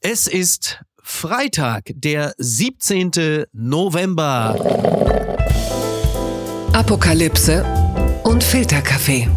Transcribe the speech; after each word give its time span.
Es 0.00 0.28
ist 0.28 0.80
Freitag, 1.02 1.90
der 1.92 2.32
17. 2.38 3.46
November. 3.52 4.54
Apokalypse 6.72 7.64
und 8.22 8.44
Filterkaffee. 8.44 9.28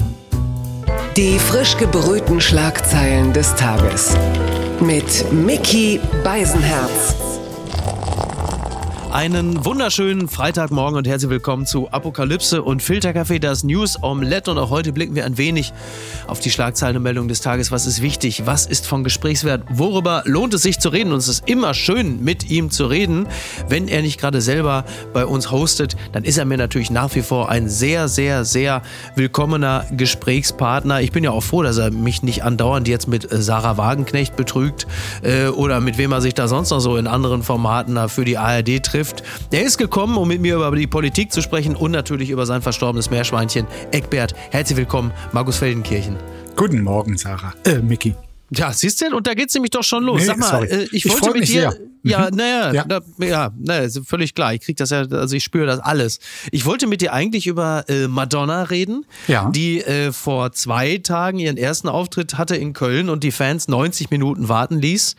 Die 1.18 1.40
frisch 1.40 1.76
gebrühten 1.78 2.40
Schlagzeilen 2.40 3.34
des 3.34 3.56
Tages. 3.56 4.16
Mit 4.80 5.32
Mickey 5.34 6.00
Beisenherz. 6.24 7.31
Einen 9.12 9.66
wunderschönen 9.66 10.30
Freitagmorgen 10.30 10.98
und 10.98 11.06
herzlich 11.06 11.30
willkommen 11.30 11.66
zu 11.66 11.92
Apokalypse 11.92 12.64
und 12.64 12.82
Filterkaffee, 12.82 13.40
das 13.40 13.66
News 13.66 14.02
Omelette. 14.02 14.52
Und 14.52 14.58
auch 14.58 14.70
heute 14.70 14.94
blicken 14.94 15.16
wir 15.16 15.26
ein 15.26 15.38
wenig 15.38 15.74
auf 16.28 16.40
die 16.40 16.50
Schlagzeilen 16.50 16.96
und 16.96 17.04
Meldungen 17.04 17.28
des 17.28 17.42
Tages. 17.42 17.74
Was 17.74 17.88
ist 17.88 18.02
wichtig? 18.02 18.44
Was 18.46 18.66
ist 18.66 18.88
von 18.88 19.04
Gesprächswert? 19.04 19.64
Worüber 19.70 20.24
lohnt 20.24 20.54
es 20.54 20.62
sich 20.62 20.80
zu 20.80 20.88
reden? 20.88 21.12
Und 21.12 21.18
es 21.18 21.28
ist 21.28 21.50
immer 21.50 21.74
schön, 21.74 22.24
mit 22.24 22.50
ihm 22.50 22.72
zu 22.72 22.86
reden. 22.86 23.28
Wenn 23.68 23.90
er 23.90 24.02
nicht 24.02 24.18
gerade 24.18 24.40
selber 24.40 24.86
bei 25.12 25.26
uns 25.26 25.52
hostet, 25.52 25.98
dann 26.14 26.24
ist 26.24 26.38
er 26.38 26.46
mir 26.46 26.58
natürlich 26.58 26.90
nach 26.90 27.14
wie 27.14 27.22
vor 27.22 27.50
ein 27.50 27.68
sehr, 27.68 28.08
sehr, 28.08 28.46
sehr 28.46 28.82
willkommener 29.16 29.88
Gesprächspartner. 29.92 31.02
Ich 31.02 31.12
bin 31.12 31.26
ja 31.26 31.32
auch 31.32 31.44
froh, 31.44 31.64
dass 31.64 31.78
er 31.78 31.92
mich 31.92 32.24
nicht 32.24 32.46
andauernd 32.46 32.88
jetzt 32.88 33.10
mit 33.10 33.28
Sarah 33.30 33.76
Wagenknecht 33.76 34.38
betrügt 34.38 34.88
äh, 35.22 35.48
oder 35.48 35.82
mit 35.82 35.98
wem 35.98 36.14
er 36.14 36.22
sich 36.22 36.34
da 36.34 36.48
sonst 36.48 36.70
noch 36.70 36.80
so 36.80 36.96
in 36.96 37.08
anderen 37.08 37.44
Formaten 37.44 38.08
für 38.08 38.24
die 38.24 38.38
ARD 38.38 38.82
trifft 38.82 39.01
trifft. 39.02 39.24
Er 39.52 39.64
ist 39.64 39.78
gekommen, 39.78 40.18
um 40.18 40.28
mit 40.28 40.42
mir 40.42 40.56
über 40.56 40.76
die 40.76 40.88
Politik 40.88 41.32
zu 41.32 41.42
sprechen 41.42 41.76
und 41.76 41.92
natürlich 41.92 42.30
über 42.30 42.46
sein 42.46 42.62
verstorbenes 42.62 43.10
Meerschweinchen 43.10 43.68
Eckbert. 43.92 44.34
Herzlich 44.52 44.78
willkommen, 44.78 45.12
Markus 45.32 45.58
Feldenkirchen. 45.58 46.18
Guten 46.56 46.82
Morgen, 46.82 47.18
Sarah. 47.18 47.54
Äh, 47.66 47.80
Mickey. 47.80 48.16
Ja, 48.54 48.74
siehst 48.74 49.02
du, 49.02 49.16
und 49.16 49.28
da 49.28 49.34
geht's 49.34 49.54
nämlich 49.54 49.72
doch 49.72 49.84
schon 49.84 50.04
los. 50.04 50.22
Nee, 50.22 50.26
Sag 50.28 50.38
mal, 50.38 50.66
äh, 50.66 50.84
ich, 50.92 51.06
ich 51.06 51.12
wollte 51.12 51.40
mit 51.40 51.48
dir. 51.48 51.72
Sehr. 51.72 51.92
Ja, 52.04 52.30
mhm. 52.32 52.38
naja, 52.38 52.74
ja, 52.74 52.86
na, 52.88 53.26
ja 53.26 53.52
na, 53.58 53.88
völlig 54.04 54.34
klar. 54.34 54.54
Ich 54.54 54.62
krieg 54.62 54.78
das 54.78 54.90
ja, 54.90 55.02
also 55.02 55.36
ich 55.36 55.44
spüre 55.44 55.66
das 55.66 55.80
alles. 55.80 56.20
Ich 56.52 56.66
wollte 56.66 56.88
mit 56.88 57.02
dir 57.02 57.14
eigentlich 57.14 57.48
über 57.48 57.86
äh, 57.90 58.08
Madonna 58.08 58.64
reden, 58.64 59.06
ja. 59.28 59.52
die 59.52 59.82
äh, 59.82 60.12
vor 60.12 60.52
zwei 60.52 60.98
Tagen 60.98 61.40
ihren 61.40 61.58
ersten 61.58 61.88
Auftritt 61.90 62.38
hatte 62.38 62.56
in 62.56 62.74
Köln 62.74 63.10
und 63.10 63.24
die 63.24 63.32
Fans 63.32 63.68
90 63.68 64.10
Minuten 64.10 64.50
warten 64.50 64.80
ließ. 64.80 65.16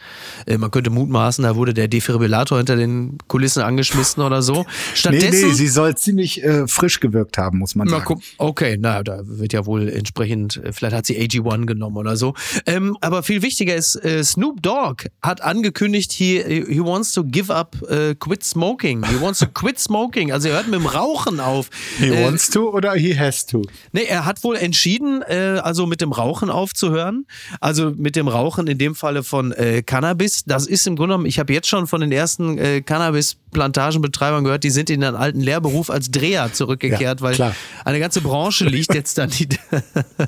Äh, 0.46 0.58
man 0.58 0.70
könnte 0.70 0.90
mutmaßen, 0.90 1.44
da 1.44 1.54
wurde 1.54 1.72
der 1.72 1.88
Defibrillator 1.88 2.58
hinter 2.58 2.76
den 2.76 3.18
Kulissen 3.28 3.62
angeschmissen 3.62 4.22
oder 4.22 4.42
so. 4.42 4.66
Stattdessen, 4.94 5.40
nee, 5.40 5.46
nee, 5.46 5.52
sie 5.52 5.68
soll 5.68 5.96
ziemlich 5.96 6.42
äh, 6.42 6.66
frisch 6.66 6.98
gewirkt 6.98 7.38
haben, 7.38 7.58
muss 7.58 7.76
man 7.76 7.88
sagen. 7.88 8.20
Okay, 8.38 8.76
na, 8.78 9.02
da 9.02 9.20
wird 9.24 9.52
ja 9.52 9.66
wohl 9.66 9.88
entsprechend, 9.88 10.56
äh, 10.56 10.72
vielleicht 10.72 10.96
hat 10.96 11.06
sie 11.06 11.16
AG1 11.20 11.66
genommen 11.66 11.96
oder 11.96 12.16
so. 12.16 12.34
Ähm, 12.66 12.96
aber 13.00 13.21
viel 13.22 13.42
wichtiger 13.42 13.74
ist, 13.74 13.96
äh, 13.96 14.22
Snoop 14.22 14.62
Dogg 14.62 15.06
hat 15.22 15.40
angekündigt, 15.40 16.12
hier 16.12 16.44
he 16.46 16.80
wants 16.80 17.12
to 17.12 17.24
give 17.24 17.54
up, 17.54 17.76
uh, 17.82 18.14
quit 18.18 18.44
smoking. 18.44 19.04
He 19.06 19.20
wants 19.20 19.40
to 19.40 19.46
quit 19.46 19.78
smoking. 19.78 20.32
Also 20.32 20.48
er 20.48 20.54
hört 20.56 20.68
mit 20.68 20.80
dem 20.80 20.86
Rauchen 20.86 21.40
auf. 21.40 21.70
He 21.98 22.08
äh, 22.08 22.24
wants 22.24 22.50
to 22.50 22.70
oder 22.70 22.94
he 22.94 23.18
has 23.18 23.46
to? 23.46 23.62
Nee, 23.92 24.04
er 24.04 24.24
hat 24.24 24.42
wohl 24.44 24.56
entschieden, 24.56 25.22
äh, 25.22 25.60
also 25.62 25.86
mit 25.86 26.00
dem 26.00 26.12
Rauchen 26.12 26.50
aufzuhören. 26.50 27.26
Also 27.60 27.92
mit 27.96 28.16
dem 28.16 28.28
Rauchen 28.28 28.66
in 28.66 28.78
dem 28.78 28.94
Falle 28.94 29.22
von 29.22 29.52
äh, 29.52 29.82
Cannabis. 29.82 30.44
Das 30.46 30.66
ist 30.66 30.86
im 30.86 30.96
Grunde 30.96 31.14
genommen, 31.14 31.26
ich 31.26 31.38
habe 31.38 31.52
jetzt 31.52 31.68
schon 31.68 31.86
von 31.86 32.00
den 32.00 32.12
ersten 32.12 32.58
äh, 32.58 32.80
Cannabis-Plantagenbetreibern 32.82 34.44
gehört, 34.44 34.64
die 34.64 34.70
sind 34.70 34.90
in 34.90 35.02
einen 35.04 35.16
alten 35.16 35.40
Lehrberuf 35.40 35.90
als 35.90 36.10
Dreher 36.10 36.52
zurückgekehrt, 36.52 37.20
ja, 37.20 37.24
weil 37.26 37.34
klar. 37.34 37.54
eine 37.84 38.00
ganze 38.00 38.20
Branche 38.20 38.64
liegt 38.64 38.94
jetzt. 38.94 39.12
Die 39.38 39.48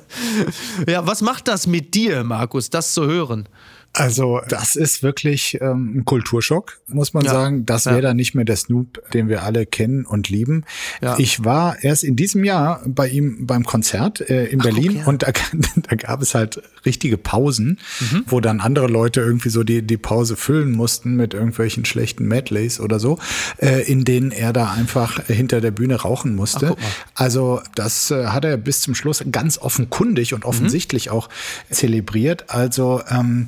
ja, 0.89 1.07
was 1.07 1.23
macht 1.23 1.49
das 1.49 1.67
mit 1.67 1.95
dir, 1.95 2.23
Markus, 2.23 2.71
das 2.71 2.84
zu 2.93 3.07
hören? 3.07 3.49
Also 3.97 4.41
das 4.49 4.75
ist 4.75 5.05
wirklich 5.05 5.59
ähm, 5.61 5.99
ein 5.99 6.05
Kulturschock, 6.05 6.81
muss 6.89 7.15
man 7.15 7.25
ja. 7.25 7.31
sagen. 7.31 7.65
Das 7.65 7.87
wäre 7.87 7.97
ja. 7.97 8.03
dann 8.03 8.17
nicht 8.17 8.35
mehr 8.35 8.45
der 8.45 8.57
Snoop, 8.57 9.01
den 9.13 9.29
wir 9.29 9.45
alle 9.45 9.67
kennen 9.67 10.05
und 10.05 10.29
lieben. 10.29 10.65
Ja. 11.01 11.17
Ich 11.19 11.45
war 11.45 11.83
erst 11.83 12.03
in 12.03 12.17
diesem 12.17 12.43
Jahr 12.43 12.83
bei 12.85 13.09
ihm 13.09 13.47
beim 13.47 13.65
Konzert 13.65 14.21
äh, 14.21 14.47
in 14.47 14.61
Ach, 14.61 14.65
Berlin 14.65 14.97
okay. 14.97 15.05
und 15.07 15.23
da, 15.23 15.29
da, 15.77 15.95
gab 15.95 16.23
es 16.23 16.35
halt 16.35 16.61
richtige 16.87 17.19
Pausen, 17.19 17.79
mhm. 18.01 18.25
wo 18.27 18.41
dann 18.41 18.61
andere 18.61 18.87
Leute 18.87 19.21
irgendwie 19.21 19.49
so 19.49 19.65
die, 19.65 19.83
die 19.83 19.97
Pause 19.97 20.37
füllen 20.37 20.73
mussten 20.73 21.17
mit 21.17 21.35
irgendwelchen 21.35 21.85
schlechten 21.85 22.27
Medleys 22.27 22.81
oder 22.81 22.99
so, 22.99 23.19
äh, 23.59 23.83
in 23.91 24.05
denen 24.05 24.31
er 24.31 24.53
da 24.53 24.73
einfach 24.73 25.27
hinter 25.27 25.61
der 25.61 25.71
Bühne 25.71 25.97
rauchen 25.97 26.35
musste. 26.35 26.77
Ach, 26.79 27.07
also 27.15 27.61
das 27.75 28.11
äh, 28.11 28.27
hat 28.27 28.45
er 28.45 28.57
bis 28.57 28.81
zum 28.83 28.95
Schluss 28.95 29.25
ganz 29.31 29.59
offenkundig 29.59 30.35
und 30.35 30.45
mhm. 30.45 30.49
offensichtlich 30.49 31.07
mhm. 31.07 31.13
auch 31.13 31.29
zelebriert. 31.71 32.51
Also 32.51 33.03
ähm, 33.09 33.47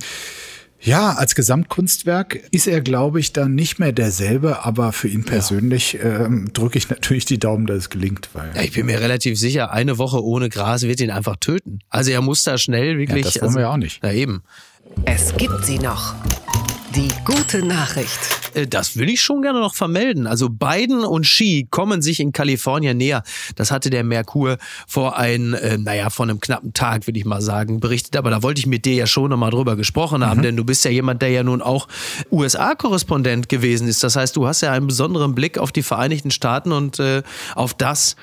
ja, 0.81 1.12
als 1.12 1.34
Gesamtkunstwerk 1.34 2.41
ist 2.50 2.66
er, 2.66 2.81
glaube 2.81 3.20
ich, 3.20 3.32
dann 3.32 3.54
nicht 3.54 3.78
mehr 3.78 3.92
derselbe, 3.92 4.64
aber 4.64 4.92
für 4.92 5.09
ihn 5.09 5.25
persönlich 5.25 5.94
ja. 5.94 6.26
ähm, 6.26 6.53
drücke 6.53 6.78
ich 6.78 6.88
natürlich 6.91 7.25
die 7.25 7.38
Daumen, 7.38 7.66
dass 7.66 7.78
es 7.78 7.91
gelingt. 7.91 8.28
Weil, 8.34 8.53
ja, 8.54 8.62
ich 8.62 8.72
bin 8.72 8.86
mir 8.86 9.00
relativ 9.00 9.38
sicher, 9.38 9.72
eine 9.72 9.98
Woche 9.98 10.22
ohne 10.22 10.48
Gras 10.48 10.82
wird 10.82 11.00
ihn 11.00 11.10
einfach 11.10 11.36
töten. 11.36 11.81
Also 11.88 12.10
er 12.10 12.20
muss 12.20 12.42
da 12.42 12.59
schnell 12.59 12.98
wirklich. 12.98 13.25
Ja, 13.25 13.31
das 13.31 13.34
wollen 13.36 13.48
also, 13.48 13.59
wir 13.59 13.62
ja 13.62 13.72
auch 13.72 13.76
nicht. 13.76 14.00
Na 14.03 14.12
eben. 14.12 14.42
Es 15.04 15.36
gibt 15.36 15.65
sie 15.65 15.78
noch. 15.78 16.15
Die 16.97 17.09
gute 17.27 17.62
Nachricht. 17.62 18.19
Äh, 18.55 18.67
das 18.67 18.97
will 18.97 19.11
ich 19.11 19.21
schon 19.21 19.43
gerne 19.43 19.61
noch 19.61 19.75
vermelden. 19.75 20.27
Also 20.27 20.49
Biden 20.49 21.05
und 21.05 21.27
Xi 21.27 21.69
kommen 21.71 22.01
sich 22.01 22.21
in 22.21 22.33
Kalifornien 22.33 22.97
näher. 22.97 23.23
Das 23.55 23.71
hatte 23.71 23.91
der 23.91 24.03
Merkur 24.03 24.57
vor 24.89 25.19
ein, 25.19 25.53
äh, 25.53 25.77
naja, 25.77 26.09
vor 26.09 26.25
einem 26.25 26.41
knappen 26.41 26.73
Tag, 26.73 27.07
würde 27.07 27.19
ich 27.19 27.27
mal 27.27 27.43
sagen, 27.43 27.81
berichtet. 27.81 28.17
Aber 28.17 28.31
da 28.31 28.43
wollte 28.43 28.61
ich 28.61 28.67
mit 28.67 28.87
dir 28.87 28.95
ja 28.95 29.07
schon 29.07 29.29
nochmal 29.29 29.51
drüber 29.51 29.77
gesprochen 29.77 30.25
haben, 30.25 30.39
mhm. 30.39 30.45
denn 30.45 30.57
du 30.57 30.65
bist 30.65 30.87
ja 30.87 30.91
jemand, 30.91 31.21
der 31.21 31.29
ja 31.29 31.43
nun 31.43 31.61
auch 31.61 31.87
USA-Korrespondent 32.33 33.51
gewesen 33.51 33.89
ist. 33.89 34.03
Das 34.03 34.17
heißt, 34.17 34.34
du 34.34 34.47
hast 34.47 34.63
ja 34.63 34.73
einen 34.73 34.87
besonderen 34.87 35.34
Blick 35.34 35.59
auf 35.59 35.73
die 35.73 35.83
Vereinigten 35.83 36.31
Staaten 36.31 36.73
und 36.73 36.99
äh, 36.99 37.23
auf 37.55 37.75
das, 37.75 38.17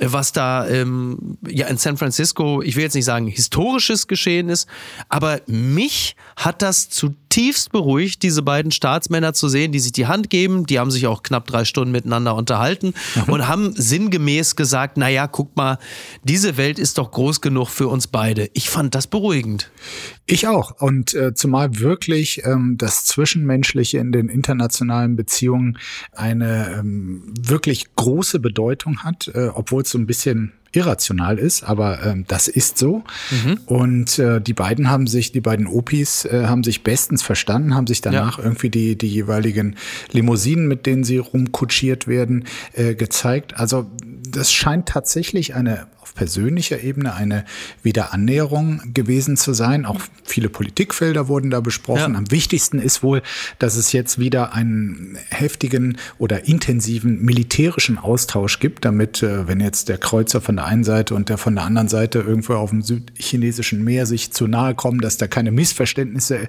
was 0.00 0.32
da 0.32 0.66
ähm, 0.66 1.38
ja 1.46 1.68
in 1.68 1.76
San 1.76 1.96
Francisco, 1.96 2.60
ich 2.60 2.74
will 2.74 2.82
jetzt 2.82 2.94
nicht 2.94 3.04
sagen 3.04 3.28
historisches 3.28 4.08
geschehen 4.08 4.48
ist, 4.48 4.68
aber 5.08 5.40
mich 5.46 6.16
hat 6.36 6.60
das 6.60 6.90
zutiefst 6.90 7.72
beruhigt, 7.72 8.22
diese 8.22 8.42
beiden 8.42 8.70
Staatsmänner 8.70 9.32
zu 9.32 9.48
sehen, 9.48 9.72
die 9.72 9.80
sich 9.80 9.92
die 9.92 10.06
Hand 10.06 10.28
geben, 10.28 10.66
die 10.66 10.78
haben 10.78 10.90
sich 10.90 11.06
auch 11.06 11.22
knapp 11.22 11.46
drei 11.46 11.64
Stunden 11.64 11.90
miteinander 11.90 12.34
unterhalten 12.34 12.92
mhm. 13.14 13.32
und 13.32 13.48
haben 13.48 13.72
sinngemäß 13.74 14.54
gesagt, 14.54 14.98
naja, 14.98 15.26
guck 15.26 15.56
mal, 15.56 15.78
diese 16.24 16.58
Welt 16.58 16.78
ist 16.78 16.98
doch 16.98 17.10
groß 17.10 17.40
genug 17.40 17.68
für 17.68 17.88
uns 17.88 18.06
beide. 18.06 18.50
Ich 18.52 18.68
fand 18.68 18.94
das 18.94 19.06
beruhigend. 19.06 19.70
Ich 20.26 20.46
auch. 20.46 20.72
Und 20.80 21.14
äh, 21.14 21.32
zumal 21.34 21.78
wirklich 21.78 22.42
ähm, 22.44 22.76
das 22.76 23.06
Zwischenmenschliche 23.06 23.98
in 23.98 24.12
den 24.12 24.28
internationalen 24.28 25.16
Beziehungen 25.16 25.78
eine 26.12 26.76
ähm, 26.78 27.32
wirklich 27.40 27.94
große 27.96 28.40
Bedeutung 28.40 28.98
hat, 28.98 29.28
äh, 29.28 29.48
obwohl 29.54 29.82
es 29.82 29.90
so 29.90 29.98
ein 29.98 30.06
bisschen 30.06 30.52
irrational 30.72 31.38
ist, 31.38 31.62
aber 31.62 32.04
ähm, 32.04 32.24
das 32.28 32.48
ist 32.48 32.78
so. 32.78 33.04
Mhm. 33.30 33.60
Und 33.66 34.18
äh, 34.18 34.40
die 34.40 34.52
beiden 34.52 34.90
haben 34.90 35.06
sich, 35.06 35.32
die 35.32 35.40
beiden 35.40 35.66
Opis 35.66 36.24
äh, 36.24 36.46
haben 36.46 36.64
sich 36.64 36.82
bestens 36.82 37.22
verstanden, 37.22 37.74
haben 37.74 37.86
sich 37.86 38.00
danach 38.00 38.38
ja. 38.38 38.44
irgendwie 38.44 38.70
die, 38.70 38.96
die 38.96 39.08
jeweiligen 39.08 39.76
Limousinen, 40.12 40.68
mit 40.68 40.86
denen 40.86 41.04
sie 41.04 41.18
rumkutschiert 41.18 42.06
werden, 42.06 42.44
äh, 42.74 42.94
gezeigt. 42.94 43.58
Also 43.58 43.90
das 44.28 44.52
scheint 44.52 44.86
tatsächlich 44.88 45.54
eine 45.54 45.86
persönlicher 46.16 46.82
Ebene 46.82 47.14
eine 47.14 47.44
Wiederannäherung 47.82 48.80
gewesen 48.92 49.36
zu 49.36 49.52
sein. 49.52 49.86
Auch 49.86 50.00
viele 50.24 50.48
Politikfelder 50.48 51.28
wurden 51.28 51.50
da 51.50 51.60
besprochen. 51.60 52.14
Ja. 52.14 52.18
Am 52.18 52.30
wichtigsten 52.32 52.80
ist 52.80 53.04
wohl, 53.04 53.22
dass 53.60 53.76
es 53.76 53.92
jetzt 53.92 54.18
wieder 54.18 54.52
einen 54.52 55.16
heftigen 55.28 55.98
oder 56.18 56.48
intensiven 56.48 57.22
militärischen 57.22 57.98
Austausch 57.98 58.58
gibt, 58.58 58.84
damit, 58.84 59.22
äh, 59.22 59.46
wenn 59.46 59.60
jetzt 59.60 59.88
der 59.88 59.98
Kreuzer 59.98 60.40
von 60.40 60.56
der 60.56 60.64
einen 60.64 60.82
Seite 60.82 61.14
und 61.14 61.28
der 61.28 61.38
von 61.38 61.54
der 61.54 61.64
anderen 61.64 61.88
Seite 61.88 62.20
irgendwo 62.20 62.54
auf 62.54 62.70
dem 62.70 62.82
südchinesischen 62.82 63.84
Meer 63.84 64.06
sich 64.06 64.32
zu 64.32 64.46
nahe 64.46 64.74
kommen, 64.74 65.00
dass 65.00 65.18
da 65.18 65.26
keine 65.26 65.52
Missverständnisse 65.52 66.48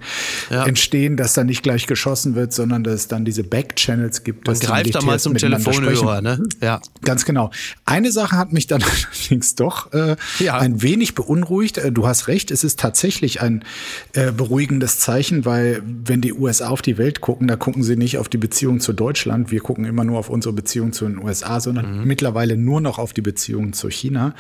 ja. 0.50 0.66
entstehen, 0.66 1.18
dass 1.18 1.34
da 1.34 1.44
nicht 1.44 1.62
gleich 1.62 1.88
geschossen 1.88 2.36
wird, 2.36 2.54
sondern 2.54 2.84
dass 2.84 2.94
es 2.94 3.08
dann 3.08 3.26
diese 3.26 3.44
Backchannels 3.44 4.24
gibt. 4.24 4.48
Man 4.48 4.58
greift 4.58 4.96
da 4.96 5.02
mal 5.02 5.20
zum 5.20 5.36
Telefonhörer, 5.36 6.22
ne? 6.22 6.42
Ja. 6.62 6.82
Ganz 7.04 7.26
genau. 7.26 7.52
Eine 7.86 8.12
Sache 8.12 8.38
hat 8.38 8.54
mich 8.54 8.68
dann 8.68 8.82
allerdings 9.14 9.56
doch 9.60 9.92
äh, 9.94 10.16
ja. 10.40 10.58
ein 10.58 10.82
wenig 10.82 11.16
beunruhigt. 11.16 11.78
Äh, 11.78 11.92
du 11.92 12.08
hast 12.08 12.28
recht, 12.28 12.52
es 12.52 12.64
ist 12.64 12.80
tatsächlich 12.80 13.42
ein 13.42 13.64
äh, 14.14 14.32
beruhigendes 14.32 15.00
Zeichen, 15.00 15.46
weil 15.46 15.82
wenn 15.86 16.22
die 16.22 16.34
USA 16.34 16.70
auf 16.70 16.82
die 16.82 16.98
Welt 16.98 17.22
gucken, 17.22 17.48
da 17.48 17.56
gucken 17.56 17.84
sie 17.84 17.96
nicht 17.96 18.18
auf 18.18 18.30
die 18.30 18.38
Beziehung 18.38 18.80
zu 18.80 18.94
Deutschland. 18.94 19.52
Wir 19.52 19.60
gucken 19.60 19.86
immer 19.86 20.04
nur 20.04 20.20
auf 20.20 20.30
unsere 20.30 20.54
Beziehung 20.54 20.94
zu 20.94 21.06
den 21.06 21.18
USA, 21.18 21.60
sondern 21.60 22.00
mhm. 22.00 22.08
mittlerweile 22.08 22.58
nur 22.58 22.82
noch 22.82 23.00
auf 23.00 23.14
die 23.14 23.22
Beziehung 23.22 23.74
zu 23.74 23.90
China. 23.90 24.34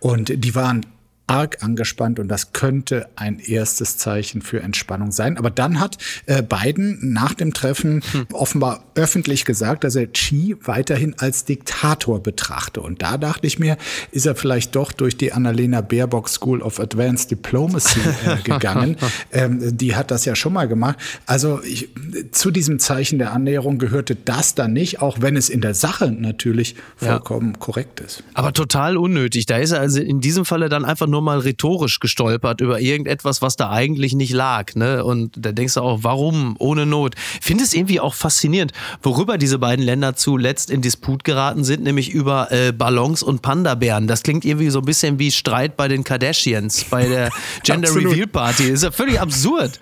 Und 0.00 0.44
die 0.44 0.54
waren 0.54 0.86
arg 1.32 1.62
angespannt 1.62 2.18
und 2.18 2.28
das 2.28 2.52
könnte 2.52 3.08
ein 3.16 3.38
erstes 3.38 3.96
Zeichen 3.96 4.42
für 4.42 4.60
Entspannung 4.60 5.12
sein. 5.12 5.38
Aber 5.38 5.48
dann 5.48 5.80
hat 5.80 5.96
äh, 6.26 6.42
Biden 6.42 7.14
nach 7.14 7.32
dem 7.32 7.54
Treffen 7.54 8.02
hm. 8.12 8.26
offenbar 8.32 8.84
öffentlich 8.94 9.46
gesagt, 9.46 9.84
dass 9.84 9.96
er 9.96 10.08
Xi 10.08 10.54
weiterhin 10.62 11.14
als 11.18 11.46
Diktator 11.46 12.22
betrachte. 12.22 12.82
Und 12.82 13.00
da 13.00 13.16
dachte 13.16 13.46
ich 13.46 13.58
mir, 13.58 13.78
ist 14.10 14.26
er 14.26 14.34
vielleicht 14.34 14.76
doch 14.76 14.92
durch 14.92 15.16
die 15.16 15.32
Annalena 15.32 15.80
Baerbock 15.80 16.28
School 16.28 16.60
of 16.60 16.78
Advanced 16.78 17.30
Diplomacy 17.30 18.00
äh, 18.26 18.36
gegangen. 18.44 18.96
ähm, 19.32 19.74
die 19.74 19.96
hat 19.96 20.10
das 20.10 20.26
ja 20.26 20.36
schon 20.36 20.52
mal 20.52 20.68
gemacht. 20.68 20.98
Also 21.24 21.62
ich, 21.62 21.88
zu 22.32 22.50
diesem 22.50 22.78
Zeichen 22.78 23.18
der 23.18 23.32
Annäherung 23.32 23.78
gehörte 23.78 24.16
das 24.16 24.54
dann 24.54 24.74
nicht, 24.74 25.00
auch 25.00 25.22
wenn 25.22 25.38
es 25.38 25.48
in 25.48 25.62
der 25.62 25.72
Sache 25.72 26.12
natürlich 26.12 26.76
vollkommen 26.96 27.52
ja. 27.52 27.58
korrekt 27.58 28.00
ist. 28.00 28.22
Aber 28.34 28.52
total 28.52 28.98
unnötig. 28.98 29.46
Da 29.46 29.56
ist 29.56 29.70
er 29.70 29.80
also 29.80 29.98
in 30.02 30.20
diesem 30.20 30.44
Falle 30.44 30.68
dann 30.68 30.84
einfach 30.84 31.06
nur 31.06 31.21
mal 31.22 31.38
rhetorisch 31.38 32.00
gestolpert 32.00 32.60
über 32.60 32.80
irgendetwas, 32.80 33.42
was 33.42 33.56
da 33.56 33.70
eigentlich 33.70 34.14
nicht 34.14 34.32
lag. 34.32 34.74
Ne? 34.74 35.04
Und 35.04 35.32
da 35.36 35.52
denkst 35.52 35.74
du 35.74 35.80
auch, 35.80 36.00
warum 36.02 36.56
ohne 36.58 36.86
Not? 36.86 37.14
Finde 37.40 37.64
es 37.64 37.74
irgendwie 37.74 38.00
auch 38.00 38.14
faszinierend, 38.14 38.72
worüber 39.02 39.38
diese 39.38 39.58
beiden 39.58 39.84
Länder 39.84 40.14
zuletzt 40.14 40.70
in 40.70 40.82
Disput 40.82 41.24
geraten 41.24 41.64
sind, 41.64 41.82
nämlich 41.82 42.10
über 42.10 42.50
äh, 42.52 42.72
Ballons 42.72 43.22
und 43.22 43.42
Panda-Bären. 43.42 44.06
Das 44.06 44.22
klingt 44.22 44.44
irgendwie 44.44 44.70
so 44.70 44.80
ein 44.80 44.84
bisschen 44.84 45.18
wie 45.18 45.30
Streit 45.30 45.76
bei 45.76 45.88
den 45.88 46.04
Kardashians, 46.04 46.84
bei 46.84 47.06
der 47.06 47.30
Gender 47.64 47.94
Reveal 47.94 48.26
Party. 48.26 48.64
Ist 48.64 48.82
ja 48.82 48.90
völlig 48.90 49.20
absurd. 49.20 49.78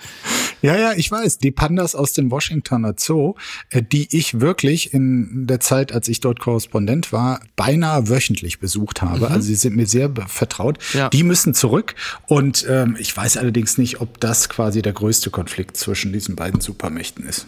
Ja, 0.63 0.77
ja, 0.77 0.93
ich 0.95 1.11
weiß. 1.11 1.39
Die 1.39 1.51
Pandas 1.51 1.95
aus 1.95 2.13
dem 2.13 2.31
Washingtoner 2.31 2.95
Zoo, 2.97 3.35
äh, 3.71 3.83
die 3.83 4.15
ich 4.17 4.41
wirklich 4.41 4.93
in 4.93 5.47
der 5.47 5.61
Zeit, 5.61 5.93
als 5.93 6.09
ich 6.09 6.21
dort 6.21 6.41
Korrespondent 6.41 7.13
war, 7.13 7.41
beinahe 7.57 8.09
wöchentlich 8.09 8.59
besucht 8.59 9.03
habe. 9.03 9.27
Mhm. 9.27 9.33
Also 9.33 9.47
sie 9.49 9.55
sind 9.55 9.77
mir 9.77 9.87
sehr 9.87 10.11
vertraut. 10.27 10.79
Ja. 10.93 11.09
Die 11.09 11.23
müssen 11.23 11.55
zurück. 11.55 11.95
Und 12.27 12.67
ähm, 12.69 12.97
ich 12.99 13.17
weiß 13.17 13.37
allerdings 13.37 13.79
nicht, 13.79 14.01
ob 14.01 14.21
das 14.21 14.49
quasi 14.49 14.83
der 14.83 14.93
größte 14.93 15.31
Konflikt 15.31 15.77
zwischen 15.77 16.13
diesen 16.13 16.37
beiden 16.37 16.61
Supermächten 16.61 17.25
ist. 17.27 17.47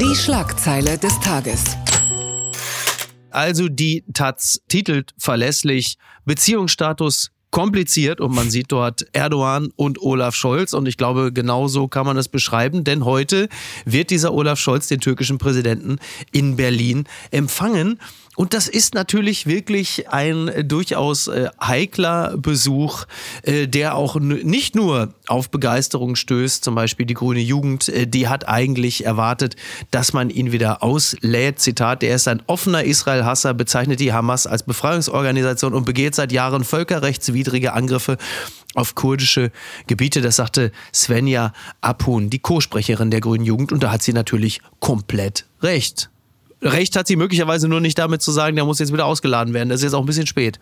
Die 0.00 0.14
Schlagzeile 0.14 0.98
des 0.98 1.18
Tages. 1.20 1.64
Also 3.30 3.68
die 3.68 4.04
Taz 4.12 4.60
titelt 4.68 5.14
verlässlich 5.18 5.96
Beziehungsstatus 6.24 7.30
kompliziert 7.50 8.20
und 8.20 8.34
man 8.34 8.50
sieht 8.50 8.70
dort 8.72 9.06
Erdogan 9.12 9.70
und 9.76 10.00
Olaf 10.00 10.34
Scholz. 10.34 10.72
Und 10.72 10.86
ich 10.86 10.96
glaube, 10.96 11.32
genauso 11.32 11.88
kann 11.88 12.06
man 12.06 12.16
es 12.16 12.28
beschreiben, 12.28 12.84
denn 12.84 13.04
heute 13.04 13.48
wird 13.84 14.10
dieser 14.10 14.32
Olaf 14.32 14.58
Scholz 14.58 14.88
den 14.88 15.00
türkischen 15.00 15.38
Präsidenten 15.38 15.98
in 16.32 16.56
Berlin 16.56 17.04
empfangen 17.30 17.98
und 18.40 18.54
das 18.54 18.68
ist 18.68 18.94
natürlich 18.94 19.44
wirklich 19.44 20.08
ein 20.08 20.48
äh, 20.48 20.64
durchaus 20.64 21.28
äh, 21.28 21.50
heikler 21.62 22.38
Besuch, 22.38 23.04
äh, 23.42 23.68
der 23.68 23.96
auch 23.96 24.18
nicht 24.18 24.74
nur 24.74 25.12
auf 25.26 25.50
Begeisterung 25.50 26.16
stößt. 26.16 26.64
Zum 26.64 26.74
Beispiel 26.74 27.04
die 27.04 27.12
Grüne 27.12 27.40
Jugend, 27.40 27.90
äh, 27.90 28.06
die 28.06 28.28
hat 28.28 28.48
eigentlich 28.48 29.04
erwartet, 29.04 29.56
dass 29.90 30.14
man 30.14 30.30
ihn 30.30 30.52
wieder 30.52 30.82
auslädt. 30.82 31.60
Zitat, 31.60 32.00
der 32.00 32.14
ist 32.14 32.28
ein 32.28 32.42
offener 32.46 32.82
Israel-Hasser, 32.82 33.52
bezeichnet 33.52 34.00
die 34.00 34.14
Hamas 34.14 34.46
als 34.46 34.62
Befreiungsorganisation 34.62 35.74
und 35.74 35.84
begeht 35.84 36.14
seit 36.14 36.32
Jahren 36.32 36.64
völkerrechtswidrige 36.64 37.74
Angriffe 37.74 38.16
auf 38.74 38.94
kurdische 38.94 39.52
Gebiete. 39.86 40.22
Das 40.22 40.36
sagte 40.36 40.72
Svenja 40.94 41.52
Apun, 41.82 42.30
die 42.30 42.38
Co-Sprecherin 42.38 43.10
der 43.10 43.20
Grünen 43.20 43.44
Jugend. 43.44 43.70
Und 43.70 43.82
da 43.82 43.92
hat 43.92 44.02
sie 44.02 44.14
natürlich 44.14 44.62
komplett 44.78 45.44
recht. 45.60 46.08
Recht 46.62 46.96
hat 46.96 47.06
sie 47.06 47.16
möglicherweise 47.16 47.68
nur 47.68 47.80
nicht 47.80 47.98
damit 47.98 48.22
zu 48.22 48.32
sagen, 48.32 48.56
der 48.56 48.64
muss 48.64 48.78
jetzt 48.78 48.92
wieder 48.92 49.06
ausgeladen 49.06 49.54
werden. 49.54 49.68
Das 49.68 49.80
ist 49.80 49.84
jetzt 49.84 49.94
auch 49.94 50.00
ein 50.00 50.06
bisschen 50.06 50.26
spät. 50.26 50.58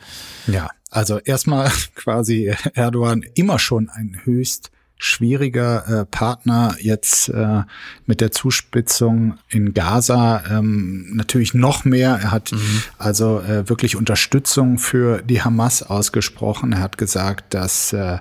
Ja, 0.47 0.71
also 0.91 1.19
erstmal 1.19 1.71
quasi 1.95 2.55
Erdogan 2.75 3.23
immer 3.35 3.59
schon 3.59 3.89
ein 3.89 4.21
höchst 4.25 4.71
schwieriger 4.99 6.01
äh, 6.01 6.05
Partner 6.05 6.75
jetzt 6.81 7.29
äh, 7.29 7.63
mit 8.07 8.21
der 8.21 8.33
Zuspitzung 8.33 9.39
in 9.49 9.73
Gaza 9.73 10.43
ähm, 10.51 11.15
natürlich 11.15 11.55
noch 11.55 11.85
mehr. 11.85 12.19
Er 12.21 12.31
hat 12.33 12.53
mhm. 12.53 12.83
also 12.99 13.41
äh, 13.41 13.69
wirklich 13.69 13.95
Unterstützung 13.95 14.79
für 14.79 15.23
die 15.23 15.43
Hamas 15.43 15.85
ausgesprochen. 15.85 16.73
Er 16.73 16.81
hat 16.81 16.99
gesagt, 16.99 17.55
dass 17.55 17.93
äh, 17.93 18.19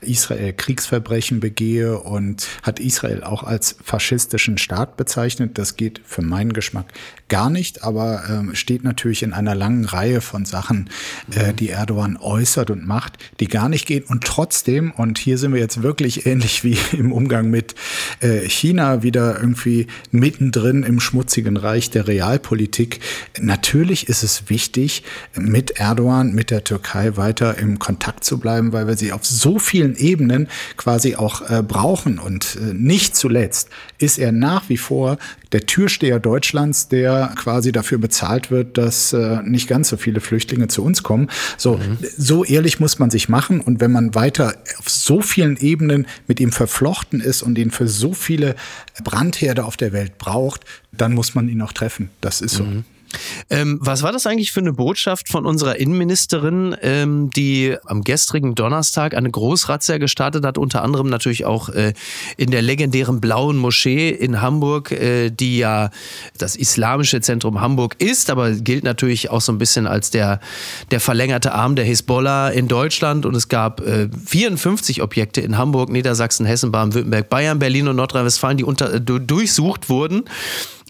Israel 0.00 0.52
Kriegsverbrechen 0.52 1.40
begehe 1.40 1.98
und 1.98 2.46
hat 2.62 2.78
Israel 2.78 3.24
auch 3.24 3.42
als 3.42 3.76
faschistischen 3.82 4.56
Staat 4.56 4.96
bezeichnet. 4.96 5.58
Das 5.58 5.76
geht 5.76 6.00
für 6.04 6.22
meinen 6.22 6.52
Geschmack 6.52 6.86
gar 7.28 7.48
nicht, 7.48 7.82
aber 7.82 8.24
ähm, 8.28 8.54
steht 8.54 8.84
natürlich 8.84 9.22
in 9.22 9.32
einer 9.32 9.54
langen 9.54 9.84
Reihe 9.84 10.20
von 10.20 10.44
Sachen, 10.44 10.90
äh, 11.30 11.54
die 11.54 11.70
Erdogan 11.70 12.16
äußert 12.16 12.70
und 12.70 12.86
macht, 12.86 13.18
die 13.40 13.46
gar 13.46 13.68
nicht 13.68 13.86
gehen. 13.86 14.04
Und 14.04 14.24
trotzdem, 14.24 14.90
und 14.90 15.18
hier 15.18 15.38
sind 15.38 15.54
wir 15.54 15.60
jetzt 15.60 15.82
wirklich 15.82 16.19
ähnlich 16.26 16.64
wie 16.64 16.78
im 16.96 17.12
Umgang 17.12 17.50
mit 17.50 17.74
äh, 18.20 18.48
China 18.48 19.02
wieder 19.02 19.38
irgendwie 19.40 19.86
mittendrin 20.10 20.82
im 20.82 21.00
schmutzigen 21.00 21.56
Reich 21.56 21.90
der 21.90 22.08
Realpolitik. 22.08 23.00
Natürlich 23.40 24.08
ist 24.08 24.22
es 24.22 24.48
wichtig, 24.48 25.02
mit 25.34 25.72
Erdogan, 25.72 26.32
mit 26.32 26.50
der 26.50 26.64
Türkei 26.64 27.16
weiter 27.16 27.58
im 27.58 27.78
Kontakt 27.78 28.24
zu 28.24 28.38
bleiben, 28.38 28.72
weil 28.72 28.86
wir 28.86 28.96
sie 28.96 29.12
auf 29.12 29.24
so 29.24 29.58
vielen 29.58 29.96
Ebenen 29.96 30.48
quasi 30.76 31.16
auch 31.16 31.48
äh, 31.50 31.62
brauchen. 31.62 32.18
Und 32.18 32.56
äh, 32.56 32.74
nicht 32.74 33.16
zuletzt 33.16 33.68
ist 33.98 34.18
er 34.18 34.32
nach 34.32 34.68
wie 34.68 34.76
vor 34.76 35.18
der 35.52 35.66
Türsteher 35.66 36.20
Deutschlands, 36.20 36.88
der 36.88 37.32
quasi 37.36 37.72
dafür 37.72 37.98
bezahlt 37.98 38.50
wird, 38.50 38.78
dass 38.78 39.12
äh, 39.12 39.42
nicht 39.42 39.68
ganz 39.68 39.88
so 39.88 39.96
viele 39.96 40.20
Flüchtlinge 40.20 40.68
zu 40.68 40.84
uns 40.84 41.02
kommen. 41.02 41.28
So, 41.56 41.76
mhm. 41.76 41.98
so 42.16 42.44
ehrlich 42.44 42.78
muss 42.78 42.98
man 42.98 43.10
sich 43.10 43.28
machen. 43.28 43.60
Und 43.60 43.80
wenn 43.80 43.90
man 43.90 44.14
weiter 44.14 44.54
auf 44.78 44.88
so 44.88 45.20
vielen 45.20 45.56
Ebenen 45.56 46.06
mit 46.26 46.40
ihm 46.40 46.52
verflochten 46.52 47.20
ist 47.20 47.42
und 47.42 47.58
ihn 47.58 47.70
für 47.70 47.88
so 47.88 48.14
viele 48.14 48.56
Brandherde 49.02 49.64
auf 49.64 49.76
der 49.76 49.92
Welt 49.92 50.18
braucht, 50.18 50.64
dann 50.92 51.12
muss 51.12 51.34
man 51.34 51.48
ihn 51.48 51.60
auch 51.62 51.72
treffen. 51.72 52.10
Das 52.20 52.40
ist 52.40 52.54
so. 52.54 52.64
Mhm. 52.64 52.84
Ähm, 53.48 53.78
was 53.80 54.02
war 54.02 54.12
das 54.12 54.26
eigentlich 54.26 54.52
für 54.52 54.60
eine 54.60 54.72
Botschaft 54.72 55.28
von 55.28 55.46
unserer 55.46 55.76
Innenministerin, 55.76 56.76
ähm, 56.82 57.30
die 57.30 57.76
am 57.86 58.02
gestrigen 58.02 58.54
Donnerstag 58.54 59.14
eine 59.14 59.30
Großrazzia 59.30 59.98
gestartet 59.98 60.44
hat, 60.44 60.58
unter 60.58 60.82
anderem 60.82 61.08
natürlich 61.08 61.44
auch 61.44 61.68
äh, 61.68 61.92
in 62.36 62.50
der 62.50 62.62
legendären 62.62 63.20
Blauen 63.20 63.56
Moschee 63.56 64.10
in 64.10 64.40
Hamburg, 64.40 64.92
äh, 64.92 65.30
die 65.30 65.58
ja 65.58 65.90
das 66.38 66.56
islamische 66.56 67.20
Zentrum 67.20 67.60
Hamburg 67.60 67.96
ist, 67.98 68.30
aber 68.30 68.52
gilt 68.52 68.84
natürlich 68.84 69.30
auch 69.30 69.40
so 69.40 69.52
ein 69.52 69.58
bisschen 69.58 69.86
als 69.86 70.10
der, 70.10 70.40
der 70.90 71.00
verlängerte 71.00 71.52
Arm 71.52 71.76
der 71.76 71.84
Hisbollah 71.84 72.50
in 72.50 72.68
Deutschland. 72.68 73.26
Und 73.26 73.34
es 73.34 73.48
gab 73.48 73.80
äh, 73.80 74.08
54 74.26 75.02
Objekte 75.02 75.40
in 75.40 75.58
Hamburg, 75.58 75.90
Niedersachsen, 75.90 76.46
Hessen, 76.46 76.72
Baden-Württemberg, 76.72 77.28
Bayern, 77.28 77.58
Berlin 77.58 77.88
und 77.88 77.96
Nordrhein-Westfalen, 77.96 78.56
die 78.56 78.64
unter, 78.64 78.94
äh, 78.94 79.00
durchsucht 79.00 79.88
wurden. 79.88 80.24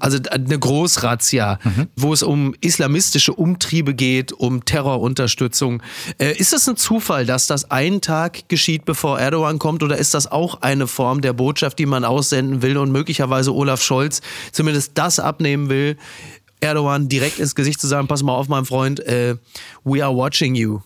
Also 0.00 0.18
eine 0.30 0.58
Großrazzia, 0.58 1.58
mhm. 1.62 1.86
wo 1.96 2.12
es 2.12 2.22
um 2.22 2.54
islamistische 2.60 3.32
Umtriebe 3.32 3.94
geht, 3.94 4.32
um 4.32 4.64
Terrorunterstützung. 4.64 5.82
Äh, 6.18 6.36
ist 6.36 6.52
es 6.52 6.68
ein 6.68 6.76
Zufall, 6.76 7.26
dass 7.26 7.46
das 7.46 7.70
einen 7.70 8.00
Tag 8.00 8.48
geschieht, 8.48 8.84
bevor 8.84 9.20
Erdogan 9.20 9.58
kommt, 9.58 9.82
oder 9.82 9.96
ist 9.96 10.14
das 10.14 10.30
auch 10.30 10.62
eine 10.62 10.86
Form 10.86 11.20
der 11.20 11.34
Botschaft, 11.34 11.78
die 11.78 11.86
man 11.86 12.04
aussenden 12.04 12.62
will 12.62 12.76
und 12.76 12.90
möglicherweise 12.90 13.54
Olaf 13.54 13.82
Scholz 13.82 14.20
zumindest 14.52 14.92
das 14.94 15.20
abnehmen 15.20 15.68
will, 15.68 15.96
Erdogan 16.60 17.08
direkt 17.08 17.38
ins 17.38 17.54
Gesicht 17.54 17.80
zu 17.80 17.86
sagen, 17.86 18.06
pass 18.08 18.22
mal 18.22 18.34
auf, 18.34 18.48
mein 18.48 18.64
Freund, 18.64 19.00
äh, 19.00 19.36
we 19.84 20.04
are 20.04 20.14
watching 20.14 20.54
you. 20.54 20.80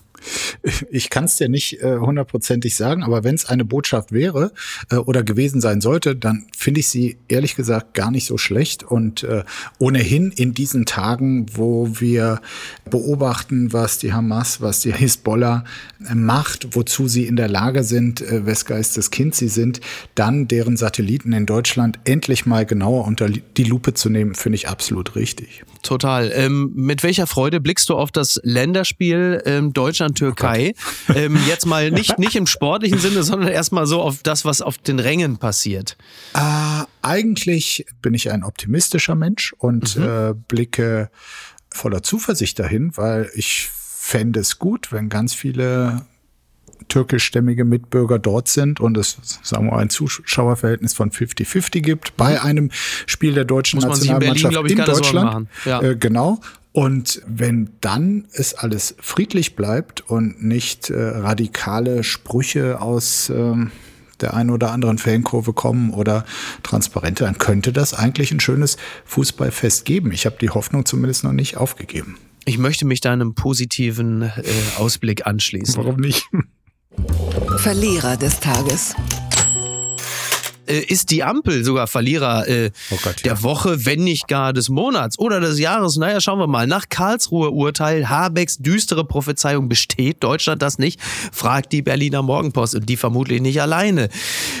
Ich 0.89 1.09
kann 1.09 1.25
es 1.25 1.37
dir 1.37 1.49
nicht 1.49 1.81
äh, 1.81 1.97
hundertprozentig 1.97 2.75
sagen, 2.75 3.03
aber 3.03 3.23
wenn 3.23 3.35
es 3.35 3.45
eine 3.45 3.65
Botschaft 3.65 4.11
wäre 4.11 4.51
äh, 4.89 4.95
oder 4.95 5.23
gewesen 5.23 5.61
sein 5.61 5.81
sollte, 5.81 6.15
dann 6.15 6.47
finde 6.55 6.79
ich 6.79 6.87
sie 6.87 7.17
ehrlich 7.27 7.55
gesagt 7.55 7.93
gar 7.93 8.11
nicht 8.11 8.25
so 8.25 8.37
schlecht. 8.37 8.83
Und 8.83 9.23
äh, 9.23 9.43
ohnehin 9.79 10.31
in 10.31 10.53
diesen 10.53 10.85
Tagen, 10.85 11.45
wo 11.53 11.99
wir 11.99 12.41
beobachten, 12.89 13.73
was 13.73 13.97
die 13.97 14.13
Hamas, 14.13 14.61
was 14.61 14.81
die 14.81 14.93
Hisbollah 14.93 15.63
äh, 16.09 16.15
macht, 16.15 16.75
wozu 16.75 17.07
sie 17.07 17.25
in 17.25 17.35
der 17.35 17.47
Lage 17.47 17.83
sind, 17.83 18.21
äh, 18.21 18.45
wes 18.45 18.65
Geistes 18.65 19.11
Kind 19.11 19.35
sie 19.35 19.47
sind, 19.47 19.81
dann 20.15 20.47
deren 20.47 20.77
Satelliten 20.77 21.33
in 21.33 21.45
Deutschland 21.45 21.99
endlich 22.05 22.45
mal 22.45 22.65
genauer 22.65 23.05
unter 23.05 23.29
die 23.29 23.63
Lupe 23.63 23.93
zu 23.93 24.09
nehmen, 24.09 24.35
finde 24.35 24.55
ich 24.55 24.69
absolut 24.69 25.15
richtig. 25.15 25.63
Total. 25.81 26.31
Ähm, 26.33 26.71
mit 26.73 27.03
welcher 27.03 27.27
Freude 27.27 27.61
blickst 27.61 27.89
du 27.89 27.95
auf 27.95 28.11
das 28.11 28.39
Länderspiel 28.43 29.43
ähm, 29.45 29.71
Deutschland-Türkei? 30.15 30.73
Oh 31.09 31.13
ähm, 31.13 31.37
jetzt 31.47 31.65
mal 31.65 31.91
nicht, 31.91 32.17
nicht 32.19 32.35
im 32.35 32.47
sportlichen 32.47 32.99
Sinne, 32.99 33.23
sondern 33.23 33.49
erstmal 33.49 33.85
so 33.85 34.01
auf 34.01 34.23
das, 34.23 34.45
was 34.45 34.61
auf 34.61 34.77
den 34.77 34.99
Rängen 34.99 35.37
passiert. 35.37 35.97
Äh, 36.33 36.83
eigentlich 37.01 37.85
bin 38.01 38.13
ich 38.13 38.31
ein 38.31 38.43
optimistischer 38.43 39.15
Mensch 39.15 39.53
und 39.57 39.97
mhm. 39.97 40.03
äh, 40.03 40.33
blicke 40.47 41.09
voller 41.69 42.03
Zuversicht 42.03 42.57
dahin, 42.59 42.95
weil 42.95 43.29
ich 43.35 43.69
fände 43.71 44.39
es 44.39 44.59
gut, 44.59 44.91
wenn 44.91 45.09
ganz 45.09 45.33
viele 45.33 46.05
türkischstämmige 46.87 47.65
Mitbürger 47.65 48.19
dort 48.19 48.47
sind 48.47 48.79
und 48.79 48.97
es, 48.97 49.17
sagen 49.41 49.65
wir 49.65 49.71
mal, 49.71 49.79
ein 49.79 49.89
Zuschauerverhältnis 49.89 50.93
von 50.93 51.09
50-50 51.09 51.81
gibt 51.81 52.15
bei 52.15 52.41
einem 52.41 52.69
Spiel 53.07 53.33
der 53.33 53.45
deutschen 53.45 53.79
Muss 53.79 53.85
Nationalmannschaft 53.87 54.55
in, 54.55 54.61
Berlin, 54.61 54.77
in 54.77 54.85
Deutschland. 54.85 55.49
Ja. 55.65 55.81
Äh, 55.81 55.95
genau. 55.95 56.41
Und 56.75 57.21
wenn 57.25 57.69
dann 57.79 58.27
es 58.33 58.53
alles 58.53 58.95
friedlich 58.99 59.55
bleibt 59.55 60.01
und 60.01 60.43
nicht 60.43 60.89
äh, 60.89 61.01
radikale 61.01 62.03
Sprüche 62.03 62.81
aus 62.81 63.29
ähm, 63.29 63.71
der 64.19 64.33
einen 64.33 64.49
oder 64.49 64.71
anderen 64.71 64.97
Fankurve 64.97 65.53
kommen 65.53 65.91
oder 65.91 66.25
Transparente, 66.63 67.23
dann 67.23 67.37
könnte 67.37 67.71
das 67.71 67.93
eigentlich 67.93 68.33
ein 68.33 68.41
schönes 68.41 68.75
Fußballfest 69.05 69.85
geben. 69.85 70.11
Ich 70.11 70.25
habe 70.25 70.35
die 70.41 70.49
Hoffnung 70.49 70.85
zumindest 70.85 71.23
noch 71.23 71.31
nicht 71.31 71.55
aufgegeben. 71.55 72.17
Ich 72.43 72.57
möchte 72.57 72.83
mich 72.83 72.99
deinem 72.99 73.35
positiven 73.35 74.23
äh, 74.23 74.31
Ausblick 74.77 75.25
anschließen. 75.25 75.77
Warum 75.77 76.01
nicht? 76.01 76.27
Verlierer 77.55 78.17
des 78.17 78.41
Tages 78.41 78.95
äh, 80.67 80.79
ist 80.79 81.11
die 81.11 81.23
Ampel 81.23 81.63
sogar 81.63 81.87
Verlierer 81.87 82.47
äh, 82.47 82.71
oh 82.91 82.97
Gott, 83.03 83.17
ja. 83.17 83.33
der 83.33 83.43
Woche, 83.43 83.85
wenn 83.85 84.03
nicht 84.03 84.27
gar 84.27 84.53
des 84.53 84.69
Monats 84.69 85.19
oder 85.19 85.39
des 85.39 85.59
Jahres. 85.59 85.97
Naja, 85.97 86.21
schauen 86.21 86.39
wir 86.39 86.47
mal. 86.47 86.67
Nach 86.67 86.89
Karlsruher 86.89 87.53
Urteil, 87.53 88.09
Habecks 88.09 88.57
düstere 88.57 89.05
Prophezeiung, 89.05 89.69
besteht 89.69 90.23
Deutschland 90.23 90.61
das 90.61 90.77
nicht? 90.77 90.99
Fragt 91.31 91.71
die 91.71 91.81
Berliner 91.81 92.21
Morgenpost 92.21 92.75
und 92.75 92.89
die 92.89 92.97
vermutlich 92.97 93.41
nicht 93.41 93.61
alleine. 93.61 94.09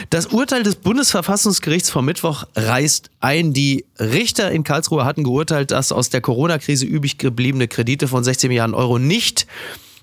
Das 0.09 0.27
Urteil 0.27 0.63
des 0.63 0.75
Bundesverfassungsgerichts 0.75 1.89
vom 1.89 2.05
Mittwoch 2.05 2.45
reißt 2.55 3.09
ein. 3.19 3.53
Die 3.53 3.85
Richter 3.99 4.51
in 4.51 4.63
Karlsruhe 4.63 5.05
hatten 5.05 5.23
geurteilt, 5.23 5.71
dass 5.71 5.91
aus 5.91 6.09
der 6.09 6.21
Corona-Krise 6.21 6.85
übrig 6.85 7.17
gebliebene 7.17 7.67
Kredite 7.67 8.07
von 8.07 8.23
16 8.23 8.49
Milliarden 8.49 8.75
Euro 8.75 8.99
nicht 8.99 9.47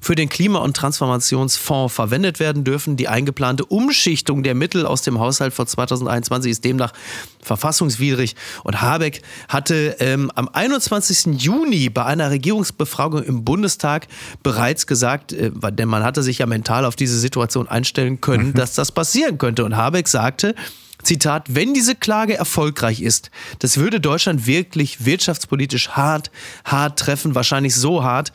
für 0.03 0.17
den 0.17 0.29
Klima- 0.29 0.59
und 0.59 0.77
Transformationsfonds 0.77 1.95
verwendet 1.95 2.41
werden 2.41 2.65
dürfen. 2.65 2.97
Die 2.97 3.09
eingeplante 3.09 3.65
Umschichtung 3.65 4.43
der 4.43 4.55
Mittel 4.55 4.85
aus 4.85 5.03
dem 5.03 5.21
Haushalt 5.21 5.55
von 5.55 5.67
2021 5.67 6.51
ist 6.51 6.65
demnach 6.65 6.93
verfassungswidrig. 7.41 8.35
Und 8.65 8.83
Habeck 8.83 9.23
hatte 9.49 9.97
ähm, 10.01 10.31
am 10.35 10.49
21. 10.49 11.41
Juni 11.41 11.89
bei 11.89 12.05
einer 12.05 12.31
Regierungsbefragung 12.31 13.23
im 13.23 13.45
Bundestag 13.45 14.09
bereits 14.43 14.89
gesagt, 14.89 15.33
äh, 15.33 15.53
denn 15.71 15.89
man 15.89 16.03
hatte 16.03 16.23
sich 16.23 16.39
ja 16.39 16.47
mental 16.47 16.85
auf 16.85 16.97
diese 16.97 17.19
Situation 17.19 17.69
einstellen 17.69 18.21
können, 18.21 18.49
mhm. 18.49 18.55
dass 18.55 18.75
das 18.75 18.91
passieren 18.91 19.39
könnte. 19.39 19.65
Und 19.65 19.77
Habeck 19.77 20.09
sagte, 20.09 20.57
Zitat, 21.03 21.55
wenn 21.55 21.75
diese 21.75 21.95
Klage 21.95 22.37
erfolgreich 22.37 23.03
ist, 23.03 23.31
das 23.59 23.77
würde 23.77 24.01
Deutschland 24.01 24.47
wirklich 24.47 25.05
wirtschaftspolitisch 25.05 25.91
hart, 25.91 26.31
hart 26.65 26.99
treffen, 26.99 27.35
wahrscheinlich 27.35 27.75
so 27.75 28.05
hart, 28.05 28.33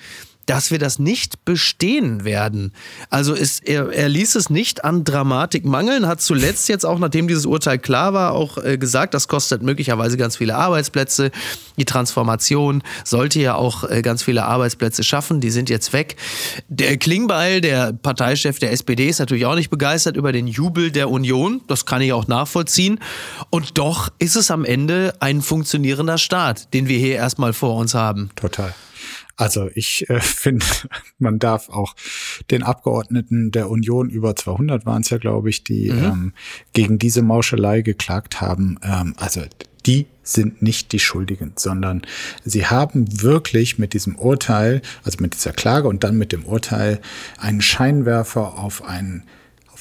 dass 0.47 0.71
wir 0.71 0.79
das 0.79 0.97
nicht 0.97 1.45
bestehen 1.45 2.23
werden. 2.23 2.73
Also 3.09 3.33
ist, 3.33 3.67
er, 3.67 3.91
er 3.91 4.09
ließ 4.09 4.35
es 4.35 4.49
nicht 4.49 4.83
an 4.83 5.03
Dramatik 5.03 5.65
mangeln, 5.65 6.07
hat 6.07 6.21
zuletzt 6.21 6.69
jetzt 6.69 6.85
auch, 6.85 6.97
nachdem 6.97 7.27
dieses 7.27 7.45
Urteil 7.45 7.77
klar 7.77 8.13
war, 8.13 8.31
auch 8.31 8.57
äh, 8.57 8.77
gesagt, 8.77 9.13
das 9.13 9.27
kostet 9.27 9.61
möglicherweise 9.61 10.17
ganz 10.17 10.37
viele 10.37 10.55
Arbeitsplätze. 10.55 11.31
Die 11.77 11.85
Transformation 11.85 12.81
sollte 13.03 13.39
ja 13.39 13.55
auch 13.55 13.83
äh, 13.83 14.01
ganz 14.01 14.23
viele 14.23 14.45
Arbeitsplätze 14.45 15.03
schaffen, 15.03 15.41
die 15.41 15.51
sind 15.51 15.69
jetzt 15.69 15.93
weg. 15.93 16.15
Der 16.69 16.97
Klingbeil, 16.97 17.61
der 17.61 17.91
Parteichef 17.93 18.57
der 18.57 18.71
SPD, 18.71 19.09
ist 19.09 19.19
natürlich 19.19 19.45
auch 19.45 19.55
nicht 19.55 19.69
begeistert 19.69 20.15
über 20.15 20.31
den 20.31 20.47
Jubel 20.47 20.91
der 20.91 21.09
Union, 21.09 21.61
das 21.67 21.85
kann 21.85 22.01
ich 22.01 22.13
auch 22.13 22.27
nachvollziehen. 22.27 22.99
Und 23.49 23.77
doch 23.77 24.09
ist 24.19 24.37
es 24.37 24.49
am 24.49 24.63
Ende 24.63 25.13
ein 25.19 25.41
funktionierender 25.41 26.17
Staat, 26.17 26.73
den 26.73 26.87
wir 26.87 26.97
hier 26.97 27.15
erstmal 27.15 27.51
vor 27.51 27.75
uns 27.75 27.93
haben. 27.93 28.29
Total. 28.35 28.73
Also 29.38 29.70
ich 29.74 30.10
äh, 30.10 30.20
finde, 30.22 30.65
man 31.20 31.39
darf 31.39 31.70
auch 31.70 31.96
den 32.51 32.63
Abgeordneten 32.63 33.51
der 33.51 33.70
Union, 33.70 34.10
über 34.10 34.36
200 34.36 34.86
waren 34.86 35.03
es 35.03 35.10
ja, 35.10 35.17
glaube 35.17 35.50
ich, 35.50 35.63
die 35.63 35.91
mhm. 35.91 36.03
ähm, 36.03 36.34
gegen 36.74 37.00
diese 37.00 37.22
Mauschelei 37.22 37.82
geklagt 37.82 38.41
haben. 38.41 38.79
Ähm, 38.84 39.13
also 39.17 39.44
die 39.86 40.08
sind 40.22 40.62
nicht 40.62 40.91
die 40.91 41.00
Schuldigen, 41.00 41.53
sondern 41.56 42.01
sie 42.44 42.65
haben 42.65 43.22
wirklich 43.22 43.79
mit 43.79 43.94
diesem 43.94 44.17
Urteil, 44.17 44.82
also 45.03 45.20
mit 45.22 45.34
dieser 45.36 45.53
Klage 45.53 45.88
und 45.88 46.03
dann 46.03 46.17
mit 46.17 46.34
dem 46.34 46.44
Urteil 46.44 47.00
einen 47.38 47.62
Scheinwerfer 47.62 48.58
auf 48.58 48.84
einen 48.84 49.24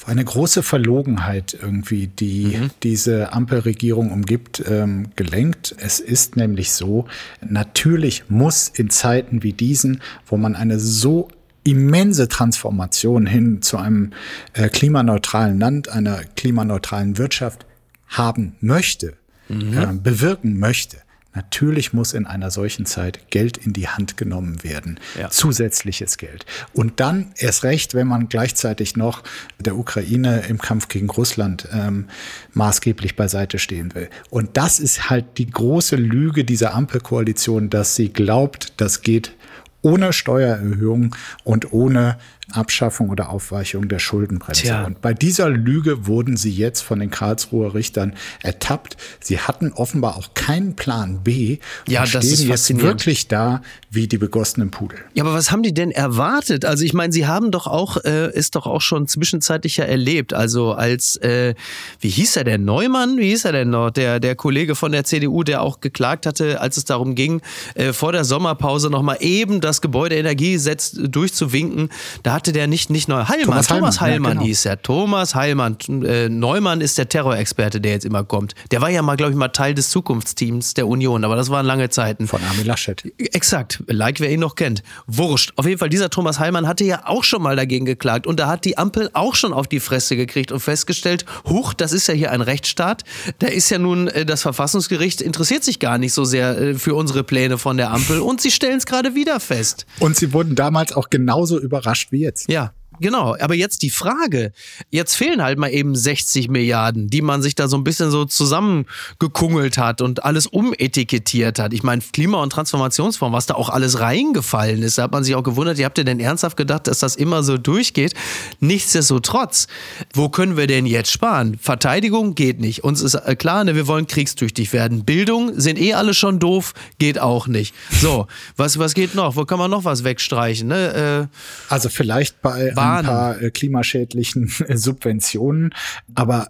eine 0.05 0.23
große 0.23 0.63
Verlogenheit 0.63 1.57
irgendwie, 1.59 2.07
die 2.07 2.57
mhm. 2.57 2.71
diese 2.83 3.33
Ampelregierung 3.33 4.11
umgibt, 4.11 4.63
ähm, 4.67 5.07
gelenkt. 5.15 5.75
Es 5.79 5.99
ist 5.99 6.35
nämlich 6.35 6.71
so, 6.71 7.05
natürlich 7.41 8.29
muss 8.29 8.67
in 8.67 8.89
Zeiten 8.89 9.43
wie 9.43 9.53
diesen, 9.53 10.01
wo 10.25 10.37
man 10.37 10.55
eine 10.55 10.79
so 10.79 11.29
immense 11.63 12.29
Transformation 12.29 13.25
hin 13.25 13.61
zu 13.61 13.77
einem 13.77 14.11
äh, 14.53 14.69
klimaneutralen 14.69 15.59
Land, 15.59 15.89
einer 15.89 16.21
klimaneutralen 16.35 17.17
Wirtschaft 17.17 17.65
haben 18.07 18.55
möchte, 18.61 19.13
mhm. 19.49 19.77
äh, 19.77 19.87
bewirken 19.93 20.59
möchte, 20.59 20.97
Natürlich 21.37 21.93
muss 21.93 22.13
in 22.13 22.25
einer 22.25 22.49
solchen 22.49 22.87
Zeit 22.87 23.29
Geld 23.29 23.57
in 23.57 23.71
die 23.71 23.87
Hand 23.87 24.17
genommen 24.17 24.63
werden, 24.63 24.99
ja. 25.19 25.29
zusätzliches 25.29 26.17
Geld. 26.17 26.47
Und 26.73 26.99
dann 26.99 27.31
erst 27.37 27.63
recht, 27.63 27.93
wenn 27.93 28.07
man 28.07 28.27
gleichzeitig 28.27 28.97
noch 28.97 29.21
der 29.59 29.77
Ukraine 29.77 30.45
im 30.49 30.57
Kampf 30.57 30.87
gegen 30.87 31.11
Russland 31.11 31.67
ähm, 31.71 32.07
maßgeblich 32.53 33.15
beiseite 33.15 33.59
stehen 33.59 33.93
will. 33.93 34.09
Und 34.31 34.57
das 34.57 34.79
ist 34.79 35.11
halt 35.11 35.37
die 35.37 35.47
große 35.47 35.95
Lüge 35.95 36.43
dieser 36.43 36.73
Ampelkoalition, 36.73 37.69
dass 37.69 37.93
sie 37.93 38.11
glaubt, 38.11 38.73
das 38.77 39.01
geht 39.01 39.35
ohne 39.83 40.13
Steuererhöhung 40.13 41.15
und 41.43 41.71
ohne 41.71 42.17
Abschaffung 42.53 43.09
oder 43.09 43.29
Aufweichung 43.29 43.89
der 43.89 43.99
Schuldenbremse. 43.99 44.61
Tja. 44.61 44.85
Und 44.85 45.01
bei 45.01 45.13
dieser 45.13 45.49
Lüge 45.49 46.07
wurden 46.07 46.37
sie 46.37 46.51
jetzt 46.51 46.81
von 46.81 46.99
den 46.99 47.11
Karlsruher 47.11 47.73
Richtern 47.73 48.13
ertappt. 48.41 48.95
Sie 49.19 49.39
hatten 49.39 49.73
offenbar 49.73 50.15
auch 50.15 50.33
keinen 50.33 50.75
Plan 50.75 51.23
B 51.23 51.59
und 51.85 51.93
ja, 51.93 52.01
das 52.01 52.09
stehen 52.09 52.33
ist 52.33 52.43
jetzt 52.43 52.81
wirklich 52.81 53.27
da 53.27 53.61
wie 53.89 54.07
die 54.07 54.17
begossenen 54.17 54.71
Pudel. 54.71 54.99
Ja, 55.13 55.23
aber 55.23 55.33
was 55.33 55.51
haben 55.51 55.61
die 55.61 55.73
denn 55.73 55.91
erwartet? 55.91 56.63
Also 56.63 56.85
ich 56.85 56.93
meine, 56.93 57.11
sie 57.11 57.27
haben 57.27 57.51
doch 57.51 57.67
auch, 57.67 57.97
äh, 58.05 58.31
ist 58.33 58.55
doch 58.55 58.65
auch 58.65 58.81
schon 58.81 59.07
zwischenzeitlich 59.07 59.77
ja 59.77 59.85
erlebt. 59.85 60.33
Also 60.33 60.71
als, 60.71 61.17
äh, 61.17 61.53
wie 61.99 62.09
hieß 62.09 62.37
er 62.37 62.45
denn, 62.45 62.63
Neumann? 62.63 63.17
Wie 63.17 63.29
hieß 63.29 63.45
er 63.45 63.51
denn 63.51 63.71
noch? 63.71 63.91
Der, 63.91 64.19
der 64.19 64.35
Kollege 64.35 64.75
von 64.75 64.91
der 64.93 65.03
CDU, 65.03 65.43
der 65.43 65.61
auch 65.61 65.81
geklagt 65.81 66.25
hatte, 66.25 66.61
als 66.61 66.77
es 66.77 66.85
darum 66.85 67.15
ging, 67.15 67.41
äh, 67.75 67.91
vor 67.91 68.13
der 68.13 68.23
Sommerpause 68.23 68.89
nochmal 68.89 69.17
eben 69.19 69.59
das 69.59 69.81
Gebäudeenergiegesetz 69.81 70.91
durchzuwinken. 70.91 71.89
Da 72.23 72.36
hatte 72.37 72.51
der 72.53 72.67
nicht, 72.67 72.91
nicht 72.91 73.07
neu. 73.07 73.23
Heilmann, 73.23 73.45
Thomas, 73.45 73.67
Thomas 73.67 74.01
Heilmann, 74.01 74.11
Heilmann 74.11 74.29
ja, 74.29 74.33
genau. 74.35 74.45
hieß 74.45 74.65
er. 74.65 74.81
Thomas 74.81 75.33
Heilmann. 75.33 75.77
Äh, 76.03 76.29
Neumann 76.29 76.81
ist 76.81 76.99
der 76.99 77.09
Terrorexperte, 77.09 77.81
der 77.81 77.93
jetzt 77.93 78.05
immer 78.05 78.23
kommt. 78.23 78.53
Der 78.69 78.79
war 78.79 78.89
ja 78.89 79.01
mal, 79.01 79.17
glaube 79.17 79.31
ich, 79.31 79.37
mal 79.37 79.47
Teil 79.47 79.73
des 79.73 79.89
Zukunftsteams 79.89 80.75
der 80.75 80.87
Union, 80.87 81.25
aber 81.25 81.35
das 81.35 81.49
waren 81.49 81.65
lange 81.65 81.89
Zeiten. 81.89 82.27
Von 82.27 82.41
Armin 82.43 82.67
Laschet. 82.67 83.03
Exakt, 83.17 83.83
like 83.87 84.19
wer 84.19 84.31
ihn 84.31 84.39
noch 84.39 84.53
kennt. 84.53 84.83
Wurscht. 85.07 85.53
Auf 85.55 85.65
jeden 85.65 85.79
Fall, 85.79 85.89
dieser 85.89 86.11
Thomas 86.11 86.37
Heilmann 86.39 86.67
hatte 86.67 86.83
ja 86.83 87.07
auch 87.07 87.23
schon 87.23 87.41
mal 87.41 87.55
dagegen 87.55 87.85
geklagt 87.85 88.27
und 88.27 88.39
da 88.39 88.47
hat 88.47 88.65
die 88.65 88.77
Ampel 88.77 89.09
auch 89.13 89.33
schon 89.33 89.51
auf 89.51 89.67
die 89.67 89.79
Fresse 89.79 90.15
gekriegt 90.15 90.51
und 90.51 90.59
festgestellt, 90.59 91.25
huch, 91.49 91.73
das 91.73 91.91
ist 91.91 92.07
ja 92.07 92.13
hier 92.13 92.31
ein 92.31 92.41
Rechtsstaat. 92.41 93.03
Da 93.39 93.47
ist 93.47 93.71
ja 93.71 93.79
nun 93.79 94.09
äh, 94.09 94.25
das 94.25 94.43
Verfassungsgericht 94.43 95.21
interessiert 95.21 95.63
sich 95.63 95.79
gar 95.79 95.97
nicht 95.97 96.13
so 96.13 96.23
sehr 96.23 96.55
äh, 96.55 96.73
für 96.75 96.93
unsere 96.93 97.23
Pläne 97.23 97.57
von 97.57 97.77
der 97.77 97.91
Ampel 97.91 98.19
und 98.19 98.41
sie 98.41 98.51
stellen 98.51 98.77
es 98.77 98.85
gerade 98.85 99.15
wieder 99.15 99.39
fest. 99.39 99.87
Und 99.99 100.15
sie 100.15 100.33
wurden 100.33 100.55
damals 100.55 100.93
auch 100.93 101.09
genauso 101.09 101.59
überrascht 101.59 102.11
wie 102.11 102.21
jetzt. 102.27 102.49
Ja, 102.49 102.73
Genau, 102.99 103.35
aber 103.39 103.55
jetzt 103.55 103.81
die 103.83 103.89
Frage, 103.89 104.51
jetzt 104.89 105.15
fehlen 105.15 105.43
halt 105.43 105.59
mal 105.59 105.69
eben 105.69 105.95
60 105.95 106.49
Milliarden, 106.49 107.09
die 107.09 107.21
man 107.21 107.41
sich 107.41 107.53
da 107.55 107.67
so 107.67 107.77
ein 107.77 107.83
bisschen 107.83 108.09
so 108.09 108.25
zusammengekungelt 108.25 109.77
hat 109.77 110.01
und 110.01 110.23
alles 110.23 110.47
umetikettiert 110.47 111.59
hat. 111.59 111.73
Ich 111.73 111.83
meine, 111.83 112.01
Klima- 112.13 112.41
und 112.41 112.51
Transformationsfonds, 112.51 113.35
was 113.35 113.45
da 113.45 113.53
auch 113.53 113.69
alles 113.69 113.99
reingefallen 113.99 114.81
ist, 114.81 114.97
da 114.97 115.03
hat 115.03 115.11
man 115.11 115.23
sich 115.23 115.35
auch 115.35 115.43
gewundert, 115.43 115.77
ihr 115.77 115.85
habt 115.85 115.97
ihr 115.97 116.05
denn 116.05 116.19
ernsthaft 116.19 116.57
gedacht, 116.57 116.87
dass 116.87 116.99
das 116.99 117.15
immer 117.15 117.43
so 117.43 117.57
durchgeht? 117.57 118.13
Nichtsdestotrotz, 118.59 119.67
wo 120.13 120.29
können 120.29 120.57
wir 120.57 120.67
denn 120.67 120.85
jetzt 120.85 121.11
sparen? 121.11 121.57
Verteidigung 121.61 122.33
geht 122.33 122.59
nicht. 122.59 122.83
Uns 122.83 123.01
ist 123.01 123.13
äh, 123.13 123.35
klar, 123.35 123.63
ne, 123.63 123.75
wir 123.75 123.87
wollen 123.87 124.07
kriegstüchtig 124.07 124.73
werden. 124.73 125.05
Bildung 125.05 125.59
sind 125.59 125.79
eh 125.79 125.93
alle 125.93 126.13
schon 126.13 126.39
doof, 126.39 126.73
geht 126.97 127.19
auch 127.19 127.47
nicht. 127.47 127.75
So, 128.01 128.27
was, 128.55 128.79
was 128.79 128.93
geht 128.93 129.15
noch? 129.15 129.35
Wo 129.35 129.45
kann 129.45 129.59
man 129.59 129.69
noch 129.69 129.85
was 129.85 130.03
wegstreichen? 130.03 130.67
Ne? 130.67 131.29
Äh, 131.29 131.73
also 131.73 131.89
vielleicht 131.89 132.41
bei 132.41 132.71
ein 132.95 133.05
paar 133.05 133.41
äh, 133.41 133.51
klimaschädlichen 133.51 134.51
äh, 134.67 134.77
Subventionen. 134.77 135.73
Aber 136.15 136.47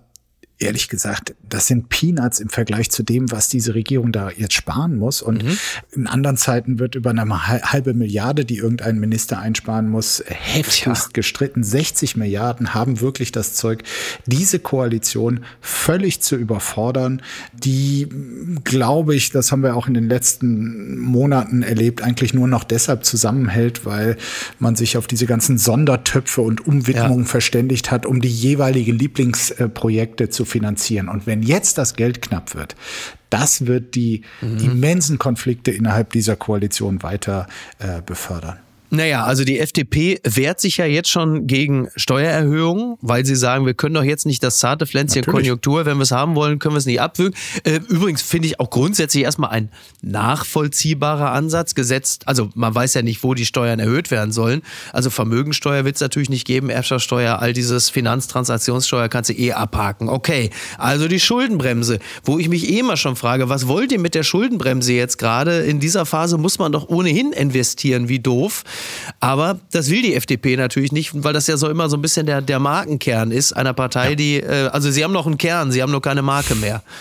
ehrlich 0.59 0.87
gesagt, 0.87 1.35
das 1.47 1.67
sind 1.67 1.89
Peanuts 1.89 2.39
im 2.39 2.49
Vergleich 2.49 2.89
zu 2.89 3.03
dem, 3.03 3.31
was 3.31 3.47
diese 3.47 3.75
Regierung 3.75 4.11
da 4.11 4.31
jetzt 4.31 4.53
sparen 4.53 4.97
muss. 4.97 5.21
Und 5.21 5.43
mhm. 5.43 5.57
in 5.91 6.07
anderen 6.07 6.37
Zeiten 6.37 6.79
wird 6.79 6.95
über 6.95 7.11
eine 7.11 7.47
halbe 7.47 7.93
Milliarde, 7.93 8.43
die 8.43 8.57
irgendein 8.57 8.99
Minister 8.99 9.39
einsparen 9.39 9.89
muss, 9.89 10.23
heftigst 10.27 10.83
Tja. 10.83 11.09
gestritten. 11.13 11.63
60 11.63 12.17
Milliarden 12.17 12.73
haben 12.73 13.01
wirklich 13.01 13.31
das 13.31 13.53
Zeug, 13.53 13.83
diese 14.25 14.59
Koalition 14.59 15.41
völlig 15.61 16.21
zu 16.21 16.35
überfordern, 16.35 17.21
die, 17.53 18.07
glaube 18.63 19.15
ich, 19.15 19.29
das 19.29 19.51
haben 19.51 19.61
wir 19.61 19.75
auch 19.75 19.87
in 19.87 19.93
den 19.93 20.09
letzten 20.09 20.97
Monaten 20.97 21.61
erlebt, 21.61 22.01
eigentlich 22.01 22.33
nur 22.33 22.47
noch 22.47 22.63
deshalb 22.63 23.05
zusammenhält, 23.05 23.85
weil 23.85 24.17
man 24.57 24.75
sich 24.75 24.97
auf 24.97 25.05
diese 25.05 25.27
ganzen 25.27 25.59
Sondertöpfe 25.59 26.41
und 26.41 26.65
Umwidmungen 26.65 27.25
ja. 27.25 27.29
verständigt 27.29 27.91
hat, 27.91 28.07
um 28.07 28.21
die 28.21 28.27
jeweilige 28.27 28.91
Lieblingsprojekte 28.91 30.29
zu 30.29 30.46
finanzieren. 30.47 31.09
Und 31.09 31.27
wenn 31.27 31.43
jetzt 31.43 31.77
das 31.77 31.95
Geld 31.95 32.21
knapp 32.21 32.55
wird, 32.55 32.75
das 33.29 33.67
wird 33.67 33.95
die 33.95 34.23
mhm. 34.41 34.59
immensen 34.59 35.19
Konflikte 35.19 35.71
innerhalb 35.71 36.11
dieser 36.11 36.35
Koalition 36.35 37.03
weiter 37.03 37.47
äh, 37.79 38.01
befördern. 38.01 38.57
Naja, 38.89 39.25
also 39.25 39.43
die 39.43 39.59
FDP 39.59 40.19
wehrt 40.23 40.61
sich 40.61 40.77
ja 40.77 40.85
jetzt 40.85 41.09
schon 41.09 41.45
gegen 41.45 41.89
Steuererhöhungen, 41.97 42.97
weil 43.01 43.25
sie 43.25 43.35
sagen, 43.35 43.65
wir 43.65 43.73
können 43.73 43.95
doch 43.95 44.03
jetzt 44.03 44.25
nicht 44.25 44.41
das 44.43 44.59
zarte 44.59 44.87
Pflänzchen 44.87 45.19
Natürlich. 45.19 45.35
Konjunktur, 45.35 45.85
wenn 45.85 45.97
wir 45.97 46.03
es 46.03 46.11
haben 46.11 46.35
wollen, 46.35 46.59
können 46.59 46.75
wir 46.75 46.79
es 46.79 46.85
nicht 46.85 47.01
abwürgen. 47.01 47.37
Äh, 47.63 47.79
übrigens 47.89 48.21
finde 48.21 48.47
ich 48.47 48.61
auch 48.61 48.69
grundsätzlich 48.69 49.25
erstmal 49.25 49.49
ein 49.49 49.69
nachvollziehbarer 50.01 51.31
Ansatz 51.31 51.75
gesetzt. 51.75 52.23
Also 52.27 52.49
man 52.55 52.73
weiß 52.73 52.93
ja 52.93 53.01
nicht, 53.01 53.23
wo 53.23 53.33
die 53.33 53.45
Steuern 53.45 53.79
erhöht 53.79 54.09
werden 54.09 54.31
sollen. 54.31 54.61
Also 54.93 55.09
Vermögensteuer 55.09 55.83
wird 55.83 55.95
es 55.95 56.01
natürlich 56.01 56.29
nicht 56.29 56.47
geben, 56.47 56.69
Erbschaftssteuer, 56.69 57.39
all 57.39 57.51
dieses 57.51 57.89
Finanztransaktionssteuer 57.89 59.09
kannst 59.09 59.29
du 59.29 59.33
eh 59.33 59.51
abhaken. 59.51 60.07
Okay, 60.07 60.49
also 60.77 61.09
die 61.09 61.19
Schuldenbremse, 61.19 61.99
wo 62.23 62.39
ich 62.39 62.47
mich 62.47 62.69
eh 62.69 62.79
immer 62.79 62.95
schon 62.95 63.17
frage, 63.17 63.49
was 63.49 63.67
wollt 63.67 63.91
ihr 63.91 63.99
mit 63.99 64.15
der 64.15 64.23
Schuldenbremse 64.23 64.93
jetzt 64.93 65.17
gerade? 65.17 65.59
In 65.59 65.81
dieser 65.81 66.05
Phase 66.05 66.37
muss 66.37 66.57
man 66.57 66.71
doch 66.71 66.87
ohnehin 66.87 67.33
investieren, 67.33 68.07
wie 68.07 68.19
doof. 68.19 68.63
Aber 69.19 69.59
das 69.71 69.89
will 69.89 70.01
die 70.01 70.15
FDP 70.15 70.57
natürlich 70.57 70.91
nicht, 70.91 71.11
weil 71.13 71.33
das 71.33 71.47
ja 71.47 71.57
so 71.57 71.69
immer 71.69 71.89
so 71.89 71.97
ein 71.97 72.01
bisschen 72.01 72.25
der, 72.25 72.41
der 72.41 72.59
Markenkern 72.59 73.31
ist 73.31 73.53
einer 73.53 73.73
Partei, 73.73 74.11
ja. 74.11 74.15
die, 74.15 74.37
äh, 74.37 74.67
also 74.67 74.91
sie 74.91 75.03
haben 75.03 75.13
noch 75.13 75.25
einen 75.25 75.37
Kern, 75.37 75.71
sie 75.71 75.81
haben 75.81 75.91
nur 75.91 76.01
keine 76.01 76.21
Marke 76.21 76.55
mehr. 76.55 76.83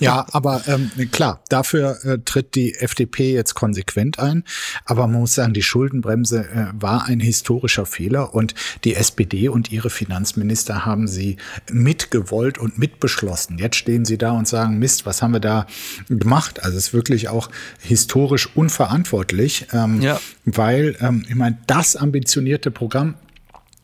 Ja, 0.00 0.26
aber 0.32 0.62
ähm, 0.66 0.90
klar, 1.12 1.40
dafür 1.48 1.98
äh, 2.04 2.18
tritt 2.24 2.54
die 2.54 2.74
FDP 2.74 3.32
jetzt 3.32 3.54
konsequent 3.54 4.18
ein. 4.18 4.44
Aber 4.84 5.06
man 5.06 5.20
muss 5.20 5.34
sagen, 5.34 5.54
die 5.54 5.62
Schuldenbremse 5.62 6.40
äh, 6.48 6.66
war 6.72 7.06
ein 7.06 7.20
historischer 7.20 7.86
Fehler 7.86 8.34
und 8.34 8.54
die 8.84 8.94
SPD 8.94 9.48
und 9.48 9.72
ihre 9.72 9.90
Finanzminister 9.90 10.84
haben 10.84 11.08
sie 11.08 11.36
mitgewollt 11.70 12.58
und 12.58 12.78
mitbeschlossen. 12.78 13.58
Jetzt 13.58 13.76
stehen 13.76 14.04
sie 14.04 14.18
da 14.18 14.32
und 14.32 14.46
sagen, 14.48 14.78
Mist, 14.78 15.06
was 15.06 15.22
haben 15.22 15.32
wir 15.32 15.40
da 15.40 15.66
gemacht? 16.08 16.62
Also 16.62 16.76
es 16.76 16.88
ist 16.88 16.94
wirklich 16.94 17.28
auch 17.28 17.48
historisch 17.80 18.48
unverantwortlich, 18.54 19.66
ähm, 19.72 20.00
ja. 20.00 20.20
Weil 20.56 20.96
ähm, 21.00 21.24
ich 21.28 21.34
meine, 21.34 21.58
das 21.66 21.96
ambitionierte 21.96 22.70
Programm, 22.70 23.14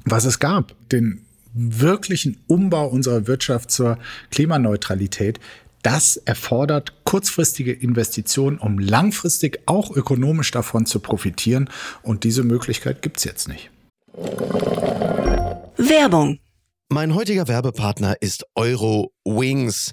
was 0.04 0.24
es 0.24 0.38
gab, 0.38 0.74
den 0.90 1.24
wirklichen 1.52 2.38
Umbau 2.46 2.86
unserer 2.88 3.26
Wirtschaft 3.26 3.70
zur 3.70 3.98
Klimaneutralität, 4.30 5.40
das 5.82 6.16
erfordert 6.16 7.04
kurzfristige 7.04 7.72
Investitionen, 7.72 8.58
um 8.58 8.78
langfristig 8.78 9.60
auch 9.66 9.94
ökonomisch 9.94 10.50
davon 10.50 10.86
zu 10.86 10.98
profitieren. 10.98 11.68
Und 12.02 12.24
diese 12.24 12.42
Möglichkeit 12.42 13.02
gibt 13.02 13.18
es 13.18 13.24
jetzt 13.24 13.48
nicht. 13.48 13.70
Werbung. 15.76 16.38
Mein 16.88 17.14
heutiger 17.14 17.48
Werbepartner 17.48 18.16
ist 18.20 18.46
Eurowings. 18.54 19.92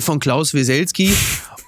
von 0.00 0.20
Klaus 0.20 0.54
Wieselski 0.54 1.14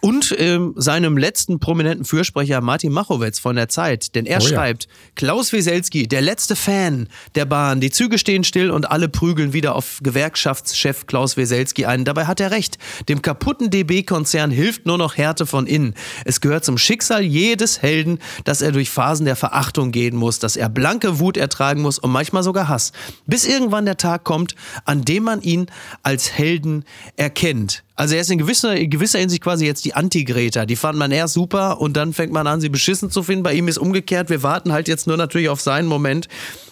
und 0.00 0.34
ähm, 0.38 0.74
seinem 0.76 1.16
letzten 1.16 1.60
prominenten 1.60 2.04
Fürsprecher 2.04 2.60
Martin 2.60 2.92
Machowetz 2.92 3.38
von 3.38 3.56
der 3.56 3.68
Zeit. 3.68 4.14
Denn 4.14 4.26
er 4.26 4.38
oh, 4.38 4.46
schreibt, 4.46 4.84
ja. 4.84 4.90
Klaus 5.14 5.52
Wieselski, 5.52 6.08
der 6.08 6.22
letzte 6.22 6.56
Fan 6.56 7.08
der 7.34 7.44
Bahn. 7.44 7.80
Die 7.80 7.90
Züge 7.90 8.18
stehen 8.18 8.44
still 8.44 8.70
und 8.70 8.90
alle 8.90 9.08
prügeln 9.08 9.52
wieder 9.52 9.74
auf 9.74 9.98
Gewerkschaftschef 10.02 11.06
Klaus 11.06 11.36
Wieselski 11.36 11.84
ein. 11.84 12.04
Dabei 12.04 12.26
hat 12.26 12.40
er 12.40 12.50
recht. 12.50 12.78
Dem 13.08 13.22
kaputten 13.22 13.70
DB-Konzern 13.70 14.50
hilft 14.50 14.86
nur 14.86 14.98
noch 14.98 15.16
Härte 15.16 15.46
von 15.46 15.66
innen. 15.66 15.94
Es 16.24 16.40
gehört 16.40 16.64
zum 16.64 16.78
Schicksal 16.78 17.22
jedes 17.22 17.82
Helden, 17.82 18.18
dass 18.44 18.62
er 18.62 18.72
durch 18.72 18.90
Phasen 18.90 19.26
der 19.26 19.36
Verachtung 19.36 19.92
gehen 19.92 20.16
muss, 20.16 20.38
dass 20.38 20.56
er 20.56 20.68
blanke 20.68 21.18
Wut 21.20 21.36
ertragen 21.36 21.82
muss 21.82 21.98
und 21.98 22.10
manchmal 22.10 22.42
sogar 22.42 22.68
Hass. 22.68 22.92
Bis 23.26 23.44
irgendwann 23.44 23.84
der 23.84 23.96
Tag 23.96 24.24
kommt, 24.24 24.54
an 24.84 25.02
dem 25.02 25.24
man 25.24 25.42
ihn 25.42 25.66
als 26.02 26.32
Helden 26.32 26.84
erkennt. 27.16 27.82
Also 28.00 28.14
er 28.14 28.22
ist 28.22 28.30
in 28.30 28.38
gewisser, 28.38 28.74
in 28.74 28.88
gewisser 28.88 29.18
Hinsicht 29.18 29.42
quasi 29.42 29.66
jetzt 29.66 29.84
die 29.84 29.92
Anti-Greta. 29.92 30.64
Die 30.64 30.76
fand 30.76 30.96
man 30.96 31.10
erst 31.10 31.34
super 31.34 31.82
und 31.82 31.98
dann 31.98 32.14
fängt 32.14 32.32
man 32.32 32.46
an, 32.46 32.58
sie 32.58 32.70
beschissen 32.70 33.10
zu 33.10 33.22
finden. 33.22 33.42
Bei 33.42 33.52
ihm 33.52 33.68
ist 33.68 33.76
umgekehrt. 33.76 34.30
Wir 34.30 34.42
warten 34.42 34.72
halt 34.72 34.88
jetzt 34.88 35.06
nur 35.06 35.18
natürlich 35.18 35.50
auf 35.50 35.60
seinen 35.60 35.86
Moment, 35.86 36.26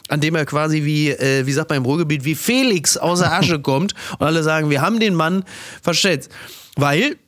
an 0.09 0.23
dem 0.23 0.35
er 0.37 0.47
quasi 0.47 0.87
wie, 0.87 1.11
äh, 1.11 1.45
wie 1.45 1.53
sagt 1.53 1.69
man 1.69 1.77
im 1.77 1.85
Ruhrgebiet, 1.85 2.25
wie 2.25 2.35
Felix 2.35 2.97
aus 2.97 3.19
der 3.19 3.35
Asche 3.35 3.59
kommt 3.61 3.93
und 4.19 4.27
alle 4.27 4.43
sagen, 4.43 4.71
wir 4.71 4.81
haben 4.81 5.01
den 5.01 5.14
Mann 5.14 5.45
verstellt. 5.83 6.31
Weil 6.77 7.19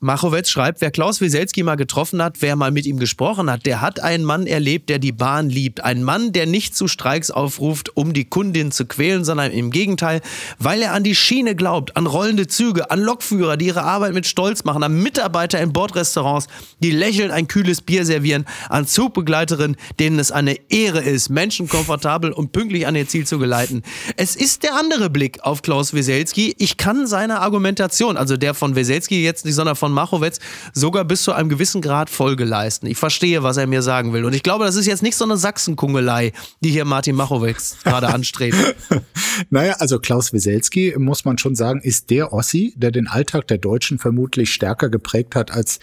Machowetz 0.00 0.48
schreibt, 0.48 0.80
wer 0.80 0.92
Klaus 0.92 1.20
Wieselski 1.20 1.64
mal 1.64 1.74
getroffen 1.74 2.22
hat, 2.22 2.36
wer 2.38 2.54
mal 2.54 2.70
mit 2.70 2.86
ihm 2.86 2.98
gesprochen 3.00 3.50
hat, 3.50 3.66
der 3.66 3.80
hat 3.80 3.98
einen 3.98 4.22
Mann 4.22 4.46
erlebt, 4.46 4.88
der 4.90 5.00
die 5.00 5.10
Bahn 5.10 5.50
liebt. 5.50 5.82
Ein 5.82 6.04
Mann, 6.04 6.32
der 6.32 6.46
nicht 6.46 6.76
zu 6.76 6.86
Streiks 6.86 7.32
aufruft, 7.32 7.96
um 7.96 8.12
die 8.12 8.24
Kundin 8.24 8.70
zu 8.70 8.86
quälen, 8.86 9.24
sondern 9.24 9.50
im 9.50 9.72
Gegenteil, 9.72 10.20
weil 10.60 10.82
er 10.82 10.92
an 10.92 11.02
die 11.02 11.16
Schiene 11.16 11.56
glaubt, 11.56 11.96
an 11.96 12.06
rollende 12.06 12.46
Züge, 12.46 12.92
an 12.92 13.00
Lokführer, 13.00 13.56
die 13.56 13.66
ihre 13.66 13.82
Arbeit 13.82 14.14
mit 14.14 14.26
Stolz 14.26 14.62
machen, 14.62 14.84
an 14.84 15.02
Mitarbeiter 15.02 15.60
in 15.60 15.72
Bordrestaurants, 15.72 16.46
die 16.78 16.92
lächelnd 16.92 17.32
ein 17.32 17.48
kühles 17.48 17.80
Bier 17.80 18.04
servieren, 18.04 18.44
an 18.68 18.86
Zugbegleiterinnen, 18.86 19.76
denen 19.98 20.20
es 20.20 20.30
eine 20.30 20.56
Ehre 20.70 21.00
ist, 21.00 21.28
Menschen 21.28 21.68
komfortabel 21.68 22.30
und 22.30 22.52
pünktlich 22.52 22.86
an 22.86 22.94
ihr 22.94 23.08
Ziel 23.08 23.26
zu 23.26 23.40
geleiten. 23.40 23.82
Es 24.16 24.36
ist 24.36 24.62
der 24.62 24.76
andere 24.76 25.10
Blick 25.10 25.40
auf 25.42 25.62
Klaus 25.62 25.92
Wieselski. 25.92 26.54
Ich 26.58 26.76
kann 26.76 27.08
seine 27.08 27.40
Argumentation, 27.40 28.16
also 28.16 28.36
der 28.36 28.54
von 28.54 28.76
Wieselski 28.76 29.24
jetzt 29.24 29.44
nicht, 29.44 29.56
sondern 29.56 29.74
von 29.74 29.87
von 29.88 29.94
Machowetz 29.94 30.38
sogar 30.74 31.04
bis 31.04 31.22
zu 31.22 31.32
einem 31.32 31.48
gewissen 31.48 31.80
Grad 31.80 32.10
Folge 32.10 32.44
leisten. 32.44 32.86
Ich 32.86 32.98
verstehe, 32.98 33.42
was 33.42 33.56
er 33.56 33.66
mir 33.66 33.80
sagen 33.80 34.12
will. 34.12 34.24
Und 34.24 34.34
ich 34.34 34.42
glaube, 34.42 34.64
das 34.64 34.76
ist 34.76 34.86
jetzt 34.86 35.02
nicht 35.02 35.16
so 35.16 35.24
eine 35.24 35.38
Sachsenkungelei, 35.38 36.32
die 36.60 36.70
hier 36.70 36.84
Martin 36.84 37.16
Machowetz 37.16 37.78
gerade 37.84 38.08
anstrebt. 38.08 38.56
naja, 39.50 39.76
also 39.78 39.98
Klaus 39.98 40.32
Wieselski, 40.32 40.94
muss 40.98 41.24
man 41.24 41.38
schon 41.38 41.54
sagen, 41.54 41.80
ist 41.80 42.10
der 42.10 42.32
Ossi, 42.32 42.74
der 42.76 42.90
den 42.90 43.08
Alltag 43.08 43.48
der 43.48 43.58
Deutschen 43.58 43.98
vermutlich 43.98 44.52
stärker 44.52 44.90
geprägt 44.90 45.34
hat 45.34 45.50
als, 45.50 45.78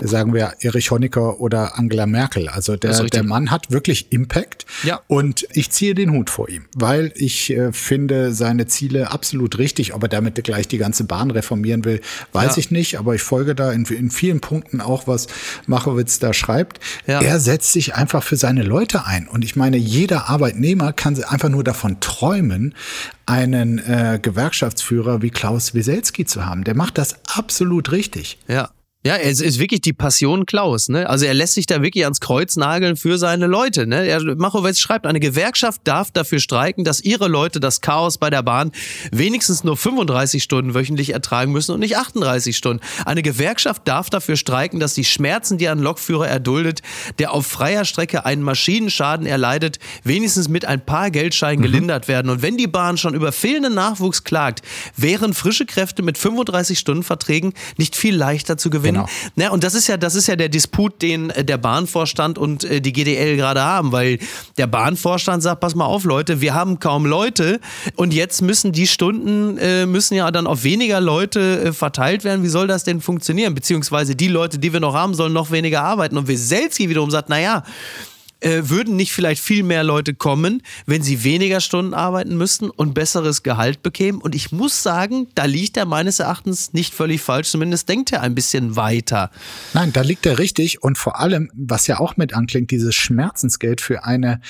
sagen 0.00 0.32
wir, 0.32 0.54
Erich 0.60 0.90
Honecker 0.90 1.40
oder 1.40 1.78
Angela 1.78 2.06
Merkel. 2.06 2.48
Also 2.48 2.76
der, 2.76 3.04
der 3.04 3.22
Mann 3.22 3.50
hat 3.50 3.70
wirklich 3.70 4.10
Impact. 4.10 4.64
Ja. 4.84 5.00
Und 5.06 5.46
ich 5.52 5.70
ziehe 5.70 5.94
den 5.94 6.12
Hut 6.12 6.30
vor 6.30 6.48
ihm, 6.48 6.64
weil 6.74 7.12
ich 7.14 7.50
äh, 7.50 7.72
finde 7.72 8.32
seine 8.32 8.66
Ziele 8.66 9.10
absolut 9.10 9.58
richtig. 9.58 9.92
Ob 9.92 10.02
er 10.04 10.08
damit 10.08 10.42
gleich 10.42 10.66
die 10.66 10.78
ganze 10.78 11.04
Bahn 11.04 11.30
reformieren 11.30 11.84
will, 11.84 12.00
weiß 12.32 12.56
ja. 12.56 12.60
ich 12.60 12.70
nicht. 12.70 12.98
Aber 12.98 13.14
ich 13.14 13.22
folge 13.22 13.49
da 13.54 13.72
in, 13.72 13.84
in 13.84 14.10
vielen 14.10 14.40
Punkten 14.40 14.80
auch, 14.80 15.06
was 15.06 15.26
Machowitz 15.66 16.18
da 16.18 16.32
schreibt. 16.32 16.80
Ja. 17.06 17.20
Er 17.20 17.40
setzt 17.40 17.72
sich 17.72 17.94
einfach 17.94 18.22
für 18.22 18.36
seine 18.36 18.62
Leute 18.62 19.06
ein. 19.06 19.28
Und 19.28 19.44
ich 19.44 19.56
meine, 19.56 19.76
jeder 19.76 20.28
Arbeitnehmer 20.28 20.92
kann 20.92 21.22
einfach 21.24 21.48
nur 21.48 21.64
davon 21.64 22.00
träumen, 22.00 22.74
einen 23.26 23.78
äh, 23.78 24.18
Gewerkschaftsführer 24.20 25.22
wie 25.22 25.30
Klaus 25.30 25.74
Wieselski 25.74 26.24
zu 26.24 26.46
haben. 26.46 26.64
Der 26.64 26.74
macht 26.74 26.98
das 26.98 27.16
absolut 27.26 27.92
richtig. 27.92 28.38
Ja. 28.48 28.70
Ja, 29.02 29.16
es 29.16 29.40
ist 29.40 29.58
wirklich 29.58 29.80
die 29.80 29.94
Passion 29.94 30.44
Klaus, 30.44 30.90
ne? 30.90 31.08
Also 31.08 31.24
er 31.24 31.32
lässt 31.32 31.54
sich 31.54 31.64
da 31.64 31.80
wirklich 31.80 32.04
ans 32.04 32.20
Kreuz 32.20 32.56
nageln 32.56 32.96
für 32.98 33.16
seine 33.16 33.46
Leute, 33.46 33.86
ne? 33.86 34.06
Er, 34.06 34.20
Machowetz 34.36 34.78
schreibt, 34.78 35.06
eine 35.06 35.20
Gewerkschaft 35.20 35.80
darf 35.84 36.10
dafür 36.10 36.38
streiken, 36.38 36.84
dass 36.84 37.00
ihre 37.00 37.26
Leute 37.26 37.60
das 37.60 37.80
Chaos 37.80 38.18
bei 38.18 38.28
der 38.28 38.42
Bahn 38.42 38.72
wenigstens 39.10 39.64
nur 39.64 39.78
35 39.78 40.42
Stunden 40.42 40.74
wöchentlich 40.74 41.14
ertragen 41.14 41.50
müssen 41.50 41.72
und 41.72 41.80
nicht 41.80 41.96
38 41.96 42.54
Stunden. 42.54 42.82
Eine 43.06 43.22
Gewerkschaft 43.22 43.88
darf 43.88 44.10
dafür 44.10 44.36
streiken, 44.36 44.80
dass 44.80 44.92
die 44.92 45.06
Schmerzen, 45.06 45.56
die 45.56 45.70
ein 45.70 45.78
Lokführer 45.78 46.28
erduldet, 46.28 46.82
der 47.18 47.32
auf 47.32 47.46
freier 47.46 47.86
Strecke 47.86 48.26
einen 48.26 48.42
Maschinenschaden 48.42 49.24
erleidet, 49.24 49.78
wenigstens 50.04 50.50
mit 50.50 50.66
ein 50.66 50.84
paar 50.84 51.10
Geldscheinen 51.10 51.60
mhm. 51.60 51.72
gelindert 51.72 52.06
werden. 52.06 52.28
Und 52.30 52.42
wenn 52.42 52.58
die 52.58 52.66
Bahn 52.66 52.98
schon 52.98 53.14
über 53.14 53.32
fehlenden 53.32 53.72
Nachwuchs 53.72 54.24
klagt, 54.24 54.60
wären 54.94 55.32
frische 55.32 55.64
Kräfte 55.64 56.02
mit 56.02 56.18
35 56.18 56.78
Stunden 56.78 57.02
Verträgen 57.02 57.54
nicht 57.78 57.96
viel 57.96 58.14
leichter 58.14 58.58
zu 58.58 58.68
gewinnen 58.68 58.89
Genau. 58.92 59.06
Na, 59.36 59.50
und 59.50 59.64
das 59.64 59.74
ist 59.74 59.86
ja, 59.86 59.96
das 59.96 60.14
ist 60.14 60.26
ja 60.26 60.36
der 60.36 60.48
Disput, 60.48 61.02
den 61.02 61.30
äh, 61.30 61.44
der 61.44 61.58
Bahnvorstand 61.58 62.38
und 62.38 62.64
äh, 62.64 62.80
die 62.80 62.92
GDL 62.92 63.36
gerade 63.36 63.62
haben, 63.62 63.92
weil 63.92 64.18
der 64.58 64.66
Bahnvorstand 64.66 65.42
sagt, 65.42 65.60
pass 65.60 65.74
mal 65.74 65.86
auf, 65.86 66.04
Leute, 66.04 66.40
wir 66.40 66.54
haben 66.54 66.78
kaum 66.78 67.06
Leute 67.06 67.60
und 67.96 68.14
jetzt 68.14 68.42
müssen 68.42 68.72
die 68.72 68.86
Stunden 68.86 69.58
äh, 69.58 69.86
müssen 69.86 70.14
ja 70.14 70.30
dann 70.30 70.46
auf 70.46 70.64
weniger 70.64 71.00
Leute 71.00 71.60
äh, 71.60 71.72
verteilt 71.72 72.24
werden. 72.24 72.42
Wie 72.42 72.48
soll 72.48 72.66
das 72.66 72.84
denn 72.84 73.00
funktionieren? 73.00 73.54
Beziehungsweise 73.54 74.16
die 74.16 74.28
Leute, 74.28 74.58
die 74.58 74.72
wir 74.72 74.80
noch 74.80 74.94
haben, 74.94 75.14
sollen 75.14 75.32
noch 75.32 75.50
weniger 75.50 75.82
arbeiten. 75.82 76.16
Und 76.16 76.28
Weselski 76.28 76.88
wiederum 76.88 77.10
sagt, 77.10 77.28
naja, 77.28 77.62
äh, 78.40 78.62
würden 78.64 78.96
nicht 78.96 79.12
vielleicht 79.12 79.42
viel 79.42 79.62
mehr 79.62 79.84
Leute 79.84 80.14
kommen, 80.14 80.62
wenn 80.86 81.02
sie 81.02 81.24
weniger 81.24 81.60
Stunden 81.60 81.94
arbeiten 81.94 82.36
müssten 82.36 82.70
und 82.70 82.94
besseres 82.94 83.42
Gehalt 83.42 83.82
bekämen? 83.82 84.20
Und 84.20 84.34
ich 84.34 84.52
muss 84.52 84.82
sagen, 84.82 85.28
da 85.34 85.44
liegt 85.44 85.76
er 85.76 85.86
meines 85.86 86.18
Erachtens 86.18 86.72
nicht 86.72 86.94
völlig 86.94 87.20
falsch. 87.20 87.50
Zumindest 87.50 87.88
denkt 87.88 88.12
er 88.12 88.22
ein 88.22 88.34
bisschen 88.34 88.76
weiter. 88.76 89.30
Nein, 89.74 89.92
da 89.92 90.02
liegt 90.02 90.26
er 90.26 90.38
richtig. 90.38 90.82
Und 90.82 90.98
vor 90.98 91.20
allem, 91.20 91.50
was 91.54 91.86
ja 91.86 91.98
auch 92.00 92.16
mit 92.16 92.34
anklingt, 92.34 92.70
dieses 92.70 92.94
Schmerzensgeld 92.94 93.80
für 93.80 94.04
eine 94.04 94.40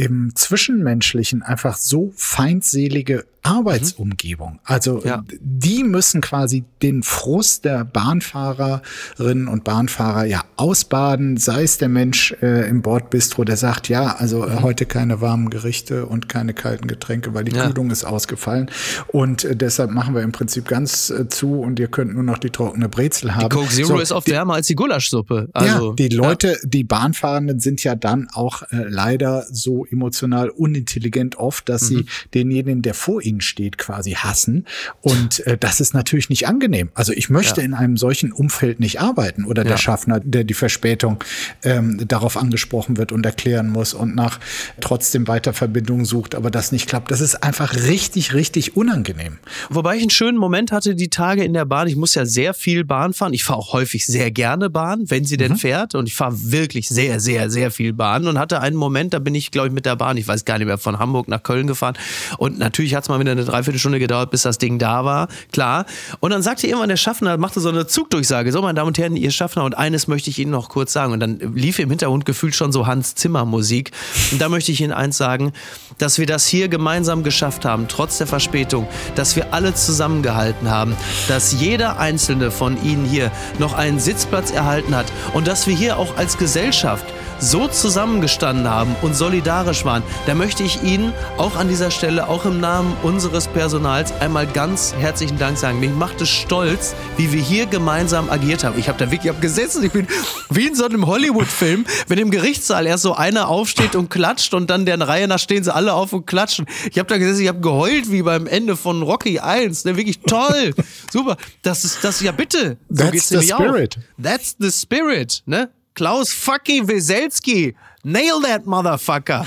im 0.00 0.34
Zwischenmenschlichen 0.34 1.42
einfach 1.42 1.76
so 1.76 2.10
feindselige 2.16 3.26
Arbeitsumgebung. 3.42 4.60
Also 4.64 5.02
ja. 5.04 5.24
die 5.40 5.82
müssen 5.82 6.20
quasi 6.20 6.64
den 6.82 7.02
Frust 7.02 7.64
der 7.64 7.84
Bahnfahrerinnen 7.84 9.48
und 9.48 9.64
Bahnfahrer 9.64 10.26
ja 10.26 10.44
ausbaden, 10.56 11.38
sei 11.38 11.62
es 11.62 11.78
der 11.78 11.88
Mensch 11.88 12.34
äh, 12.42 12.68
im 12.68 12.82
Bordbistro, 12.82 13.44
der 13.44 13.56
sagt, 13.56 13.88
ja, 13.88 14.16
also 14.16 14.46
äh, 14.46 14.58
heute 14.60 14.84
keine 14.84 15.20
warmen 15.22 15.48
Gerichte 15.48 16.06
und 16.06 16.28
keine 16.28 16.52
kalten 16.52 16.86
Getränke, 16.86 17.32
weil 17.32 17.44
die 17.44 17.56
ja. 17.56 17.66
Kühlung 17.66 17.90
ist 17.90 18.04
ausgefallen. 18.04 18.70
Und 19.08 19.44
äh, 19.44 19.56
deshalb 19.56 19.90
machen 19.90 20.14
wir 20.14 20.22
im 20.22 20.32
Prinzip 20.32 20.68
ganz 20.68 21.08
äh, 21.08 21.28
zu 21.28 21.60
und 21.60 21.78
ihr 21.78 21.88
könnt 21.88 22.12
nur 22.12 22.22
noch 22.22 22.38
die 22.38 22.50
trockene 22.50 22.90
Brezel 22.90 23.34
haben. 23.34 23.48
Die 23.48 23.56
Coke 23.56 23.70
Zero 23.70 23.88
so, 23.88 23.98
ist 24.00 24.12
oft 24.12 24.28
wärmer 24.28 24.54
als 24.54 24.66
die 24.66 24.74
Gulaschsuppe. 24.74 25.48
Also, 25.54 25.88
ja, 25.88 25.94
die 25.94 26.08
Leute, 26.08 26.48
ja. 26.48 26.56
die 26.64 26.84
Bahnfahrenden 26.84 27.58
sind 27.58 27.82
ja 27.84 27.94
dann 27.94 28.28
auch 28.34 28.62
äh, 28.64 28.84
leider 28.86 29.46
so 29.50 29.86
emotional 29.90 30.50
unintelligent 30.50 31.36
oft, 31.36 31.68
dass 31.68 31.82
mhm. 31.82 31.86
sie 31.86 32.06
denjenigen, 32.34 32.82
der 32.82 32.94
vor 32.94 33.22
ihnen 33.22 33.40
steht, 33.40 33.78
quasi 33.78 34.12
hassen. 34.12 34.66
Und 35.00 35.46
äh, 35.46 35.56
das 35.58 35.80
ist 35.80 35.94
natürlich 35.94 36.28
nicht 36.28 36.46
angenehm. 36.46 36.90
Also 36.94 37.12
ich 37.12 37.30
möchte 37.30 37.60
ja. 37.60 37.66
in 37.66 37.74
einem 37.74 37.96
solchen 37.96 38.32
Umfeld 38.32 38.80
nicht 38.80 39.00
arbeiten 39.00 39.44
oder 39.44 39.62
der 39.62 39.72
ja. 39.72 39.78
Schaffner, 39.78 40.20
der 40.20 40.44
die 40.44 40.54
Verspätung 40.54 41.22
ähm, 41.62 42.06
darauf 42.06 42.36
angesprochen 42.36 42.96
wird 42.96 43.12
und 43.12 43.24
erklären 43.24 43.70
muss 43.70 43.94
und 43.94 44.14
nach 44.14 44.40
trotzdem 44.80 45.28
Weiterverbindungen 45.28 46.04
sucht, 46.04 46.34
aber 46.34 46.50
das 46.50 46.72
nicht 46.72 46.88
klappt. 46.88 47.10
Das 47.10 47.20
ist 47.20 47.42
einfach 47.42 47.74
richtig, 47.74 48.34
richtig 48.34 48.76
unangenehm. 48.76 49.38
Wobei 49.68 49.96
ich 49.96 50.02
einen 50.02 50.10
schönen 50.10 50.38
Moment 50.38 50.72
hatte 50.72 50.94
die 50.94 51.10
Tage 51.10 51.44
in 51.44 51.52
der 51.52 51.64
Bahn. 51.64 51.88
Ich 51.88 51.96
muss 51.96 52.14
ja 52.14 52.26
sehr 52.26 52.54
viel 52.54 52.84
Bahn 52.84 53.12
fahren. 53.12 53.32
Ich 53.32 53.44
fahre 53.44 53.58
auch 53.58 53.72
häufig 53.72 54.06
sehr 54.06 54.30
gerne 54.30 54.70
Bahn, 54.70 55.04
wenn 55.08 55.24
sie 55.24 55.36
denn 55.36 55.52
mhm. 55.52 55.56
fährt. 55.56 55.94
Und 55.94 56.06
ich 56.06 56.14
fahre 56.14 56.34
wirklich 56.50 56.88
sehr, 56.88 57.20
sehr, 57.20 57.50
sehr 57.50 57.70
viel 57.70 57.92
Bahn 57.92 58.26
und 58.26 58.38
hatte 58.38 58.60
einen 58.60 58.76
Moment, 58.76 59.14
da 59.14 59.18
bin 59.18 59.34
ich, 59.34 59.50
glaube 59.50 59.68
ich, 59.68 59.74
mit 59.74 59.79
der 59.86 59.96
Bahn, 59.96 60.16
ich 60.16 60.26
weiß 60.26 60.44
gar 60.44 60.58
nicht 60.58 60.66
mehr, 60.66 60.78
von 60.78 60.98
Hamburg 60.98 61.28
nach 61.28 61.42
Köln 61.42 61.66
gefahren. 61.66 61.94
Und 62.38 62.58
natürlich 62.58 62.94
hat 62.94 63.04
es 63.04 63.08
mal 63.08 63.20
wieder 63.20 63.32
eine 63.32 63.44
Dreiviertelstunde 63.44 63.98
gedauert, 63.98 64.30
bis 64.30 64.42
das 64.42 64.58
Ding 64.58 64.78
da 64.78 65.04
war, 65.04 65.28
klar. 65.52 65.86
Und 66.20 66.30
dann 66.30 66.42
sagte 66.42 66.66
irgendwann 66.66 66.88
der 66.88 66.96
Schaffner, 66.96 67.36
machte 67.36 67.60
so 67.60 67.68
eine 67.68 67.86
Zugdurchsage, 67.86 68.52
so 68.52 68.62
meine 68.62 68.74
Damen 68.74 68.88
und 68.88 68.98
Herren, 68.98 69.16
ihr 69.16 69.30
Schaffner, 69.30 69.64
und 69.64 69.76
eines 69.76 70.08
möchte 70.08 70.30
ich 70.30 70.38
Ihnen 70.38 70.50
noch 70.50 70.68
kurz 70.68 70.92
sagen. 70.92 71.12
Und 71.12 71.20
dann 71.20 71.38
lief 71.54 71.78
im 71.78 71.90
Hintergrund 71.90 72.24
gefühlt 72.24 72.54
schon 72.54 72.72
so 72.72 72.86
Hans 72.86 73.14
Zimmer 73.14 73.44
Musik. 73.44 73.90
Und 74.32 74.40
da 74.40 74.48
möchte 74.48 74.72
ich 74.72 74.80
Ihnen 74.80 74.92
eins 74.92 75.16
sagen, 75.16 75.52
dass 75.98 76.18
wir 76.18 76.26
das 76.26 76.46
hier 76.46 76.68
gemeinsam 76.68 77.22
geschafft 77.22 77.64
haben, 77.64 77.86
trotz 77.88 78.18
der 78.18 78.26
Verspätung, 78.26 78.86
dass 79.14 79.36
wir 79.36 79.52
alle 79.52 79.74
zusammengehalten 79.74 80.70
haben, 80.70 80.96
dass 81.28 81.52
jeder 81.52 81.98
einzelne 81.98 82.50
von 82.50 82.82
Ihnen 82.82 83.04
hier 83.04 83.30
noch 83.58 83.74
einen 83.74 84.00
Sitzplatz 84.00 84.50
erhalten 84.50 84.94
hat 84.94 85.06
und 85.34 85.46
dass 85.46 85.66
wir 85.66 85.74
hier 85.74 85.98
auch 85.98 86.16
als 86.16 86.38
Gesellschaft 86.38 87.04
so 87.38 87.68
zusammengestanden 87.68 88.68
haben 88.68 88.94
und 89.02 89.14
solidarisch 89.14 89.59
waren, 89.60 90.02
da 90.26 90.34
möchte 90.34 90.62
ich 90.62 90.82
Ihnen 90.82 91.12
auch 91.36 91.56
an 91.56 91.68
dieser 91.68 91.90
Stelle, 91.90 92.28
auch 92.28 92.46
im 92.46 92.60
Namen 92.60 92.96
unseres 93.02 93.46
Personals, 93.46 94.12
einmal 94.20 94.46
ganz 94.46 94.94
herzlichen 94.98 95.38
Dank 95.38 95.58
sagen. 95.58 95.80
Mich 95.80 95.90
macht 95.90 96.20
es 96.22 96.30
stolz, 96.30 96.94
wie 97.18 97.30
wir 97.30 97.42
hier 97.42 97.66
gemeinsam 97.66 98.30
agiert 98.30 98.64
haben. 98.64 98.78
Ich 98.78 98.88
habe 98.88 98.98
da 98.98 99.10
wirklich 99.10 99.30
hab 99.30 99.42
gesessen, 99.42 99.84
ich 99.84 99.92
bin 99.92 100.06
wie 100.48 100.68
in 100.68 100.74
so 100.74 100.86
einem 100.86 101.06
Hollywood-Film, 101.06 101.84
wenn 102.08 102.18
im 102.18 102.30
Gerichtssaal 102.30 102.86
erst 102.86 103.02
so 103.02 103.14
einer 103.14 103.48
aufsteht 103.48 103.94
und 103.96 104.08
klatscht 104.08 104.54
und 104.54 104.70
dann 104.70 104.86
deren 104.86 105.02
Reihe 105.02 105.28
nach 105.28 105.38
stehen 105.38 105.62
sie 105.62 105.74
alle 105.74 105.92
auf 105.92 106.12
und 106.14 106.26
klatschen. 106.26 106.66
Ich 106.90 106.98
habe 106.98 107.08
da 107.08 107.18
gesessen, 107.18 107.42
ich 107.42 107.48
habe 107.48 107.60
geheult 107.60 108.10
wie 108.10 108.22
beim 108.22 108.46
Ende 108.46 108.76
von 108.76 109.02
Rocky 109.02 109.40
1. 109.40 109.84
Ne, 109.84 109.96
wirklich 109.96 110.20
toll. 110.20 110.74
Super. 111.12 111.36
Das 111.62 111.84
ist 111.84 112.02
das, 112.02 112.20
ja 112.22 112.32
bitte. 112.32 112.78
So 112.88 113.04
That's 113.04 113.28
the 113.28 113.42
spirit. 113.42 113.98
Auch. 113.98 114.22
That's 114.22 114.56
the 114.58 114.70
spirit. 114.70 115.42
Ne? 115.44 115.70
Klaus 115.94 116.32
fucking 116.32 116.88
Weselski. 116.88 117.74
Nail 118.02 118.40
that 118.40 118.64
motherfucker. 118.64 119.44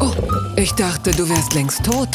Oh, 0.00 0.12
ich 0.56 0.72
dachte, 0.72 1.12
du 1.12 1.28
wärst 1.28 1.54
längst 1.54 1.84
tot. 1.84 2.08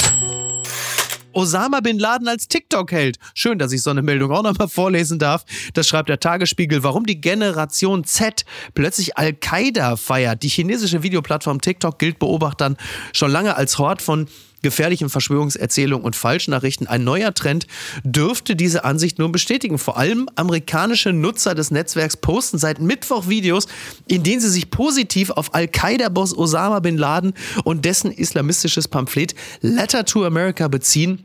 Osama 1.31 1.79
bin 1.79 1.97
Laden 1.97 2.27
als 2.27 2.49
TikTok-Held. 2.49 3.19
Schön, 3.33 3.57
dass 3.57 3.71
ich 3.71 3.81
so 3.81 3.89
eine 3.89 4.01
Meldung 4.01 4.33
auch 4.33 4.43
nochmal 4.43 4.67
vorlesen 4.67 5.17
darf. 5.17 5.45
Das 5.73 5.87
schreibt 5.87 6.09
der 6.09 6.19
Tagesspiegel, 6.19 6.83
warum 6.83 7.05
die 7.05 7.21
Generation 7.21 8.03
Z 8.03 8.43
plötzlich 8.73 9.17
Al-Qaida 9.17 9.95
feiert. 9.95 10.43
Die 10.43 10.49
chinesische 10.49 11.03
Videoplattform 11.03 11.61
TikTok 11.61 11.99
gilt 11.99 12.19
Beobachtern 12.19 12.75
schon 13.13 13.31
lange 13.31 13.55
als 13.55 13.77
Hort 13.77 14.01
von 14.01 14.27
gefährlichen 14.65 15.09
Verschwörungserzählungen 15.09 16.03
und 16.03 16.15
Falschnachrichten. 16.15 16.87
Ein 16.87 17.03
neuer 17.03 17.35
Trend 17.35 17.67
dürfte 18.03 18.55
diese 18.55 18.83
Ansicht 18.83 19.19
nur 19.19 19.31
bestätigen. 19.31 19.77
Vor 19.77 19.95
allem 19.95 20.27
amerikanische 20.35 21.13
Nutzer 21.13 21.53
des 21.53 21.69
Netzwerks 21.69 22.17
posten 22.17 22.57
seit 22.57 22.81
Mittwoch 22.81 23.29
Videos, 23.29 23.67
in 24.07 24.23
denen 24.23 24.41
sie 24.41 24.49
sich 24.49 24.71
positiv 24.71 25.29
auf 25.29 25.53
Al-Qaida-Boss 25.53 26.35
Osama 26.35 26.79
bin 26.79 26.97
Laden 26.97 27.35
und 27.63 27.85
dessen 27.85 28.11
islamistisches 28.11 28.87
Pamphlet 28.87 29.35
Letter 29.61 30.03
to 30.03 30.25
America 30.25 30.67
beziehen 30.67 31.23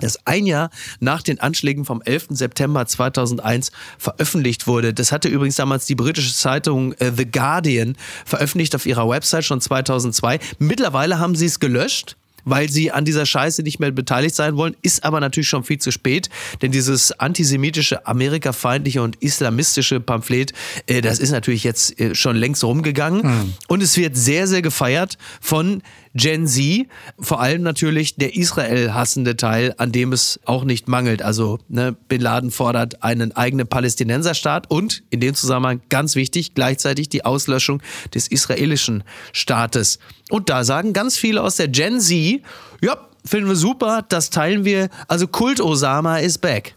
das 0.00 0.24
ein 0.24 0.46
Jahr 0.46 0.70
nach 1.00 1.22
den 1.22 1.40
Anschlägen 1.40 1.84
vom 1.84 2.00
11. 2.00 2.26
September 2.30 2.86
2001 2.86 3.72
veröffentlicht 3.98 4.68
wurde. 4.68 4.94
Das 4.94 5.10
hatte 5.10 5.26
übrigens 5.26 5.56
damals 5.56 5.86
die 5.86 5.96
britische 5.96 6.32
Zeitung 6.32 6.92
äh, 6.92 7.10
The 7.10 7.28
Guardian 7.28 7.96
veröffentlicht 8.24 8.76
auf 8.76 8.86
ihrer 8.86 9.08
Website 9.08 9.44
schon 9.44 9.60
2002. 9.60 10.38
Mittlerweile 10.60 11.18
haben 11.18 11.34
sie 11.34 11.46
es 11.46 11.58
gelöscht 11.58 12.16
weil 12.44 12.68
sie 12.68 12.90
an 12.90 13.04
dieser 13.04 13.26
Scheiße 13.26 13.62
nicht 13.62 13.80
mehr 13.80 13.90
beteiligt 13.90 14.34
sein 14.34 14.56
wollen, 14.56 14.76
ist 14.82 15.04
aber 15.04 15.20
natürlich 15.20 15.48
schon 15.48 15.64
viel 15.64 15.78
zu 15.78 15.90
spät, 15.90 16.28
denn 16.62 16.72
dieses 16.72 17.12
antisemitische, 17.12 18.06
amerikafeindliche 18.06 19.02
und 19.02 19.16
islamistische 19.16 20.00
Pamphlet, 20.00 20.52
äh, 20.86 21.00
das 21.00 21.18
ist 21.18 21.30
natürlich 21.30 21.64
jetzt 21.64 21.98
äh, 22.00 22.14
schon 22.14 22.36
längst 22.36 22.64
rumgegangen 22.64 23.22
mhm. 23.22 23.54
und 23.68 23.82
es 23.82 23.96
wird 23.96 24.16
sehr, 24.16 24.46
sehr 24.46 24.62
gefeiert 24.62 25.18
von 25.40 25.82
Gen 26.14 26.46
Z, 26.46 26.86
vor 27.18 27.40
allem 27.40 27.62
natürlich 27.62 28.16
der 28.16 28.34
Israel 28.36 28.94
hassende 28.94 29.36
Teil, 29.36 29.74
an 29.78 29.92
dem 29.92 30.12
es 30.12 30.40
auch 30.44 30.64
nicht 30.64 30.88
mangelt. 30.88 31.22
Also 31.22 31.58
ne, 31.68 31.96
Bin 32.08 32.20
Laden 32.20 32.50
fordert 32.50 33.02
einen 33.02 33.32
eigenen 33.36 33.66
Palästinenserstaat 33.68 34.70
und 34.70 35.02
in 35.10 35.20
dem 35.20 35.34
Zusammenhang 35.34 35.80
ganz 35.88 36.14
wichtig 36.14 36.54
gleichzeitig 36.54 37.08
die 37.08 37.24
Auslöschung 37.24 37.82
des 38.14 38.28
israelischen 38.28 39.04
Staates. 39.32 39.98
Und 40.30 40.48
da 40.48 40.64
sagen 40.64 40.92
ganz 40.92 41.16
viele 41.16 41.42
aus 41.42 41.56
der 41.56 41.68
Gen 41.68 42.00
Z, 42.00 42.42
ja, 42.82 43.08
finden 43.24 43.48
wir 43.48 43.56
super, 43.56 44.04
das 44.08 44.30
teilen 44.30 44.64
wir. 44.64 44.88
Also 45.08 45.26
Kult 45.26 45.60
Osama 45.60 46.18
ist 46.18 46.38
back. 46.38 46.74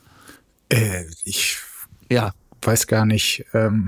Äh, 0.70 1.06
ich 1.24 1.58
Ja. 2.10 2.34
weiß 2.62 2.88
gar 2.88 3.06
nicht, 3.06 3.46
ähm, 3.54 3.88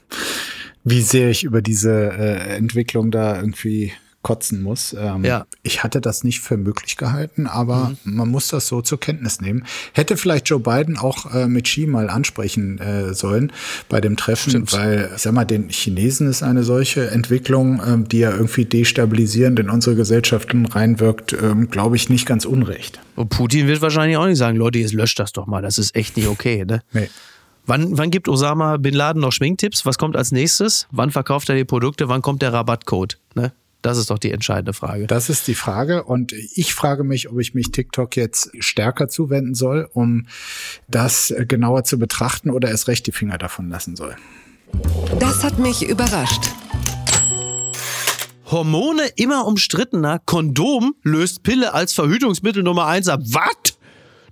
wie 0.84 1.02
sehr 1.02 1.30
ich 1.30 1.44
über 1.44 1.62
diese 1.62 1.92
äh, 1.92 2.56
Entwicklung 2.56 3.10
da 3.10 3.36
irgendwie 3.36 3.92
kotzen 4.26 4.60
muss. 4.60 4.92
Ähm, 4.98 5.24
Ja. 5.24 5.46
Ich 5.62 5.84
hatte 5.84 6.00
das 6.00 6.24
nicht 6.24 6.40
für 6.40 6.56
möglich 6.56 6.96
gehalten, 6.96 7.46
aber 7.46 7.92
man 8.02 8.28
muss 8.28 8.48
das 8.48 8.66
so 8.66 8.82
zur 8.82 8.98
Kenntnis 8.98 9.40
nehmen. 9.40 9.64
Hätte 9.92 10.16
vielleicht 10.16 10.48
Joe 10.48 10.58
Biden 10.58 10.98
auch 10.98 11.32
äh, 11.32 11.46
mit 11.46 11.66
Xi 11.66 11.86
mal 11.86 12.10
ansprechen 12.10 12.80
äh, 12.80 13.14
sollen 13.14 13.52
bei 13.88 14.00
dem 14.00 14.16
Treffen, 14.16 14.64
weil 14.72 15.12
ich 15.14 15.22
sag 15.22 15.32
mal, 15.32 15.44
den 15.44 15.68
Chinesen 15.68 16.28
ist 16.28 16.42
eine 16.42 16.64
solche 16.64 17.08
Entwicklung, 17.08 17.80
ähm, 17.86 18.08
die 18.08 18.18
ja 18.18 18.32
irgendwie 18.32 18.64
destabilisierend 18.64 19.60
in 19.60 19.70
unsere 19.70 19.94
Gesellschaften 19.94 20.66
reinwirkt, 20.66 21.32
ähm, 21.40 21.70
glaube 21.70 21.94
ich, 21.94 22.08
nicht 22.08 22.26
ganz 22.26 22.46
unrecht. 22.46 22.98
Und 23.14 23.28
Putin 23.28 23.68
wird 23.68 23.80
wahrscheinlich 23.80 24.16
auch 24.16 24.26
nicht 24.26 24.38
sagen, 24.38 24.56
Leute, 24.56 24.80
jetzt 24.80 24.92
löscht 24.92 25.20
das 25.20 25.30
doch 25.30 25.46
mal. 25.46 25.62
Das 25.62 25.78
ist 25.78 25.94
echt 25.94 26.16
nicht 26.16 26.26
okay, 26.26 26.64
ne? 26.64 26.80
Nee. 26.92 27.08
Wann, 27.64 27.96
wann 27.96 28.10
gibt 28.10 28.28
Osama 28.28 28.76
Bin 28.76 28.94
Laden 28.94 29.22
noch 29.22 29.32
Schminktipps? 29.32 29.86
Was 29.86 29.98
kommt 29.98 30.16
als 30.16 30.32
nächstes? 30.32 30.88
Wann 30.90 31.12
verkauft 31.12 31.48
er 31.48 31.54
die 31.54 31.64
Produkte? 31.64 32.08
Wann 32.08 32.22
kommt 32.22 32.42
der 32.42 32.52
Rabattcode? 32.52 33.18
Ne? 33.36 33.52
Das 33.82 33.98
ist 33.98 34.10
doch 34.10 34.18
die 34.18 34.32
entscheidende 34.32 34.72
Frage. 34.72 35.06
Das 35.06 35.28
ist 35.28 35.46
die 35.46 35.54
Frage. 35.54 36.04
Und 36.04 36.32
ich 36.32 36.74
frage 36.74 37.04
mich, 37.04 37.28
ob 37.30 37.38
ich 37.38 37.54
mich 37.54 37.70
TikTok 37.70 38.16
jetzt 38.16 38.50
stärker 38.58 39.08
zuwenden 39.08 39.54
soll, 39.54 39.88
um 39.92 40.26
das 40.88 41.30
äh, 41.30 41.46
genauer 41.46 41.84
zu 41.84 41.98
betrachten 41.98 42.50
oder 42.50 42.68
erst 42.68 42.88
recht 42.88 43.06
die 43.06 43.12
Finger 43.12 43.38
davon 43.38 43.68
lassen 43.68 43.96
soll. 43.96 44.16
Das 45.20 45.44
hat 45.44 45.58
mich 45.58 45.88
überrascht. 45.88 46.42
Hormone 48.46 49.06
immer 49.16 49.46
umstrittener. 49.46 50.20
Kondom 50.24 50.94
löst 51.02 51.42
Pille 51.42 51.74
als 51.74 51.92
Verhütungsmittel 51.92 52.62
Nummer 52.62 52.86
eins 52.86 53.08
ab. 53.08 53.20
Was? 53.24 53.78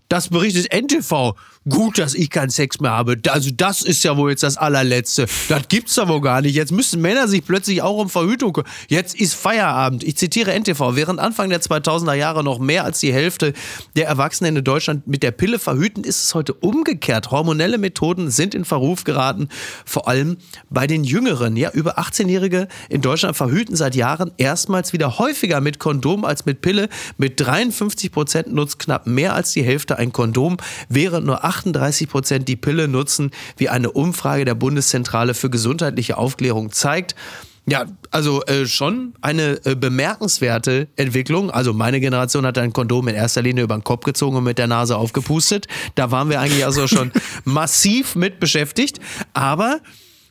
Das 0.09 0.29
berichtet 0.29 0.73
NTV. 0.73 1.35
Gut, 1.67 1.99
dass 1.99 2.13
ich 2.15 2.29
keinen 2.29 2.51
Sex 2.51 2.79
mehr 2.81 2.91
habe. 2.91 3.17
Also 3.29 3.51
das 3.51 3.81
ist 3.81 4.05
ja 4.05 4.19
wohl 4.19 4.31
jetzt 4.31 4.43
das 4.43 4.59
allerletzte. 4.59 5.27
Das 5.49 5.67
gibt's 5.69 5.95
doch 5.95 6.09
wohl 6.09 6.21
gar 6.21 6.43
nicht. 6.43 6.55
Jetzt 6.55 6.73
müssen 6.73 7.01
Männer 7.01 7.27
sich 7.27 7.43
plötzlich 7.43 7.81
auch 7.81 7.97
um 7.97 8.11
Verhütung 8.11 8.53
kümmern. 8.53 8.71
Jetzt 8.89 9.19
ist 9.19 9.35
Feierabend. 9.35 10.05
Ich 10.05 10.19
zitiere 10.19 10.53
NTV. 10.53 10.95
Während 10.95 11.21
Anfang 11.21 11.49
der 11.49 11.63
2000er 11.63 12.13
Jahre 12.13 12.45
noch 12.45 12.59
mehr 12.59 12.85
als 12.85 13.01
die 13.01 13.15
Hälfte 13.15 13.55
der 13.97 14.07
Erwachsenen 14.07 14.57
in 14.57 14.65
Deutschland 14.65 15.07
mit 15.07 15.23
der 15.23 15.31
Pille 15.31 15.59
verhüten, 15.59 16.05
ist 16.05 16.23
es 16.25 16.35
heute 16.35 16.53
umgekehrt. 16.53 17.31
Hormonelle 17.31 17.79
Methoden 17.79 18.31
sind 18.31 18.55
in 18.55 18.67
Verruf 18.67 19.05
geraten, 19.05 19.49
vor 19.87 20.07
allem 20.07 20.37
bei 20.69 20.87
den 20.87 21.03
Jüngeren. 21.03 21.57
Ja, 21.57 21.71
über 21.71 21.99
18-Jährige 21.99 22.69
in 22.91 23.01
Deutschland 23.01 23.39
verhüten 23.39 23.75
seit 23.75 23.95
Jahren 23.95 24.33
erstmals 24.37 24.93
wieder 24.93 25.19
häufiger 25.19 25.63
mit 25.63 25.79
Kondom 25.79 26.27
als 26.27 26.45
mit 26.45 26.61
Pille. 26.61 26.91
Mit 27.17 27.41
53 27.41 28.13
Prozent 28.13 28.53
nutzt 28.53 28.79
knapp 28.79 29.07
mehr 29.07 29.35
als 29.35 29.53
die 29.53 29.63
Hälfte 29.63 29.97
ein 29.97 30.13
Kondom, 30.13 30.59
während 30.91 31.25
nur 31.25 31.43
38 31.55 32.09
Prozent 32.09 32.49
die 32.49 32.57
Pille 32.57 32.89
nutzen, 32.89 33.31
wie 33.57 33.69
eine 33.69 33.91
Umfrage 33.91 34.45
der 34.45 34.55
Bundeszentrale 34.55 35.35
für 35.35 35.51
gesundheitliche 35.51 36.19
Aufklärung 36.19 36.73
zeigt. 36.73 37.15
Ja, 37.67 37.87
also 38.11 38.45
äh, 38.45 38.67
schon 38.67 39.15
eine 39.23 39.59
äh, 39.65 39.75
bemerkenswerte 39.75 40.89
Entwicklung. 40.97 41.51
Also 41.51 41.73
meine 41.73 41.99
Generation 41.99 42.45
hat 42.45 42.59
ein 42.59 42.75
Kondom 42.75 43.09
in 43.09 43.15
erster 43.15 43.41
Linie 43.41 43.65
über 43.65 43.75
den 43.75 43.85
Kopf 43.85 44.05
gezogen 44.05 44.37
und 44.37 44.45
mit 44.45 44.59
der 44.59 44.67
Nase 44.67 44.99
aufgepustet. 44.99 45.67
Da 45.95 46.11
waren 46.11 46.29
wir 46.29 46.41
eigentlich 46.41 46.67
also 46.67 46.87
schon 46.87 47.11
massiv 47.45 48.17
mit 48.17 48.39
beschäftigt. 48.39 49.01
Aber 49.33 49.81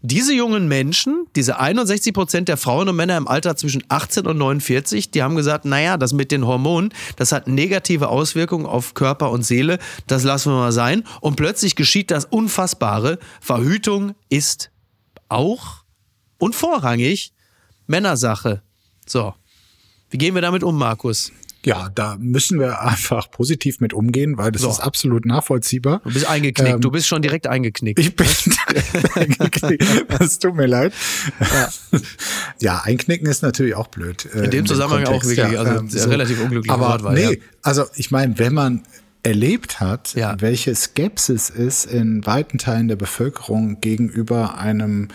diese 0.06 0.34
jungen 0.34 0.68
Menschen, 0.68 1.28
diese 1.34 1.60
61 1.60 2.14
Prozent 2.14 2.50
der 2.50 2.58
Frauen 2.58 2.90
und 2.90 2.98
Männer 2.98 3.16
im 3.16 3.26
Alter 3.26 3.56
zwischen 3.56 3.86
18 3.88 4.28
und 4.28 4.38
49, 4.38 5.12
die 5.12 5.24
haben 5.24 5.38
gesagt, 5.38 5.64
naja, 5.64 5.96
das 5.96 6.12
mit 6.12 6.30
den 6.30 6.46
Hormonen, 6.46 6.94
das 7.16 7.32
hat 7.32 7.48
negative 7.48 8.10
Auswirkungen 8.10 8.66
auf 8.66 8.96
Körper 8.96 9.32
und 9.32 9.44
Seele, 9.44 9.80
das 10.06 10.24
lassen 10.24 10.52
wir 10.52 10.58
mal 10.58 10.74
sein. 10.74 11.06
Und 11.22 11.38
plötzlich 11.38 11.78
geschieht 11.78 12.12
das 12.12 12.26
Unfassbare. 12.26 13.18
Verhütung 13.40 14.14
ist 14.28 14.72
auch 15.30 15.86
und 16.38 16.54
vorrangig 16.54 17.32
Männersache. 17.88 18.62
So. 19.06 19.34
Wie 20.10 20.18
gehen 20.18 20.36
wir 20.36 20.42
damit 20.42 20.64
um, 20.64 20.78
Markus? 20.78 21.32
Ja, 21.66 21.90
da 21.96 22.18
müssen 22.20 22.60
wir 22.60 22.82
einfach 22.82 23.32
positiv 23.32 23.80
mit 23.80 23.94
umgehen, 23.94 24.38
weil 24.38 24.52
das 24.52 24.64
So. 24.64 24.70
ist 24.70 24.80
absolut 24.82 25.26
nachvollziehbar. 25.26 26.02
Du 26.04 26.12
bist 26.14 26.28
eingeknickt, 26.28 26.76
Ähm, 26.76 26.82
du 26.82 26.92
bist 26.92 27.08
schon 27.08 27.22
direkt 27.22 27.48
eingeknickt. 27.48 28.00
Ich 28.00 28.16
bin 28.16 28.28
Es 30.20 30.40
tut 30.40 30.56
mir 30.56 30.66
leid. 30.68 30.94
Ja. 32.60 32.82
einknicken 32.84 33.28
ist 33.28 33.44
natürlich 33.44 33.76
auch 33.76 33.88
blöd. 33.88 34.28
äh, 34.34 34.46
In 34.46 34.52
dem 34.52 34.66
Zusammenhang 34.66 35.06
auch 35.06 35.24
wirklich, 35.24 35.42
also 35.58 35.80
ähm, 35.80 35.90
sehr 35.90 36.10
relativ 36.10 36.42
unglückliche 36.42 36.74
Aber 36.74 36.90
Wortwahl, 36.90 37.14
nee, 37.14 37.22
ja. 37.34 37.38
also 37.62 37.86
ich 37.96 38.12
meine, 38.12 38.38
wenn 38.40 38.54
man 38.54 38.84
erlebt 39.24 39.80
hat, 39.80 40.14
Ja. 40.16 40.36
welche 40.40 40.76
Skepsis 40.76 41.50
es 41.50 41.86
in 41.86 42.26
weiten 42.26 42.58
Teilen 42.58 42.90
der 42.90 42.98
Bevölkerung 42.98 43.80
gegenüber 43.80 44.58
einem 44.58 45.08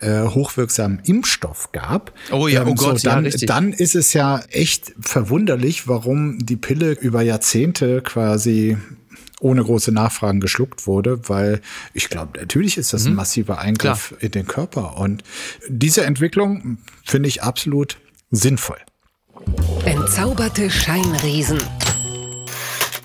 äh, 0.00 0.22
hochwirksamen 0.22 1.00
Impfstoff 1.04 1.70
gab. 1.72 2.12
ähm, 2.30 2.34
Oh 2.38 2.48
ja, 2.48 2.66
oh 2.66 2.74
Gott, 2.74 3.02
ja, 3.02 3.14
dann, 3.14 3.24
richtig. 3.24 3.46
dann 3.46 3.72
ist 3.72 3.94
es 3.94 4.12
ja 4.12 4.40
echt 4.50 4.92
verwunderlich, 5.00 5.86
warum 5.86 6.38
die 6.44 6.56
Pille 6.56 6.90
über 6.92 7.22
Jahrzehnte 7.22 8.02
quasi 8.02 8.76
ohne 9.40 9.62
große 9.64 9.90
Nachfragen 9.92 10.40
geschluckt 10.40 10.86
wurde, 10.86 11.28
weil 11.28 11.60
ich 11.94 12.08
glaube, 12.08 12.38
natürlich 12.40 12.78
ist 12.78 12.92
das 12.92 13.06
ein 13.06 13.14
massiver 13.14 13.58
Eingriff 13.58 14.14
in 14.20 14.30
den 14.30 14.46
Körper. 14.46 14.98
Und 14.98 15.24
diese 15.68 16.04
Entwicklung 16.04 16.78
finde 17.04 17.28
ich 17.28 17.42
absolut 17.42 17.96
sinnvoll. 18.30 18.78
Entzauberte 19.84 20.70
Scheinriesen. 20.70 21.58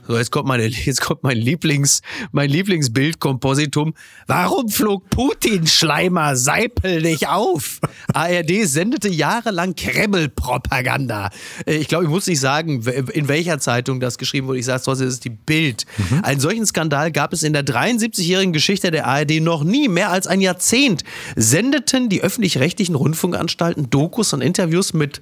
So, 0.07 0.17
jetzt 0.17 0.31
kommt 0.31 0.47
meine, 0.47 0.65
jetzt 0.67 1.01
kommt 1.01 1.23
mein 1.23 1.35
Lieblings, 1.37 2.01
mein 2.31 2.49
Lieblingsbildkompositum. 2.49 3.93
Warum 4.25 4.69
flog 4.69 5.09
Putin 5.09 5.67
Schleimer 5.67 6.37
Seipel 6.37 7.01
nicht 7.01 7.27
auf? 7.27 7.79
ARD 8.13 8.65
sendete 8.65 9.09
jahrelang 9.09 9.75
Kreml-Propaganda. 9.75 11.29
Äh, 11.65 11.75
Ich 11.77 11.89
glaube, 11.89 12.05
ich 12.05 12.09
muss 12.09 12.25
nicht 12.27 12.39
sagen, 12.39 12.81
in 13.11 13.27
welcher 13.27 13.59
Zeitung 13.59 13.99
das 13.99 14.17
geschrieben 14.17 14.47
wurde. 14.47 14.59
Ich 14.59 14.65
sage 14.65 14.81
trotzdem, 14.83 15.07
es 15.07 15.15
ist 15.15 15.25
die 15.25 15.29
Bild. 15.29 15.85
Einen 16.23 16.39
solchen 16.39 16.65
Skandal 16.65 17.11
gab 17.11 17.33
es 17.33 17.43
in 17.43 17.51
der 17.51 17.65
73-jährigen 17.65 18.53
Geschichte 18.53 18.91
der 18.91 19.07
ARD 19.07 19.41
noch 19.41 19.63
nie. 19.65 19.89
Mehr 19.89 20.09
als 20.11 20.25
ein 20.27 20.39
Jahrzehnt 20.39 21.03
sendeten 21.35 22.07
die 22.07 22.21
öffentlich-rechtlichen 22.21 22.95
Rundfunkanstalten 22.95 23.89
Dokus 23.89 24.31
und 24.31 24.41
Interviews 24.41 24.93
mit 24.93 25.21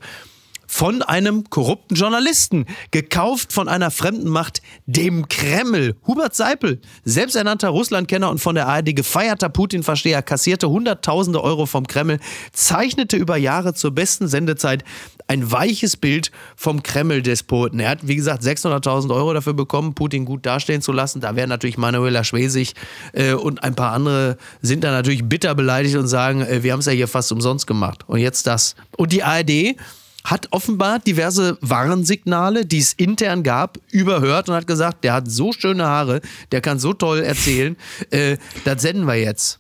von 0.76 1.02
einem 1.02 1.50
korrupten 1.50 1.96
Journalisten, 1.96 2.66
gekauft 2.92 3.54
von 3.54 3.70
einer 3.70 3.92
fremden 3.92 4.28
Macht, 4.28 4.62
dem 4.86 5.30
Kreml. 5.30 5.96
Hubert 6.06 6.36
Seipel, 6.36 6.82
selbsternannter 7.06 7.70
Russlandkenner 7.70 8.30
und 8.30 8.40
von 8.40 8.56
der 8.56 8.68
ARD 8.68 8.94
gefeierter 8.94 9.48
Putin-Versteher, 9.48 10.22
kassierte 10.22 10.70
Hunderttausende 10.70 11.42
Euro 11.42 11.66
vom 11.66 11.88
Kreml, 11.88 12.20
zeichnete 12.52 13.16
über 13.16 13.38
Jahre 13.38 13.74
zur 13.74 13.92
besten 13.92 14.28
Sendezeit 14.28 14.84
ein 15.28 15.50
weiches 15.50 15.96
Bild 15.96 16.32
vom 16.58 16.84
Kreml-Despoten. 16.84 17.80
Er 17.80 17.92
hat, 17.92 18.06
wie 18.06 18.18
gesagt, 18.18 18.44
600.000 18.44 19.16
Euro 19.16 19.34
dafür 19.34 19.54
bekommen, 19.54 19.96
Putin 19.96 20.26
gut 20.26 20.46
dastehen 20.46 20.82
zu 20.82 20.92
lassen. 20.92 21.22
Da 21.22 21.38
wäre 21.38 21.48
natürlich 21.48 21.78
Manuela 21.78 22.26
Schwesig 22.26 22.74
äh, 23.14 23.32
und 23.32 23.64
ein 23.64 23.76
paar 23.76 23.94
andere 23.94 24.36
sind 24.62 24.84
da 24.84 24.92
natürlich 24.92 25.24
bitter 25.24 25.56
beleidigt 25.56 25.96
und 25.96 26.08
sagen, 26.08 26.42
äh, 26.42 26.64
wir 26.64 26.74
haben 26.74 26.82
es 26.82 26.86
ja 26.86 26.92
hier 26.92 27.08
fast 27.08 27.32
umsonst 27.32 27.66
gemacht. 27.66 28.04
Und 28.08 28.20
jetzt 28.20 28.46
das. 28.46 28.76
Und 28.98 29.14
die 29.14 29.24
ARD 29.24 29.78
hat 30.26 30.48
offenbar 30.52 31.00
diverse 31.00 31.58
Warnsignale, 31.62 32.66
die 32.66 32.80
es 32.80 32.94
intern 32.94 33.44
gab, 33.44 33.78
überhört 33.92 34.50
und 34.50 34.56
hat 34.56 34.68
gesagt, 34.68 35.04
der 35.04 35.14
hat 35.14 35.30
so 35.32 35.54
schöne 35.54 35.86
Haare, 35.86 36.22
der 36.52 36.62
kann 36.62 36.80
so 36.80 36.94
toll 36.94 37.20
erzählen, 37.20 37.78
äh, 38.10 38.38
das 38.66 38.82
senden 38.82 39.06
wir 39.06 39.16
jetzt. 39.16 39.60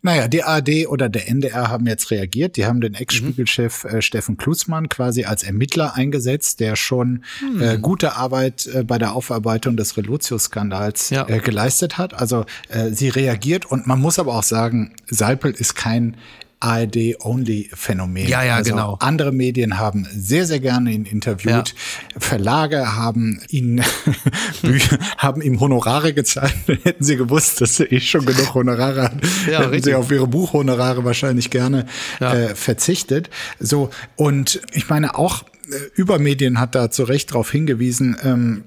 Naja, 0.00 0.26
die 0.26 0.42
ARD 0.42 0.86
oder 0.88 1.10
der 1.10 1.28
NDR 1.28 1.68
haben 1.68 1.86
jetzt 1.86 2.10
reagiert. 2.10 2.56
Die 2.56 2.64
haben 2.64 2.80
den 2.80 2.94
Ex-Spiegelchef 2.94 3.84
äh, 3.84 4.00
Steffen 4.00 4.38
Klusmann 4.38 4.88
quasi 4.88 5.24
als 5.24 5.42
Ermittler 5.42 5.94
eingesetzt, 5.96 6.60
der 6.60 6.76
schon 6.76 7.24
äh, 7.60 7.76
gute 7.78 8.16
Arbeit 8.16 8.66
äh, 8.68 8.84
bei 8.84 8.96
der 8.96 9.12
Aufarbeitung 9.14 9.76
des 9.76 9.98
Relotius-Skandals 9.98 11.10
Ja. 11.10 11.28
äh, 11.28 11.40
geleistet 11.40 11.98
hat. 11.98 12.14
Also 12.14 12.46
äh, 12.70 12.88
sie 12.90 13.10
reagiert 13.10 13.66
und 13.66 13.86
man 13.86 14.00
muss 14.00 14.18
aber 14.18 14.34
auch 14.34 14.42
sagen, 14.44 14.94
Seipel 15.10 15.50
ist 15.52 15.74
kein 15.74 16.16
ARD-Only-Phänomen. 16.60 18.28
Ja, 18.28 18.42
ja, 18.42 18.56
also 18.56 18.70
genau. 18.70 18.96
Andere 19.00 19.32
Medien 19.32 19.78
haben 19.78 20.06
sehr, 20.14 20.46
sehr 20.46 20.60
gerne 20.60 20.92
ihn 20.92 21.04
interviewt. 21.04 21.74
Verlage 22.18 22.94
haben 22.96 23.40
ihn, 23.48 23.82
Bücher, 24.62 24.98
haben 25.18 25.42
ihm 25.42 25.60
Honorare 25.60 26.12
gezahlt. 26.12 26.54
Hätten 26.66 27.02
sie 27.04 27.16
gewusst, 27.16 27.60
dass 27.60 27.80
er 27.80 27.90
eh 27.92 28.00
schon 28.00 28.24
genug 28.26 28.54
Honorare 28.54 29.02
hat, 29.04 29.12
Ja, 29.50 29.58
hätten 29.60 29.70
richtig. 29.70 29.84
sie 29.84 29.94
auf 29.94 30.10
ihre 30.10 30.26
Buchhonorare 30.26 31.04
wahrscheinlich 31.04 31.50
gerne 31.50 31.86
Ja. 32.20 32.34
äh, 32.34 32.54
verzichtet. 32.54 33.30
So, 33.58 33.90
und 34.16 34.60
ich 34.72 34.88
meine 34.88 35.16
auch, 35.18 35.44
Übermedien 35.94 36.58
hat 36.58 36.74
da 36.74 36.90
zu 36.90 37.04
Recht 37.04 37.30
darauf 37.30 37.50
hingewiesen, 37.50 38.16
ähm, 38.24 38.64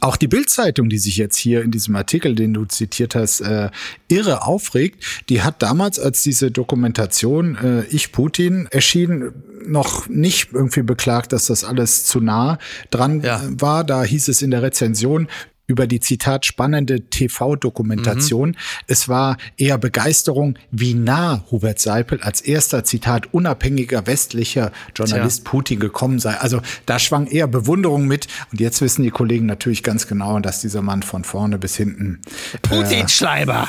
auch 0.00 0.16
die 0.16 0.28
Bildzeitung, 0.28 0.88
die 0.88 0.98
sich 0.98 1.16
jetzt 1.16 1.36
hier 1.36 1.62
in 1.62 1.70
diesem 1.70 1.94
Artikel, 1.96 2.34
den 2.34 2.54
du 2.54 2.64
zitiert 2.64 3.14
hast, 3.14 3.40
äh, 3.40 3.70
irre 4.08 4.46
aufregt, 4.46 5.04
die 5.28 5.42
hat 5.42 5.62
damals, 5.62 5.98
als 5.98 6.22
diese 6.22 6.50
Dokumentation 6.50 7.56
äh, 7.56 7.84
Ich 7.86 8.12
Putin 8.12 8.68
erschien, 8.70 9.32
noch 9.66 10.08
nicht 10.08 10.50
irgendwie 10.52 10.82
beklagt, 10.82 11.32
dass 11.32 11.46
das 11.46 11.62
alles 11.64 12.04
zu 12.04 12.20
nah 12.20 12.58
dran 12.90 13.20
Ja. 13.22 13.40
war. 13.48 13.84
Da 13.84 14.02
hieß 14.02 14.28
es 14.28 14.42
in 14.42 14.50
der 14.50 14.62
Rezension, 14.62 15.28
über 15.72 15.86
die 15.86 16.00
Zitat 16.00 16.44
spannende 16.44 17.00
TV-Dokumentation. 17.00 18.50
Mhm. 18.50 18.56
Es 18.86 19.08
war 19.08 19.38
eher 19.56 19.78
Begeisterung, 19.78 20.58
wie 20.70 20.92
nah 20.92 21.44
Hubert 21.50 21.78
Seipel 21.78 22.20
als 22.20 22.42
erster 22.42 22.84
Zitat 22.84 23.32
unabhängiger 23.32 24.06
westlicher 24.06 24.70
Journalist 24.94 25.44
Putin 25.44 25.80
gekommen 25.80 26.18
sei. 26.18 26.34
Also 26.34 26.60
da 26.84 26.98
schwang 26.98 27.26
eher 27.26 27.46
Bewunderung 27.46 28.06
mit. 28.06 28.28
Und 28.52 28.60
jetzt 28.60 28.82
wissen 28.82 29.02
die 29.02 29.10
Kollegen 29.10 29.46
natürlich 29.46 29.82
ganz 29.82 30.06
genau, 30.06 30.38
dass 30.40 30.60
dieser 30.60 30.82
Mann 30.82 31.02
von 31.02 31.24
vorne 31.24 31.58
bis 31.58 31.76
hinten 31.76 32.20
Putin-Schleiber. 32.60 33.66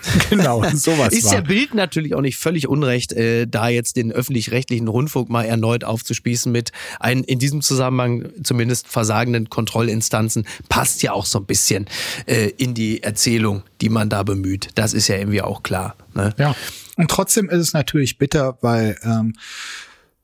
genau 0.30 0.62
sowas 0.74 1.12
Ist 1.12 1.26
war. 1.26 1.34
der 1.36 1.42
Bild 1.42 1.74
natürlich 1.74 2.14
auch 2.14 2.20
nicht 2.20 2.36
völlig 2.36 2.68
unrecht, 2.68 3.12
äh, 3.12 3.46
da 3.46 3.68
jetzt 3.68 3.96
den 3.96 4.12
öffentlich-rechtlichen 4.12 4.88
Rundfunk 4.88 5.28
mal 5.28 5.44
erneut 5.44 5.84
aufzuspießen 5.84 6.50
mit 6.50 6.72
einen 7.00 7.24
in 7.24 7.38
diesem 7.38 7.62
Zusammenhang 7.62 8.28
zumindest 8.42 8.88
versagenden 8.88 9.50
Kontrollinstanzen. 9.50 10.46
Passt 10.68 11.02
ja 11.02 11.12
auch 11.12 11.26
so 11.26 11.38
ein 11.38 11.46
bisschen 11.46 11.86
äh, 12.26 12.50
in 12.56 12.74
die 12.74 13.02
Erzählung, 13.02 13.62
die 13.80 13.88
man 13.88 14.08
da 14.08 14.22
bemüht. 14.22 14.68
Das 14.74 14.92
ist 14.92 15.08
ja 15.08 15.16
irgendwie 15.16 15.42
auch 15.42 15.62
klar. 15.62 15.96
Ne? 16.14 16.34
Ja. 16.38 16.54
Und 16.96 17.10
trotzdem 17.10 17.48
ist 17.48 17.60
es 17.60 17.72
natürlich 17.72 18.18
bitter, 18.18 18.58
weil 18.60 18.98
ähm, 19.04 19.34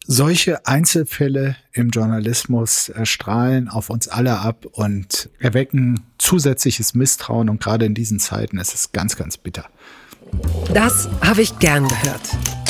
solche 0.06 0.66
Einzelfälle 0.66 1.56
im 1.72 1.90
Journalismus 1.90 2.88
äh, 2.90 3.06
strahlen 3.06 3.68
auf 3.68 3.90
uns 3.90 4.08
alle 4.08 4.38
ab 4.38 4.66
und 4.72 5.30
erwecken 5.38 6.00
zusätzliches 6.18 6.94
Misstrauen. 6.94 7.48
Und 7.48 7.62
gerade 7.62 7.84
in 7.86 7.94
diesen 7.94 8.20
Zeiten 8.20 8.58
ist 8.58 8.74
es 8.74 8.92
ganz, 8.92 9.16
ganz 9.16 9.36
bitter. 9.36 9.66
Das 10.72 11.08
habe 11.20 11.42
ich 11.42 11.58
gern 11.58 11.86
gehört. 11.88 12.63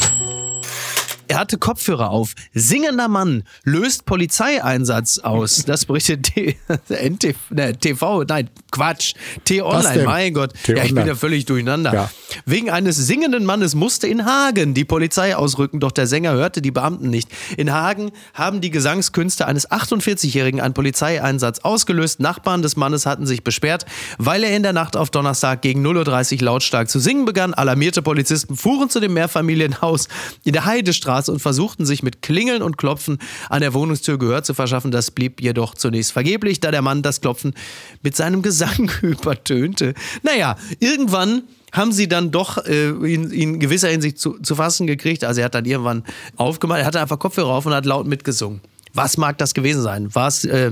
Er 1.34 1.40
hatte 1.40 1.58
Kopfhörer 1.58 2.10
auf. 2.10 2.34
Singender 2.54 3.08
Mann 3.08 3.42
löst 3.64 4.06
Polizeieinsatz 4.06 5.18
aus. 5.18 5.64
Das 5.64 5.84
berichtet 5.84 6.22
T 6.34 6.56
NTV, 6.88 7.36
ne, 7.50 7.76
TV, 7.76 8.22
nein, 8.22 8.50
Quatsch. 8.70 9.14
T-Online, 9.44 10.04
mein 10.04 10.34
Gott. 10.34 10.52
Ja, 10.68 10.84
ich 10.84 10.94
bin 10.94 11.04
ja 11.04 11.16
völlig 11.16 11.44
durcheinander. 11.44 11.92
Ja. 11.92 12.10
Wegen 12.46 12.70
eines 12.70 12.96
singenden 12.96 13.44
Mannes 13.44 13.74
musste 13.74 14.06
in 14.06 14.24
Hagen 14.26 14.74
die 14.74 14.84
Polizei 14.84 15.34
ausrücken, 15.34 15.80
doch 15.80 15.90
der 15.90 16.06
Sänger 16.06 16.34
hörte 16.34 16.62
die 16.62 16.70
Beamten 16.70 17.10
nicht. 17.10 17.28
In 17.56 17.72
Hagen 17.72 18.12
haben 18.32 18.60
die 18.60 18.70
Gesangskünste 18.70 19.46
eines 19.46 19.68
48-Jährigen 19.68 20.60
einen 20.60 20.74
Polizeieinsatz 20.74 21.60
ausgelöst. 21.60 22.20
Nachbarn 22.20 22.62
des 22.62 22.76
Mannes 22.76 23.06
hatten 23.06 23.26
sich 23.26 23.42
beschwert, 23.42 23.86
weil 24.18 24.44
er 24.44 24.56
in 24.56 24.62
der 24.62 24.72
Nacht 24.72 24.96
auf 24.96 25.10
Donnerstag 25.10 25.62
gegen 25.62 25.84
0.30 25.84 26.36
Uhr 26.36 26.42
lautstark 26.44 26.88
zu 26.88 27.00
singen 27.00 27.24
begann. 27.24 27.54
Alarmierte 27.54 28.02
Polizisten 28.02 28.56
fuhren 28.56 28.88
zu 28.88 29.00
dem 29.00 29.14
Mehrfamilienhaus 29.14 30.06
in 30.44 30.52
der 30.52 30.64
Heidestraße 30.64 31.23
und 31.28 31.40
versuchten 31.40 31.86
sich 31.86 32.02
mit 32.02 32.22
Klingeln 32.22 32.62
und 32.62 32.76
Klopfen 32.76 33.18
an 33.48 33.60
der 33.60 33.74
Wohnungstür 33.74 34.18
Gehör 34.18 34.42
zu 34.42 34.54
verschaffen. 34.54 34.90
Das 34.90 35.10
blieb 35.10 35.40
jedoch 35.40 35.74
zunächst 35.74 36.12
vergeblich, 36.12 36.60
da 36.60 36.70
der 36.70 36.82
Mann 36.82 37.02
das 37.02 37.20
Klopfen 37.20 37.54
mit 38.02 38.16
seinem 38.16 38.42
Gesang 38.42 38.90
übertönte. 39.02 39.94
Naja, 40.22 40.56
irgendwann 40.80 41.42
haben 41.72 41.92
sie 41.92 42.08
dann 42.08 42.30
doch 42.30 42.64
äh, 42.64 42.90
ihn, 42.90 43.30
ihn 43.30 43.54
in 43.54 43.60
gewisser 43.60 43.88
Hinsicht 43.88 44.18
zu, 44.18 44.38
zu 44.40 44.54
fassen 44.54 44.86
gekriegt. 44.86 45.24
Also 45.24 45.40
er 45.40 45.46
hat 45.46 45.54
dann 45.54 45.64
irgendwann 45.64 46.04
aufgemacht, 46.36 46.80
er 46.80 46.86
hatte 46.86 47.00
einfach 47.00 47.18
Kopfhörer 47.18 47.50
auf 47.50 47.66
und 47.66 47.74
hat 47.74 47.84
laut 47.84 48.06
mitgesungen. 48.06 48.60
Was 48.94 49.16
mag 49.16 49.38
das 49.38 49.54
gewesen 49.54 49.82
sein? 49.82 50.08
Was, 50.12 50.44
äh, 50.44 50.70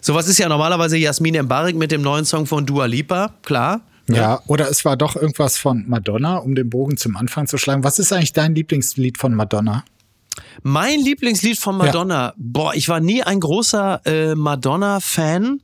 sowas 0.00 0.28
ist 0.28 0.38
ja 0.38 0.48
normalerweise 0.48 0.96
Jasmin 0.96 1.34
Embarek 1.34 1.74
mit 1.74 1.90
dem 1.90 2.02
neuen 2.02 2.24
Song 2.24 2.46
von 2.46 2.64
Dua 2.64 2.86
Lipa, 2.86 3.34
klar. 3.42 3.80
Ja. 4.08 4.42
oder 4.46 4.70
es 4.70 4.84
war 4.84 4.96
doch 4.96 5.16
irgendwas 5.16 5.58
von 5.58 5.84
Madonna, 5.86 6.36
um 6.36 6.54
den 6.54 6.70
Bogen 6.70 6.96
zum 6.96 7.16
Anfang 7.16 7.46
zu 7.46 7.58
schlagen. 7.58 7.84
Was 7.84 7.98
ist 7.98 8.12
eigentlich 8.12 8.32
dein 8.32 8.54
Lieblingslied 8.54 9.18
von 9.18 9.34
Madonna? 9.34 9.84
Mein 10.62 11.00
Lieblingslied 11.00 11.58
von 11.58 11.76
Madonna. 11.76 12.32
Boah, 12.36 12.74
ich 12.74 12.88
war 12.88 13.00
nie 13.00 13.22
ein 13.22 13.40
großer 13.40 14.00
äh, 14.04 14.34
Madonna-Fan. 14.34 15.60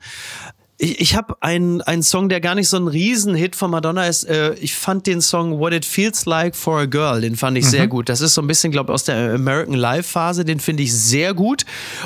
Ich, 0.77 1.01
ich 1.01 1.17
habe 1.17 1.37
einen 1.41 1.81
einen 1.83 2.03
Song, 2.03 2.29
der 2.29 2.41
gar 2.41 2.57
nicht 2.57 2.69
so 2.69 2.77
ein 2.77 2.89
Riesenhit 2.89 3.55
von 3.55 3.71
Madonna 3.71 4.07
ist. 4.07 4.25
Äh, 4.25 4.55
ich 4.55 4.75
fand 4.75 5.07
den 5.07 5.21
Song 5.21 5.59
What 5.61 5.73
It 5.73 5.85
Feels 5.85 6.27
Like 6.27 6.57
for 6.57 6.81
a 6.81 6.87
Girl, 6.87 7.21
den 7.21 7.37
fand 7.37 7.57
ich 7.57 7.67
sehr 7.67 7.87
gut. 7.87 8.09
Das 8.09 8.21
ist 8.21 8.35
so 8.35 8.43
ein 8.43 8.49
bisschen, 8.49 8.73
glaube 8.73 8.91
ich, 8.91 8.95
aus 8.95 9.05
der 9.05 9.35
American 9.35 9.75
Life 9.75 10.11
Phase. 10.11 10.45
Den 10.45 10.59
finde 10.59 10.83
ich 10.83 10.93
sehr 10.93 11.33
gut. 11.35 11.65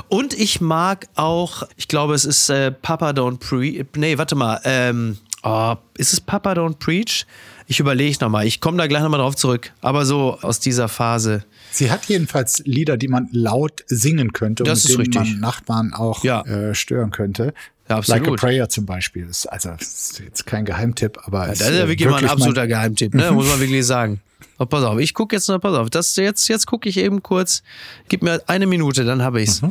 Und 0.09 0.35
ich 0.35 0.61
mag 0.61 1.07
auch, 1.14 1.62
ich 1.77 1.88
glaube, 1.88 2.14
es 2.14 2.27
ist 2.27 2.51
äh, 2.51 2.70
Papa 2.70 3.11
Don't 3.11 3.38
Preach. 3.38 3.87
Nee, 3.96 4.18
warte 4.18 4.35
mal. 4.35 4.61
Ähm, 4.64 5.16
oh, 5.49 5.77
ist 5.97 6.13
es 6.13 6.21
Papa 6.21 6.53
Don't 6.53 6.79
Preach? 6.79 7.27
Ich 7.67 7.81
überlege 7.81 8.17
nochmal. 8.21 8.47
Ich 8.47 8.61
komme 8.61 8.79
da 8.79 8.87
gleich 8.87 9.03
nochmal 9.03 9.21
drauf 9.21 9.37
zurück. 9.37 9.73
Aber 9.83 10.07
so 10.07 10.39
aus 10.41 10.59
dieser 10.61 10.89
Phase. 10.89 11.45
Sie 11.71 11.91
hat 11.91 12.07
jedenfalls 12.07 12.63
Lieder, 12.65 12.97
die 12.97 13.09
man 13.09 13.29
laut 13.31 13.85
singen 13.87 14.33
könnte 14.33 14.65
Das 14.65 14.85
und 14.87 14.99
mit 14.99 15.15
denen 15.15 15.23
richtig. 15.23 15.41
man 15.41 15.51
Nachbarn 15.51 15.93
auch 15.93 16.25
Ja. 16.25 16.43
äh, 16.47 16.75
stören 16.75 17.11
könnte. 17.11 17.53
Ja, 17.89 17.97
absolut. 17.97 18.23
Like 18.23 18.33
a 18.33 18.37
Prayer 18.37 18.69
zum 18.69 18.87
Beispiel. 18.87 19.27
Ist, 19.27 19.47
also 19.47 19.71
das 19.71 19.83
ist 20.11 20.21
jetzt 20.21 20.47
kein 20.47 20.65
Geheimtipp, 20.65 21.19
aber 21.25 21.47
Ja, 21.47 21.53
ist, 21.53 21.61
das 21.61 21.69
ist 21.71 21.77
ja 21.79 21.85
äh, 21.85 21.89
wirklich 21.89 22.09
mal 22.09 22.19
ein 22.23 22.29
absoluter 22.29 22.67
Geheimtipp, 22.67 23.15
ne? 23.15 23.31
muss 23.33 23.47
man 23.49 23.61
wirklich 23.61 23.85
sagen. 23.87 24.21
Oh, 24.59 24.67
pass 24.67 24.85
auf, 24.85 24.99
ich 24.99 25.15
gucke 25.15 25.37
jetzt 25.37 25.49
noch, 25.49 25.59
pass 25.61 25.75
auf, 25.75 25.89
das 25.91 26.15
jetzt, 26.17 26.49
jetzt 26.49 26.67
gucke 26.67 26.89
ich 26.89 26.97
eben 26.97 27.23
kurz, 27.23 27.63
gib 28.09 28.23
mir 28.23 28.43
eine 28.47 28.67
Minute, 28.67 29.05
dann 29.05 29.23
habe 29.23 29.41
ich's. 29.43 29.63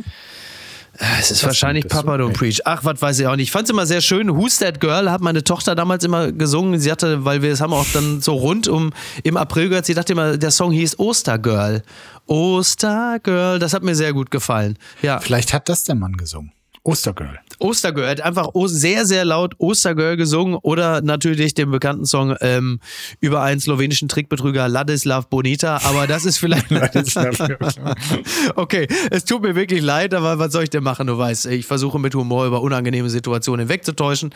Es 0.98 1.30
ist 1.30 1.44
wahrscheinlich 1.44 1.84
ist 1.84 1.92
Papa 1.92 2.16
Don't. 2.16 2.32
Preach. 2.32 2.62
Ach, 2.64 2.84
was 2.84 3.00
weiß 3.00 3.20
ich 3.20 3.26
auch 3.26 3.36
nicht. 3.36 3.44
Ich 3.44 3.50
fand 3.52 3.64
es 3.64 3.70
immer 3.70 3.86
sehr 3.86 4.00
schön. 4.00 4.34
Who's 4.36 4.58
That 4.58 4.80
Girl 4.80 5.10
hat 5.10 5.20
meine 5.20 5.44
Tochter 5.44 5.74
damals 5.74 6.02
immer 6.02 6.32
gesungen. 6.32 6.80
Sie 6.80 6.90
hatte, 6.90 7.24
weil 7.24 7.42
wir 7.42 7.52
es 7.52 7.60
haben 7.60 7.72
auch 7.72 7.86
dann 7.92 8.20
so 8.20 8.34
rund 8.34 8.66
um 8.66 8.92
im 9.22 9.36
April 9.36 9.68
gehört, 9.68 9.86
sie 9.86 9.94
dachte 9.94 10.12
immer, 10.12 10.36
der 10.36 10.50
Song 10.50 10.72
hieß 10.72 10.98
Ostergirl. 10.98 11.82
Ostergirl, 12.26 13.58
das 13.58 13.74
hat 13.74 13.84
mir 13.84 13.94
sehr 13.94 14.12
gut 14.12 14.30
gefallen. 14.30 14.76
Ja. 15.02 15.20
Vielleicht 15.20 15.52
hat 15.52 15.68
das 15.68 15.84
der 15.84 15.94
Mann 15.94 16.16
gesungen. 16.16 16.52
Ostergirl. 16.82 17.38
Ostergirl, 17.58 18.04
er 18.04 18.10
hat 18.10 18.20
einfach 18.20 18.50
sehr, 18.66 19.06
sehr 19.06 19.24
laut 19.24 19.54
Ostergirl 19.58 20.16
gesungen 20.16 20.58
oder 20.62 21.00
natürlich 21.02 21.54
den 21.54 21.70
bekannten 21.70 22.06
Song 22.06 22.34
ähm, 22.40 22.80
über 23.20 23.42
einen 23.42 23.60
slowenischen 23.60 24.08
Trickbetrüger 24.08 24.68
Ladislav 24.68 25.28
Bonita, 25.28 25.80
aber 25.84 26.06
das 26.06 26.24
ist 26.24 26.38
vielleicht. 26.38 26.66
okay, 28.56 28.88
es 29.10 29.24
tut 29.24 29.42
mir 29.42 29.54
wirklich 29.54 29.82
leid, 29.82 30.14
aber 30.14 30.38
was 30.38 30.52
soll 30.52 30.64
ich 30.64 30.70
denn 30.70 30.82
machen? 30.82 31.06
Du 31.06 31.18
weißt, 31.18 31.46
ich 31.46 31.66
versuche 31.66 31.98
mit 31.98 32.14
Humor 32.14 32.46
über 32.46 32.62
unangenehme 32.62 33.10
Situationen 33.10 33.66
hinwegzutäuschen. 33.66 34.34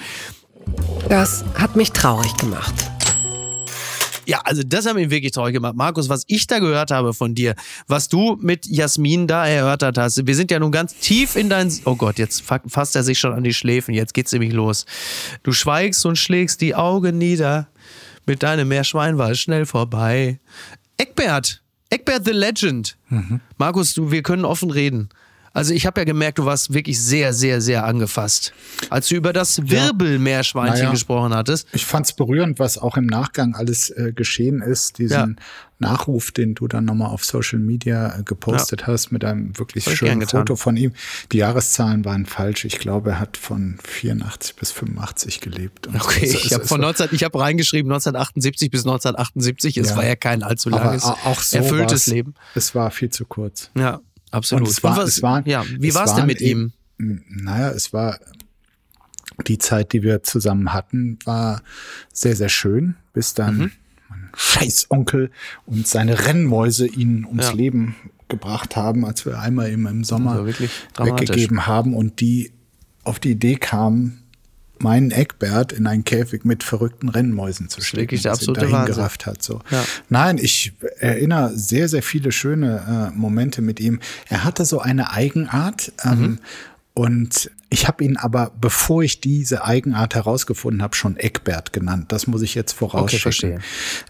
Das 1.09 1.45
hat 1.55 1.77
mich 1.77 1.93
traurig 1.93 2.37
gemacht. 2.37 2.92
Ja, 4.27 4.41
also 4.45 4.63
das 4.65 4.87
hat 4.87 4.95
mich 4.95 5.11
wirklich 5.11 5.33
traurig 5.33 5.55
gemacht. 5.55 5.75
Markus, 5.75 6.09
was 6.09 6.23
ich 6.29 6.47
da 6.47 6.59
gehört 6.61 6.91
habe 6.91 7.13
von 7.13 7.35
dir, 7.35 7.55
was 7.89 8.09
du 8.09 8.39
mit 8.41 8.67
Jasmin 8.67 9.27
da 9.27 9.47
erörtert 9.47 9.99
hast, 9.99 10.27
wir 10.27 10.35
sind 10.37 10.51
ja 10.51 10.59
nun 10.61 10.71
ganz 10.71 10.95
tief 10.95 11.35
in 11.37 11.49
dein... 11.51 11.73
Oh 11.85 11.97
Gott, 11.97 12.19
jetzt 12.19 12.43
fa- 12.43 12.61
fasst 12.67 12.95
er 12.95 13.03
sich 13.03 13.19
schon 13.19 13.33
an 13.33 13.43
die 13.43 13.53
Schläfen, 13.55 13.95
jetzt 13.95 14.15
geht's 14.15 14.33
nämlich 14.33 14.53
los. 14.53 14.87
Du 15.43 15.53
schweigst 15.53 16.07
und 16.07 16.17
schlägst 16.17 16.61
die 16.61 16.75
Augen 16.75 17.19
nieder, 17.19 17.69
mit 18.27 18.43
deinem 18.45 18.69
Meerschwein 18.69 19.19
war 19.19 19.31
es 19.33 19.41
schnell 19.41 19.67
vorbei. 19.67 20.39
Eckbert, 20.97 21.63
Eckbert 21.91 22.25
the 22.25 22.31
Legend. 22.31 22.97
Markus, 23.59 23.95
du, 23.95 24.13
wir 24.13 24.23
können 24.23 24.45
offen 24.45 24.71
reden. 24.71 25.09
Also 25.55 25.75
ich 25.75 25.85
habe 25.87 26.01
ja 26.01 26.05
gemerkt, 26.05 26.39
du 26.39 26.45
warst 26.47 26.73
wirklich 26.73 27.01
sehr, 27.03 27.33
sehr, 27.35 27.61
sehr 27.61 27.85
angefasst. 27.85 28.53
Als 28.91 29.09
du 29.09 29.15
über 29.17 29.33
das 29.33 29.69
Wirbelmeerschweinchen 29.69 30.79
Naja. 30.79 30.91
gesprochen 30.91 31.35
hattest. 31.35 31.67
Ich 31.73 31.85
fand 31.85 32.07
es 32.07 32.13
berührend, 32.13 32.59
was 32.59 32.79
auch 32.79 32.97
im 32.97 33.07
Nachgang 33.07 33.55
alles 33.55 33.91
äh, 33.91 34.13
geschehen 34.15 34.63
ist. 34.63 34.99
Diesen 34.99 35.37
Ja. 35.39 35.43
Nachruf, 35.79 36.31
den 36.31 36.55
du 36.55 36.69
dann 36.69 36.85
nochmal 36.85 37.09
auf 37.11 37.25
Social 37.25 37.59
Media 37.59 38.19
äh, 38.19 38.23
gepostet 38.23 38.87
hast, 38.87 39.11
mit 39.11 39.25
einem 39.25 39.59
wirklich 39.59 39.87
ich 39.87 39.99
gern 39.99 40.21
schönen. 40.21 40.29
Foto 40.29 40.55
von 40.57 40.77
ihm. 40.77 40.93
Die 41.33 41.39
Jahreszahlen 41.39 42.05
waren 42.05 42.25
falsch. 42.25 42.65
Ich 42.65 42.79
glaube, 42.79 43.11
er 43.11 43.21
hat 43.21 43.37
von 43.37 43.79
84 43.85 44.55
bis 44.57 44.71
85 44.71 45.41
gelebt. 45.41 45.89
Okay, 45.89 46.27
so. 46.27 46.39
ich 46.39 46.47
Es- 46.47 46.53
habe 46.53 46.67
von 46.67 46.81
war- 46.81 46.87
19, 46.89 47.09
ich 47.13 47.25
habe 47.25 47.39
reingeschrieben 47.39 47.91
1978 47.91 48.71
bis 48.71 48.83
1978. 48.87 49.77
Es 49.77 49.91
Ja. 49.91 49.97
war 49.97 50.07
ja 50.07 50.15
kein 50.17 50.43
allzu 50.43 50.71
langes, 50.71 51.05
au- 51.05 51.17
auch 51.25 51.41
so 51.41 51.59
erfülltes. 51.59 52.07
Leben. 52.07 52.35
Es 52.55 52.75
war 52.75 52.91
viel 52.91 53.11
zu 53.11 53.25
kurz. 53.25 53.71
Ja, 53.77 54.01
absolut. 54.33 54.65
Und 54.67 54.71
es 54.71 54.83
war, 54.83 54.97
was, 54.97 55.09
es 55.09 55.23
waren, 55.23 55.45
ja, 55.47 55.65
wie 55.79 55.95
war 55.95 56.05
es 56.05 56.15
denn 56.15 56.27
mit 56.27 56.41
ihm? 56.41 56.73
eben- 56.99 57.25
Naja, 57.29 57.71
es 57.71 57.93
war 57.93 58.19
die 59.47 59.59
Zeit, 59.59 59.93
die 59.93 60.03
wir 60.03 60.23
zusammen 60.23 60.73
hatten, 60.73 61.19
war 61.25 61.63
sehr, 62.13 62.37
sehr 62.37 62.49
schön, 62.49 62.97
bis 63.13 63.35
dann 63.35 63.57
Mhm. 63.57 63.71
mein 64.09 64.31
Scheißonkel 64.37 65.31
und 65.67 65.87
seine 65.87 66.27
Rennmäuse 66.27 66.87
ihn 66.87 67.25
ums 67.25 67.47
Ja. 67.47 67.53
Leben 67.53 67.97
gebracht 68.29 68.77
haben, 68.77 69.05
als 69.05 69.25
wir 69.27 69.39
einmal 69.39 69.69
im, 69.71 69.87
im 69.87 70.05
Sommer 70.05 70.47
weggegeben 70.47 71.67
haben 71.67 71.95
und 71.95 72.21
die 72.21 72.53
auf 73.05 73.19
die 73.19 73.33
Idee 73.33 73.57
kamen, 73.57 74.19
meinen 74.79 75.11
Eckbert 75.13 75.73
in 75.73 75.87
einen 75.87 76.03
Käfig 76.05 76.45
mit 76.45 76.65
verrückten 76.65 77.09
Rennmäusen 77.09 77.69
zu 77.69 77.81
stecken. 77.81 78.03
wirklich 78.03 78.23
der 78.23 78.33
ihn 78.33 78.35
absolute 78.35 78.61
dahin 78.61 78.75
Wahnsinn. 78.75 78.95
gerafft 78.97 79.27
hat. 79.27 79.43
So. 79.43 79.61
Ja. 79.71 79.85
Nein, 80.09 80.39
ich 80.39 80.73
erinnere 81.03 81.57
sehr, 81.57 81.89
sehr 81.89 82.03
viele 82.03 82.33
schöne 82.33 83.11
äh, 83.13 83.19
Momente 83.19 83.61
mit 83.63 83.81
ihm. 83.81 84.01
Er 84.29 84.45
hatte 84.45 84.65
so 84.65 84.81
eine 84.81 85.13
Eigenart 85.13 85.93
ähm, 86.05 86.21
Mhm. 86.21 86.39
und 86.95 87.51
ich 87.73 87.89
habe 87.89 88.05
ihn 88.05 88.17
aber, 88.19 88.53
bevor 88.61 89.03
ich 89.03 89.21
diese 89.21 89.65
Eigenart 89.65 90.15
herausgefunden 90.15 90.83
habe, 90.83 90.95
schon 90.95 91.17
Eckbert 91.17 91.73
genannt. 91.73 92.13
Das 92.13 92.27
muss 92.27 92.43
ich 92.43 92.55
jetzt 92.55 92.73
vorausschicken. 92.73 93.23
verstehe. 93.23 93.59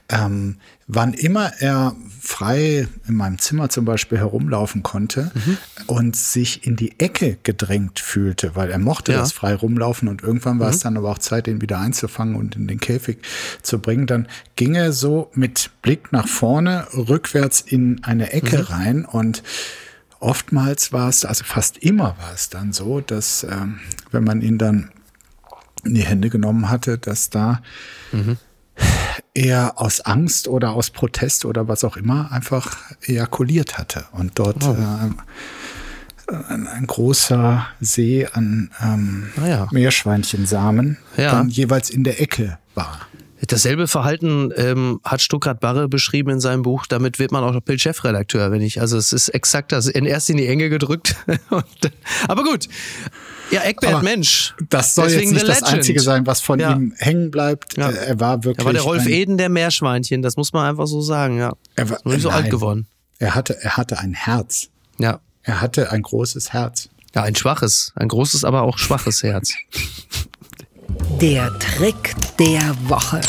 ähm, 0.08 0.56
wann 0.88 1.14
immer 1.14 1.52
er 1.60 1.94
frei 2.20 2.86
in 3.08 3.14
meinem 3.14 3.38
Zimmer 3.38 3.68
zum 3.70 3.84
Beispiel 3.84 4.18
herumlaufen 4.18 4.82
konnte 4.82 5.30
Mhm. 5.34 5.58
und 5.86 6.16
sich 6.16 6.66
in 6.66 6.76
die 6.76 6.98
Ecke 7.00 7.38
gedrängt 7.44 7.98
fühlte, 8.00 8.56
weil 8.56 8.70
er 8.70 8.78
mochte 8.78 9.12
Ja. 9.12 9.18
das 9.20 9.32
frei 9.32 9.54
rumlaufen 9.54 10.08
und 10.08 10.22
irgendwann 10.22 10.58
war 10.58 10.68
es 10.70 10.78
Mhm. 10.78 10.82
dann 10.82 10.96
aber 10.98 11.10
auch 11.12 11.18
Zeit, 11.18 11.46
ihn 11.48 11.60
wieder 11.62 11.78
einzufangen 11.78 12.34
und 12.34 12.56
in 12.56 12.66
den 12.66 12.80
Käfig 12.80 13.18
zu 13.62 13.78
bringen, 13.78 14.06
dann 14.06 14.26
ging 14.56 14.74
er 14.74 14.92
so 14.92 15.30
mit 15.34 15.70
Blick 15.82 16.12
nach 16.12 16.26
vorne 16.28 16.86
rückwärts 16.94 17.60
in 17.60 18.02
eine 18.02 18.32
Ecke 18.32 18.58
Mhm. 18.58 18.64
rein 18.64 19.04
und 19.04 19.42
oftmals 20.22 20.92
war 20.92 21.08
es, 21.08 21.24
also 21.24 21.44
fast 21.44 21.78
immer 21.78 22.16
war 22.18 22.32
es 22.34 22.48
dann 22.48 22.72
so, 22.72 23.00
dass 23.00 23.44
ähm, 23.44 23.80
wenn 24.10 24.24
man 24.24 24.40
ihn 24.40 24.58
dann 24.58 24.90
in 25.84 25.94
die 25.94 26.04
Hände 26.04 26.30
genommen 26.30 26.70
hatte, 26.70 26.96
dass 26.98 27.28
da 27.30 27.60
er 29.34 29.80
aus 29.80 30.00
Angst 30.00 30.48
oder 30.48 30.72
aus 30.72 30.90
Protest 30.90 31.44
oder 31.44 31.68
was 31.68 31.84
auch 31.84 31.96
immer 31.96 32.30
einfach 32.32 32.76
ejakuliert 33.02 33.78
hatte 33.78 34.04
und 34.12 34.38
dort 34.38 34.62
äh, 34.64 34.68
ein, 36.48 36.66
ein 36.66 36.86
großer 36.86 37.66
See 37.80 38.26
an 38.32 38.70
ähm, 38.82 39.30
Ah 39.42 39.46
ja. 39.46 39.68
Meerschweinchensamen 39.70 40.98
Ja. 41.16 41.32
dann 41.32 41.48
jeweils 41.48 41.90
in 41.90 42.04
der 42.04 42.20
Ecke 42.20 42.58
war. 42.74 43.00
Dasselbe 43.49 43.88
Verhalten 43.88 44.53
ähm, 44.57 45.01
hat 45.05 45.20
Stuttgart 45.20 45.59
Barre 45.59 45.88
beschrieben 45.88 46.30
in 46.30 46.40
seinem 46.40 46.62
Buch. 46.62 46.86
Damit 46.86 47.18
wird 47.18 47.32
man 47.32 47.43
auch 47.43 47.53
noch 47.53 47.61
Bild-Chefredakteur, 47.61 48.51
wenn 48.53 48.61
ich. 48.62 48.80
Also 48.80 48.97
es 48.97 49.12
ist 49.12 49.28
exakt 49.30 49.72
das. 49.72 49.86
In 49.88 50.05
erst 50.07 50.30
in 50.30 50.36
die 50.36 50.47
Enge 50.47 50.68
gedrückt. 50.70 51.16
Und, 51.51 51.64
aber 52.28 52.45
gut. 52.45 52.68
Ja, 53.51 53.62
Eckbert, 53.62 53.95
Aber 53.95 54.03
Mensch. 54.03 54.55
Das 54.70 54.95
soll 54.95 55.09
Deswegen 55.09 55.32
jetzt 55.34 55.47
nicht 55.47 55.49
das. 55.49 55.62
Einzige 55.64 56.01
sein, 56.01 56.26
was 56.26 56.40
von 56.40 56.59
Ja. 56.61 56.72
ihm 56.72 56.95
hängen 56.99 57.30
bleibt. 57.30 57.76
Ja. 57.76 57.90
Er 57.90 58.20
war 58.20 58.45
wirklich. 58.45 58.61
Er 58.61 58.66
war 58.66 58.72
der 58.72 58.82
Rolf 58.82 59.03
ein, 59.03 59.09
Eden 59.12 59.36
der 59.38 59.49
Meerschweinchen. 59.49 60.22
Das 60.22 60.36
muss 60.36 60.53
man 60.53 60.68
einfach 60.68 60.86
so 60.86 61.03
sagen, 61.03 61.38
ja. 61.38 61.53
Er 61.74 61.90
war 61.90 61.99
nicht 62.05 62.22
so 62.22 62.30
alt 62.30 62.49
geworden. 62.49 62.86
Er 63.18 63.34
hatte, 63.34 63.61
er 63.61 63.76
hatte 63.76 63.99
ein 63.99 64.14
Herz. 64.14 64.68
Ja. 64.99 65.20
Er 65.43 65.61
hatte 65.61 65.90
ein 65.90 66.03
großes 66.03 66.53
Herz. 66.53 66.88
Ja, 67.14 67.24
ein 67.24 67.34
schwaches. 67.34 67.93
Ein 67.97 68.09
großes, 68.09 68.45
aber 68.45 68.62
auch 68.62 68.78
schwaches 68.78 69.22
Herz. 69.22 69.53
Der 71.22 71.56
Trick 71.60 72.16
der 72.36 72.74
Woche. 72.88 73.20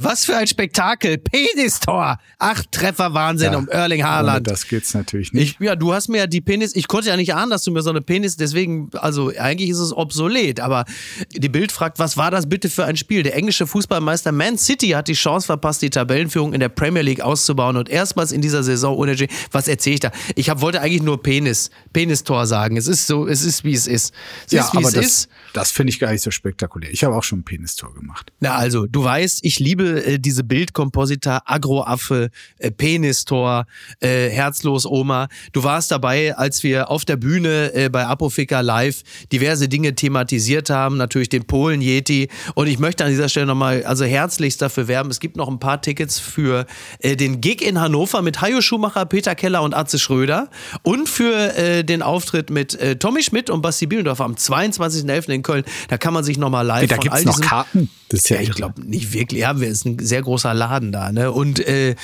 Was 0.00 0.24
für 0.24 0.36
ein 0.36 0.46
Spektakel. 0.46 1.18
Penistor. 1.18 2.18
Acht 2.38 2.70
Treffer 2.70 3.14
Wahnsinn 3.14 3.52
Ja, 3.52 3.58
um 3.58 3.68
Erling 3.68 4.04
Haaland. 4.04 4.46
das 4.46 4.68
geht's 4.68 4.94
natürlich 4.94 5.32
nicht. 5.32 5.56
Ich, 5.58 5.66
ja, 5.66 5.74
du 5.74 5.92
hast 5.92 6.06
mir 6.06 6.18
ja 6.18 6.26
die 6.28 6.40
Penis, 6.40 6.76
ich 6.76 6.86
konnte 6.86 7.08
ja 7.08 7.16
nicht 7.16 7.34
ahnen, 7.34 7.50
dass 7.50 7.64
du 7.64 7.72
mir 7.72 7.82
so 7.82 7.90
eine 7.90 8.00
Penis, 8.00 8.36
deswegen, 8.36 8.90
also 8.94 9.32
eigentlich 9.36 9.70
ist 9.70 9.80
es 9.80 9.92
obsolet, 9.92 10.60
aber 10.60 10.84
die 11.32 11.48
Bild 11.48 11.72
fragt, 11.72 11.98
was 11.98 12.16
war 12.16 12.30
das 12.30 12.48
bitte 12.48 12.70
für 12.70 12.84
ein 12.84 12.96
Spiel? 12.96 13.24
Der 13.24 13.34
englische 13.34 13.66
Fußballmeister 13.66 14.30
Man 14.30 14.56
City 14.56 14.90
hat 14.90 15.08
die 15.08 15.14
Chance 15.14 15.46
verpasst, 15.46 15.82
die 15.82 15.90
Tabellenführung 15.90 16.52
in 16.52 16.60
der 16.60 16.68
Premier 16.68 17.02
League 17.02 17.20
auszubauen 17.20 17.76
und 17.76 17.88
erstmals 17.88 18.30
in 18.30 18.40
dieser 18.40 18.62
Saison 18.62 18.96
ohne 18.96 19.16
G. 19.16 19.26
Was 19.50 19.66
erzähle 19.66 19.94
ich 19.94 20.00
da? 20.00 20.12
Ich 20.36 20.48
hab, 20.48 20.60
wollte 20.60 20.80
eigentlich 20.80 21.02
nur 21.02 21.20
Penis, 21.24 21.70
Penistor 21.92 22.46
sagen. 22.46 22.76
Es 22.76 22.86
ist 22.86 23.08
so, 23.08 23.26
es 23.26 23.44
ist 23.44 23.64
wie 23.64 23.74
es 23.74 23.88
ist. 23.88 24.14
Es 24.46 24.52
ja, 24.52 24.62
ist 24.62 24.74
wie 24.74 24.78
aber 24.78 24.88
es 24.88 24.94
das, 24.94 25.06
ist. 25.06 25.28
Das 25.52 25.70
finde 25.70 25.90
ich 25.90 25.98
gar 25.98 26.12
nicht 26.12 26.22
so 26.22 26.30
spektakulär. 26.30 26.90
Ich 26.90 27.04
habe 27.04 27.14
auch 27.14 27.22
schon 27.22 27.40
ein 27.40 27.44
Penistor 27.44 27.94
gemacht. 27.94 28.32
Na 28.40 28.56
also, 28.56 28.86
du 28.86 29.02
weißt, 29.02 29.44
ich 29.44 29.58
liebe 29.58 30.04
äh, 30.04 30.18
diese 30.18 30.44
Bildkomposita, 30.44 31.42
Agroaffe, 31.44 32.30
äh, 32.58 32.70
Penistor, 32.70 33.66
äh, 34.00 34.28
Herzlos 34.28 34.86
Oma. 34.86 35.28
Du 35.52 35.64
warst 35.64 35.90
dabei, 35.90 36.36
als 36.36 36.62
wir 36.62 36.90
auf 36.90 37.04
der 37.04 37.16
Bühne 37.16 37.72
äh, 37.74 37.88
bei 37.88 38.06
Apofika 38.06 38.60
Live 38.60 39.02
diverse 39.32 39.68
Dinge 39.68 39.94
thematisiert 39.94 40.70
haben, 40.70 40.96
natürlich 40.96 41.28
den 41.28 41.44
Polen 41.44 41.80
Yeti. 41.80 42.28
Und 42.54 42.66
ich 42.66 42.78
möchte 42.78 43.04
an 43.04 43.10
dieser 43.10 43.28
Stelle 43.28 43.46
nochmal 43.46 43.84
also 43.84 44.04
herzlichst 44.04 44.60
dafür 44.62 44.88
werben. 44.88 45.10
Es 45.10 45.20
gibt 45.20 45.36
noch 45.36 45.48
ein 45.48 45.58
paar 45.58 45.80
Tickets 45.80 46.18
für 46.18 46.66
äh, 47.00 47.16
den 47.16 47.40
Gig 47.40 47.62
in 47.62 47.80
Hannover 47.80 48.22
mit 48.22 48.40
Hajo 48.40 48.60
Schumacher, 48.60 49.06
Peter 49.06 49.34
Keller 49.34 49.62
und 49.62 49.74
Atze 49.74 49.98
Schröder 49.98 50.48
und 50.82 51.08
für 51.08 51.56
äh, 51.56 51.84
den 51.84 52.02
Auftritt 52.02 52.50
mit 52.50 52.74
äh, 52.74 52.96
Tommy 52.96 53.22
Schmidt 53.22 53.50
und 53.50 53.62
Basti 53.62 53.86
Bielendorfer 53.86 54.24
am 54.24 54.34
22.11. 54.34 55.32
in 55.32 55.42
Köln. 55.48 55.64
Da 55.88 55.96
kann 55.96 56.12
man 56.12 56.24
sich 56.24 56.36
nochmal 56.38 56.66
live 56.66 56.88
da 56.88 56.96
von 56.96 57.02
gibt's 57.02 57.16
all 57.18 57.24
noch 57.24 57.32
diesen- 57.36 57.48
Karten. 57.48 57.90
Das 58.10 58.20
ist 58.20 58.28
ja, 58.30 58.36
ja, 58.36 58.42
ich 58.42 58.50
glaube 58.52 58.80
nicht 58.86 59.12
wirklich. 59.12 59.40
Ja, 59.40 59.60
wir 59.60 59.68
ist 59.68 59.84
ein 59.84 59.98
sehr 59.98 60.22
großer 60.22 60.52
Laden 60.54 60.92
da, 60.92 61.10
ne? 61.12 61.32
Und 61.32 61.58
äh, 61.66 61.94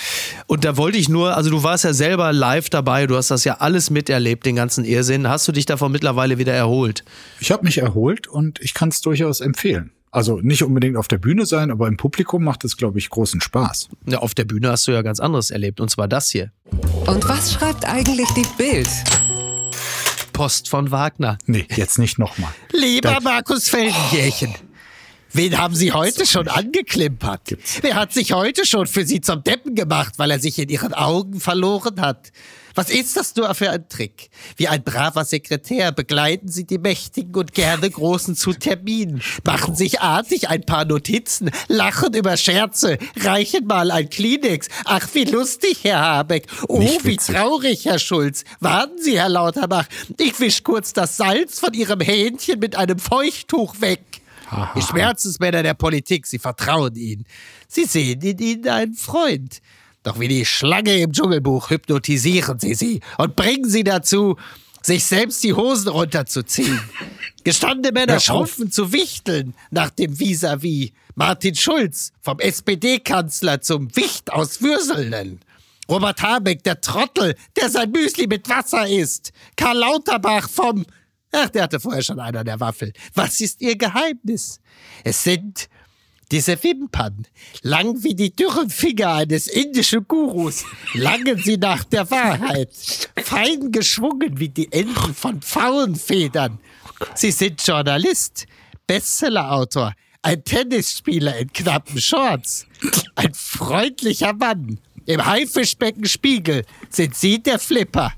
und 0.46 0.64
da 0.64 0.76
wollte 0.76 0.98
ich 0.98 1.08
nur, 1.08 1.36
also 1.36 1.48
du 1.50 1.62
warst 1.62 1.84
ja 1.84 1.92
selber 1.94 2.32
live 2.32 2.68
dabei, 2.70 3.06
du 3.06 3.16
hast 3.16 3.30
das 3.30 3.44
ja 3.44 3.54
alles 3.60 3.90
miterlebt, 3.90 4.44
den 4.46 4.56
ganzen 4.56 4.84
Irrsinn. 4.84 5.28
Hast 5.28 5.46
du 5.48 5.52
dich 5.52 5.66
davon 5.66 5.92
mittlerweile 5.92 6.38
wieder 6.38 6.52
erholt? 6.52 7.04
Ich 7.40 7.50
habe 7.52 7.64
mich 7.64 7.78
erholt 7.78 8.26
und 8.28 8.60
ich 8.60 8.74
kann 8.74 8.88
es 8.90 9.00
durchaus 9.02 9.40
empfehlen. 9.40 9.92
Also 10.10 10.38
nicht 10.40 10.62
unbedingt 10.62 10.96
auf 10.96 11.08
der 11.08 11.18
Bühne 11.18 11.44
sein, 11.44 11.70
aber 11.72 11.88
im 11.88 11.96
Publikum 11.96 12.44
macht 12.44 12.64
es, 12.64 12.76
glaube 12.76 12.98
ich, 12.98 13.10
großen 13.10 13.40
Spaß. 13.40 13.88
Ja, 14.06 14.18
auf 14.20 14.32
der 14.34 14.44
Bühne 14.44 14.70
hast 14.70 14.86
du 14.86 14.92
ja 14.92 15.02
ganz 15.02 15.18
anderes 15.18 15.50
erlebt, 15.50 15.80
und 15.80 15.90
zwar 15.90 16.06
das 16.06 16.30
hier. 16.30 16.52
Und 17.06 17.28
was 17.28 17.52
schreibt 17.54 17.84
eigentlich 17.84 18.28
die 18.36 18.46
Bild? 18.56 18.88
Post 20.34 20.68
von 20.68 20.90
Wagner. 20.90 21.38
Nee, 21.46 21.66
jetzt 21.74 21.98
nicht 21.98 22.18
nochmal. 22.18 22.52
Lieber 22.72 23.18
Markus 23.22 23.70
Feldenkirchen, 23.70 24.54
wen 25.32 25.56
haben 25.56 25.74
Sie 25.74 25.92
heute 25.92 26.26
schon 26.26 26.48
angeklimpert? 26.48 27.56
Wer 27.80 27.94
hat 27.94 28.12
sich 28.12 28.32
heute 28.32 28.66
schon 28.66 28.86
für 28.86 29.06
Sie 29.06 29.22
zum 29.22 29.42
Deppen 29.42 29.74
gemacht, 29.74 30.14
weil 30.18 30.30
er 30.30 30.40
sich 30.40 30.58
in 30.58 30.68
Ihren 30.68 30.92
Augen 30.92 31.40
verloren 31.40 32.00
hat? 32.02 32.32
Was 32.74 32.90
ist 32.90 33.16
das 33.16 33.34
nur 33.36 33.54
für 33.54 33.70
ein 33.70 33.88
Trick? 33.88 34.30
Wie 34.56 34.68
ein 34.68 34.82
braver 34.82 35.24
Sekretär 35.24 35.92
begleiten 35.92 36.48
Sie 36.48 36.64
die 36.64 36.78
Mächtigen 36.78 37.34
und 37.34 37.54
gerne 37.54 37.88
Großen 37.88 38.34
zu 38.34 38.52
Terminen, 38.52 39.22
machen 39.44 39.74
sich 39.74 40.00
artig 40.00 40.48
ein 40.48 40.62
paar 40.62 40.84
Notizen, 40.84 41.50
lachen 41.68 42.14
über 42.14 42.36
Scherze, 42.36 42.98
reichen 43.16 43.66
mal 43.66 43.90
ein 43.90 44.10
Kleenex. 44.10 44.68
Ach, 44.84 45.08
wie 45.12 45.24
lustig, 45.24 45.78
Herr 45.82 46.00
Habeck. 46.00 46.46
Oh, 46.68 46.80
wie 46.80 47.16
traurig, 47.16 47.84
Herr 47.84 47.98
Schulz. 47.98 48.44
Warten 48.60 49.00
Sie, 49.00 49.18
Herr 49.18 49.28
Lauterbach. 49.28 49.86
Ich 50.18 50.38
wisch 50.40 50.62
kurz 50.64 50.92
das 50.92 51.16
Salz 51.16 51.60
von 51.60 51.72
Ihrem 51.74 52.00
Hähnchen 52.00 52.58
mit 52.58 52.76
einem 52.76 52.98
Feuchttuch 52.98 53.80
weg. 53.80 54.00
Die 54.76 54.82
Schmerzensmänner 54.82 55.62
der 55.62 55.74
Politik, 55.74 56.26
sie 56.26 56.38
vertrauen 56.38 56.94
ihnen. 56.94 57.24
Sie 57.66 57.84
sehen 57.84 58.20
in 58.20 58.38
ihnen 58.38 58.68
einen 58.68 58.94
Freund. 58.94 59.60
Doch 60.04 60.20
wie 60.20 60.28
die 60.28 60.44
Schlange 60.44 60.98
im 60.98 61.12
Dschungelbuch 61.12 61.70
hypnotisieren 61.70 62.60
sie 62.60 62.74
sie 62.74 63.00
und 63.18 63.34
bringen 63.36 63.68
sie 63.68 63.84
dazu, 63.84 64.36
sich 64.82 65.04
selbst 65.04 65.42
die 65.42 65.54
Hosen 65.54 65.88
runterzuziehen. 65.88 66.78
Gestandene 67.44 67.92
Männer 67.92 68.20
schrumpfen 68.20 68.70
zu 68.70 68.92
wichteln 68.92 69.54
nach 69.70 69.90
dem 69.90 70.12
Vis-à-vis. 70.12 70.92
Martin 71.14 71.54
Schulz 71.54 72.12
vom 72.20 72.38
SPD-Kanzler 72.38 73.62
zum 73.62 73.94
Wicht 73.96 74.30
aus 74.30 74.60
Würseln. 74.60 75.40
Robert 75.88 76.20
Habeck, 76.22 76.62
der 76.64 76.80
Trottel, 76.80 77.34
der 77.56 77.70
sein 77.70 77.90
Müsli 77.90 78.26
mit 78.26 78.48
Wasser 78.48 78.86
isst. 78.86 79.32
Karl 79.56 79.78
Lauterbach 79.78 80.48
vom... 80.48 80.84
Ach, 81.32 81.48
der 81.48 81.64
hatte 81.64 81.80
vorher 81.80 82.02
schon 82.02 82.20
einer 82.20 82.44
der 82.44 82.60
Waffel. 82.60 82.92
Was 83.14 83.40
ist 83.40 83.60
ihr 83.60 83.76
Geheimnis? 83.76 84.60
Es 85.02 85.24
sind 85.24 85.68
diese 86.34 86.60
Wimpern, 86.64 87.28
lang 87.62 88.02
wie 88.02 88.16
die 88.16 88.34
dürren 88.34 88.68
Finger 88.68 89.14
eines 89.14 89.46
indischen 89.46 90.08
Gurus, 90.08 90.64
langen 90.92 91.40
sie 91.40 91.56
nach 91.56 91.84
der 91.84 92.10
Wahrheit, 92.10 92.70
fein 93.22 93.70
geschwungen 93.70 94.40
wie 94.40 94.48
die 94.48 94.72
Enden 94.72 95.14
von 95.14 95.40
Pfauenfedern. 95.40 96.58
Sie 97.14 97.30
sind 97.30 97.64
Journalist, 97.64 98.48
Bestsellerautor, 98.84 99.94
ein 100.22 100.42
Tennisspieler 100.42 101.38
in 101.38 101.52
knappen 101.52 102.00
Shorts, 102.00 102.66
ein 103.14 103.32
freundlicher 103.32 104.32
Mann. 104.32 104.80
Im 105.06 105.24
Haifischbecken 105.24 106.06
Spiegel 106.06 106.64
sind 106.90 107.14
Sie 107.14 107.40
der 107.44 107.60
Flipper. 107.60 108.12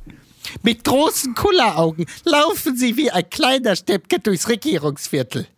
Mit 0.63 0.85
großen 0.85 1.35
Kulleraugen 1.35 2.07
laufen 2.25 2.79
Sie 2.79 2.97
wie 2.97 3.11
ein 3.11 3.29
kleiner 3.29 3.77
Steppke 3.77 4.21
durchs 4.21 4.49
Regierungsviertel. 4.49 5.49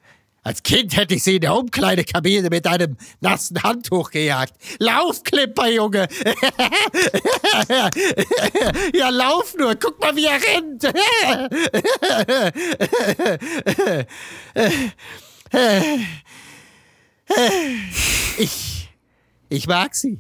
Als 0.49 0.63
Kind 0.63 0.97
hätte 0.97 1.15
ich 1.15 1.23
sie 1.23 1.35
in 1.35 1.43
der 1.43 1.55
Umkleidekabine 1.55 2.49
mit 2.49 2.67
einem 2.67 2.97
nassen 3.21 3.63
Handtuch 3.63 4.11
gejagt. 4.11 4.55
Lauf, 4.79 5.23
Klipper, 5.23 5.69
Junge! 5.69 6.09
ja, 8.95 9.11
lauf 9.11 9.55
nur! 9.59 9.75
Guck 9.75 10.01
mal, 10.01 10.17
wie 10.17 10.25
er 10.25 10.41
rennt! 10.43 10.85
ich, 18.39 18.89
ich 19.51 19.67
mag 19.67 19.95
sie. 19.95 20.19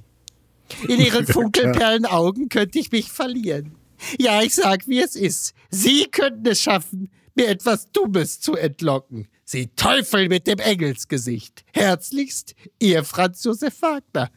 In 0.88 1.00
ihren 1.00 1.26
funkelperlen 1.26 2.04
Augen 2.04 2.50
könnte 2.50 2.78
ich 2.78 2.92
mich 2.92 3.10
verlieren. 3.10 3.76
Ja, 4.18 4.42
ich 4.42 4.54
sag, 4.54 4.86
wie 4.88 5.00
es 5.00 5.16
ist. 5.16 5.54
Sie 5.70 6.04
könnten 6.10 6.46
es 6.48 6.60
schaffen, 6.60 7.10
mir 7.34 7.48
etwas 7.48 7.90
Dummes 7.92 8.40
zu 8.40 8.56
entlocken. 8.56 9.26
Sie 9.50 9.68
Teufel 9.76 10.28
mit 10.28 10.46
dem 10.46 10.58
Engelsgesicht. 10.58 11.64
Herzlichst, 11.72 12.54
Ihr 12.78 13.02
Franz 13.02 13.44
Josef 13.44 13.80
Wagner. 13.80 14.30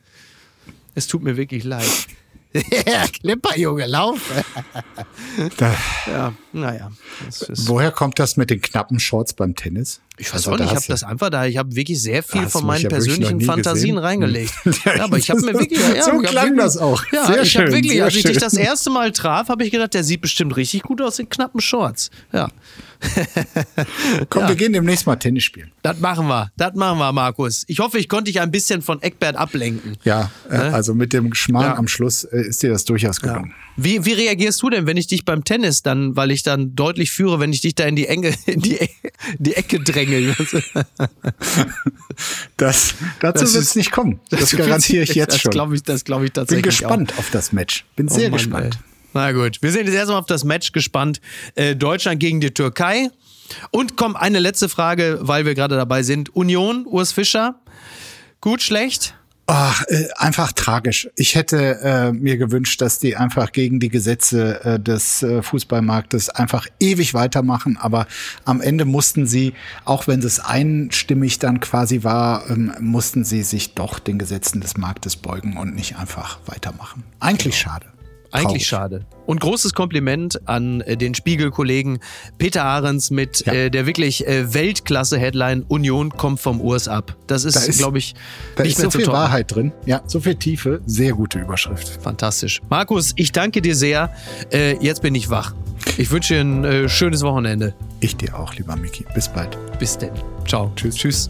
Es 0.96 1.06
tut 1.08 1.22
mir 1.22 1.36
wirklich 1.36 1.66
leid. 1.66 2.08
ja, 2.54 3.06
Klimper, 3.08 3.58
Junge, 3.58 3.88
lauf. 3.88 4.22
Da, 5.58 5.76
Ja, 6.08 6.34
naja. 6.54 6.94
Woher 7.66 7.92
kommt 7.92 8.20
das 8.20 8.38
mit 8.38 8.52
den 8.52 8.62
knappen 8.62 9.02
Shorts 9.02 9.34
beim 9.34 9.54
Tennis? 9.54 10.00
Ich 10.22 10.28
weiß 10.28 10.34
Also 10.36 10.52
auch 10.52 10.58
nicht, 10.60 10.70
ich 10.70 10.76
habe 10.76 10.86
das 10.88 11.04
einfach 11.04 11.30
da, 11.30 11.46
ich 11.46 11.58
habe 11.58 11.76
wirklich 11.76 12.02
sehr 12.02 12.24
viel 12.24 12.48
von 12.48 12.66
meinen 12.66 12.84
ja 12.84 12.90
persönlichen 12.90 13.42
Fantasien 13.42 13.96
gesehen. 13.96 13.98
reingelegt. 13.98 14.54
Ja, 14.86 14.96
ja, 14.96 15.04
aber 15.04 15.18
ich 15.18 15.30
habe 15.30 15.42
mir 15.42 15.54
wirklich. 15.54 15.80
Ja, 15.80 16.04
so 16.04 16.12
klang 16.20 16.46
wirklich, 16.50 16.60
das 16.64 16.78
auch. 16.78 17.04
Ja, 17.12 17.26
Sehr 17.28 17.42
ich 17.42 17.58
habe 17.58 17.72
wirklich, 17.72 18.02
als 18.02 18.16
ich 18.16 18.24
dich 18.24 18.38
das 18.38 18.54
erste 18.54 18.90
Mal 18.90 19.12
traf, 19.12 19.50
habe 19.50 19.64
ich 19.66 19.72
gedacht, 19.72 19.94
der 19.94 20.04
sieht 20.04 20.22
bestimmt 20.22 20.56
richtig 20.56 20.84
gut 20.84 21.02
aus 21.02 21.20
in 21.20 21.28
knappen 21.30 21.60
Shorts. 21.60 22.10
Ja. 22.32 22.50
Komm, 24.30 24.44
Ja. 24.44 24.50
wir 24.50 24.56
gehen 24.56 24.74
demnächst 24.74 25.08
mal 25.08 25.16
Tennis 25.16 25.44
spielen. 25.44 25.72
Das 25.82 26.00
machen 26.00 26.28
wir, 26.28 26.52
das 26.58 26.76
machen 26.76 27.00
wir, 27.00 27.12
Markus. 27.12 27.64
Ich 27.68 27.80
hoffe, 27.80 27.98
ich 27.98 28.08
konnte 28.08 28.26
dich 28.32 28.40
ein 28.42 28.52
bisschen 28.52 28.82
von 28.84 29.02
Eckbert 29.02 29.36
ablenken. 29.36 29.98
Ja, 30.04 30.30
äh, 30.50 30.56
also 30.56 30.94
mit 30.94 31.12
dem 31.14 31.34
Schmarrn 31.34 31.66
Ja. 31.66 31.78
am 31.78 31.88
Schluss 31.88 32.24
äh, 32.26 32.42
ist 32.42 32.62
dir 32.62 32.70
das 32.70 32.86
durchaus 32.86 33.20
gelungen. 33.20 33.54
Wie, 33.78 34.06
wie 34.06 34.14
reagierst 34.14 34.62
du 34.62 34.70
denn, 34.70 34.86
wenn 34.86 34.98
ich 34.98 35.08
dich 35.08 35.26
beim 35.26 35.44
Tennis 35.44 35.82
dann, 35.82 36.16
weil 36.16 36.30
ich 36.30 36.44
dann 36.44 36.76
deutlich 36.76 37.10
führe, 37.12 37.40
wenn 37.40 37.52
ich 37.54 37.62
dich 37.62 37.74
da 37.74 37.86
in 37.86 37.96
die 37.96 38.06
Enge, 38.08 38.34
in 38.46 38.60
die, 38.62 38.76
E- 38.76 38.90
die 39.40 39.56
Ecke 39.56 39.80
dränge? 39.80 40.11
Das, 42.58 42.94
dazu 43.20 43.44
Das 43.44 43.54
wird 43.54 43.64
ist- 43.64 43.70
es 43.72 43.76
nicht 43.76 43.92
kommen. 43.92 44.20
Das, 44.30 44.52
garantiere 44.56 45.04
ich 45.04 45.16
jetzt 45.16 45.34
das 45.36 45.42
schon. 45.42 45.52
Glaub 45.52 45.72
ich, 45.74 45.82
das 45.84 46.04
glaube 46.04 46.26
ich 46.26 46.32
Bin 46.34 46.42
tatsächlich. 46.42 46.64
gespannt 46.66 47.14
auf 47.18 47.30
das 47.32 47.52
Match. 47.52 47.86
Bin 47.96 48.10
Auch. 48.10 48.14
sehr 48.14 48.28
Oh 48.28 48.32
Mann, 48.32 48.38
gespannt. 48.38 48.76
ey. 48.76 48.82
Na 49.14 49.32
gut, 49.32 49.58
wir 49.62 49.72
sind 49.72 49.86
jetzt 49.88 49.96
erstmal 49.96 50.20
auf 50.20 50.26
das 50.26 50.44
Match 50.44 50.72
gespannt. 50.72 51.20
Äh, 51.56 51.76
Deutschland 51.76 52.20
gegen 52.20 52.40
die 52.40 52.52
Türkei. 52.54 53.10
Und 53.72 53.98
komm, 53.98 54.16
eine 54.16 54.40
letzte 54.40 54.70
Frage, 54.70 55.20
weil 55.22 55.46
wir 55.46 55.56
gerade 55.56 55.76
dabei 55.76 56.04
sind. 56.04 56.34
Union, 56.36 56.86
Urs 56.86 57.12
Fischer. 57.12 57.60
Gut, 58.40 58.62
schlecht? 58.62 59.16
Ach, 59.54 59.84
äh, 59.90 60.08
einfach 60.16 60.54
tragisch. 60.54 61.10
Ich 61.18 61.36
hätte 61.36 61.82
äh, 61.82 62.14
mir 62.14 62.38
gewünscht, 62.38 62.80
dass 62.80 63.00
die 63.00 63.18
einfach 63.18 63.52
gegen 63.52 63.82
die 63.82 63.90
Gesetze 63.90 64.64
äh, 64.64 64.80
des 64.80 65.24
äh, 65.24 65.42
Fußballmarktes 65.44 66.30
einfach 66.30 66.68
ewig 66.80 67.14
weitermachen. 67.14 67.76
Aber 67.76 68.08
am 68.46 68.62
Ende 68.62 68.86
mussten 68.86 69.28
sie, 69.28 69.54
auch 69.84 70.08
wenn 70.08 70.22
es 70.22 70.40
einstimmig 70.40 71.40
dann 71.40 71.60
quasi 71.60 72.04
war, 72.04 72.50
ähm, 72.50 72.72
mussten 72.80 73.26
sie 73.26 73.44
sich 73.44 73.74
doch 73.74 74.00
den 74.00 74.20
Gesetzen 74.20 74.62
des 74.62 74.78
Marktes 74.78 75.18
beugen 75.18 75.58
und 75.58 75.76
nicht 75.76 75.98
einfach 75.98 76.40
weitermachen. 76.46 77.04
Eigentlich 77.20 77.58
schade. 77.58 77.88
Eigentlich 78.32 78.46
Traurig. 78.48 78.68
schade. 78.68 79.06
Und 79.26 79.40
großes 79.42 79.74
Kompliment 79.74 80.48
an 80.48 80.82
äh, 80.82 80.96
den 80.98 81.14
Spiegel-Kollegen 81.16 82.00
Peter 82.38 82.64
Ahrens 82.64 83.12
mit 83.12 83.46
Ja. 83.46 83.54
äh, 83.54 83.70
der 83.70 83.86
wirklich 83.86 84.26
äh, 84.28 84.54
Weltklasse-Headline 84.54 85.64
Union 85.68 86.10
kommt 86.12 86.40
vom 86.40 86.62
Urs 86.62 86.88
ab. 86.88 87.16
Das 87.28 87.44
ist, 87.46 87.56
Da 87.56 87.62
ist- 87.62 87.78
glaube 87.78 87.98
ich, 87.98 88.16
Da 88.56 88.64
nicht 88.64 88.74
ist 88.74 88.80
mehr 88.80 88.86
so 88.92 88.98
viel 88.98 89.06
toppen. 89.06 89.20
Wahrheit 89.20 89.54
drin. 89.54 89.72
Ja, 89.86 90.02
so 90.08 90.20
viel 90.20 90.36
Tiefe. 90.36 90.82
Sehr 90.86 91.14
gute 91.14 91.40
Überschrift. 91.40 92.00
Fantastisch. 92.02 92.62
Markus, 92.70 93.14
ich 93.16 93.32
danke 93.32 93.62
dir 93.62 93.76
sehr. 93.76 94.14
Äh, 94.52 94.78
jetzt 94.84 95.02
bin 95.02 95.14
ich 95.16 95.30
wach. 95.30 95.54
Ich 95.98 96.12
wünsche 96.12 96.36
dir 96.36 96.42
ein 96.84 96.90
schönes 96.90 97.22
Wochenende. 97.24 97.74
Ich 98.00 98.16
dir 98.16 98.38
auch, 98.38 98.54
lieber 98.56 98.76
Miki. 98.76 99.06
Bis 99.16 99.28
bald. 99.30 99.58
Bis 99.80 99.98
denn. 99.98 100.12
Ciao. 100.48 100.72
Tschüss. 100.76 100.96
Tschüss. 100.96 101.30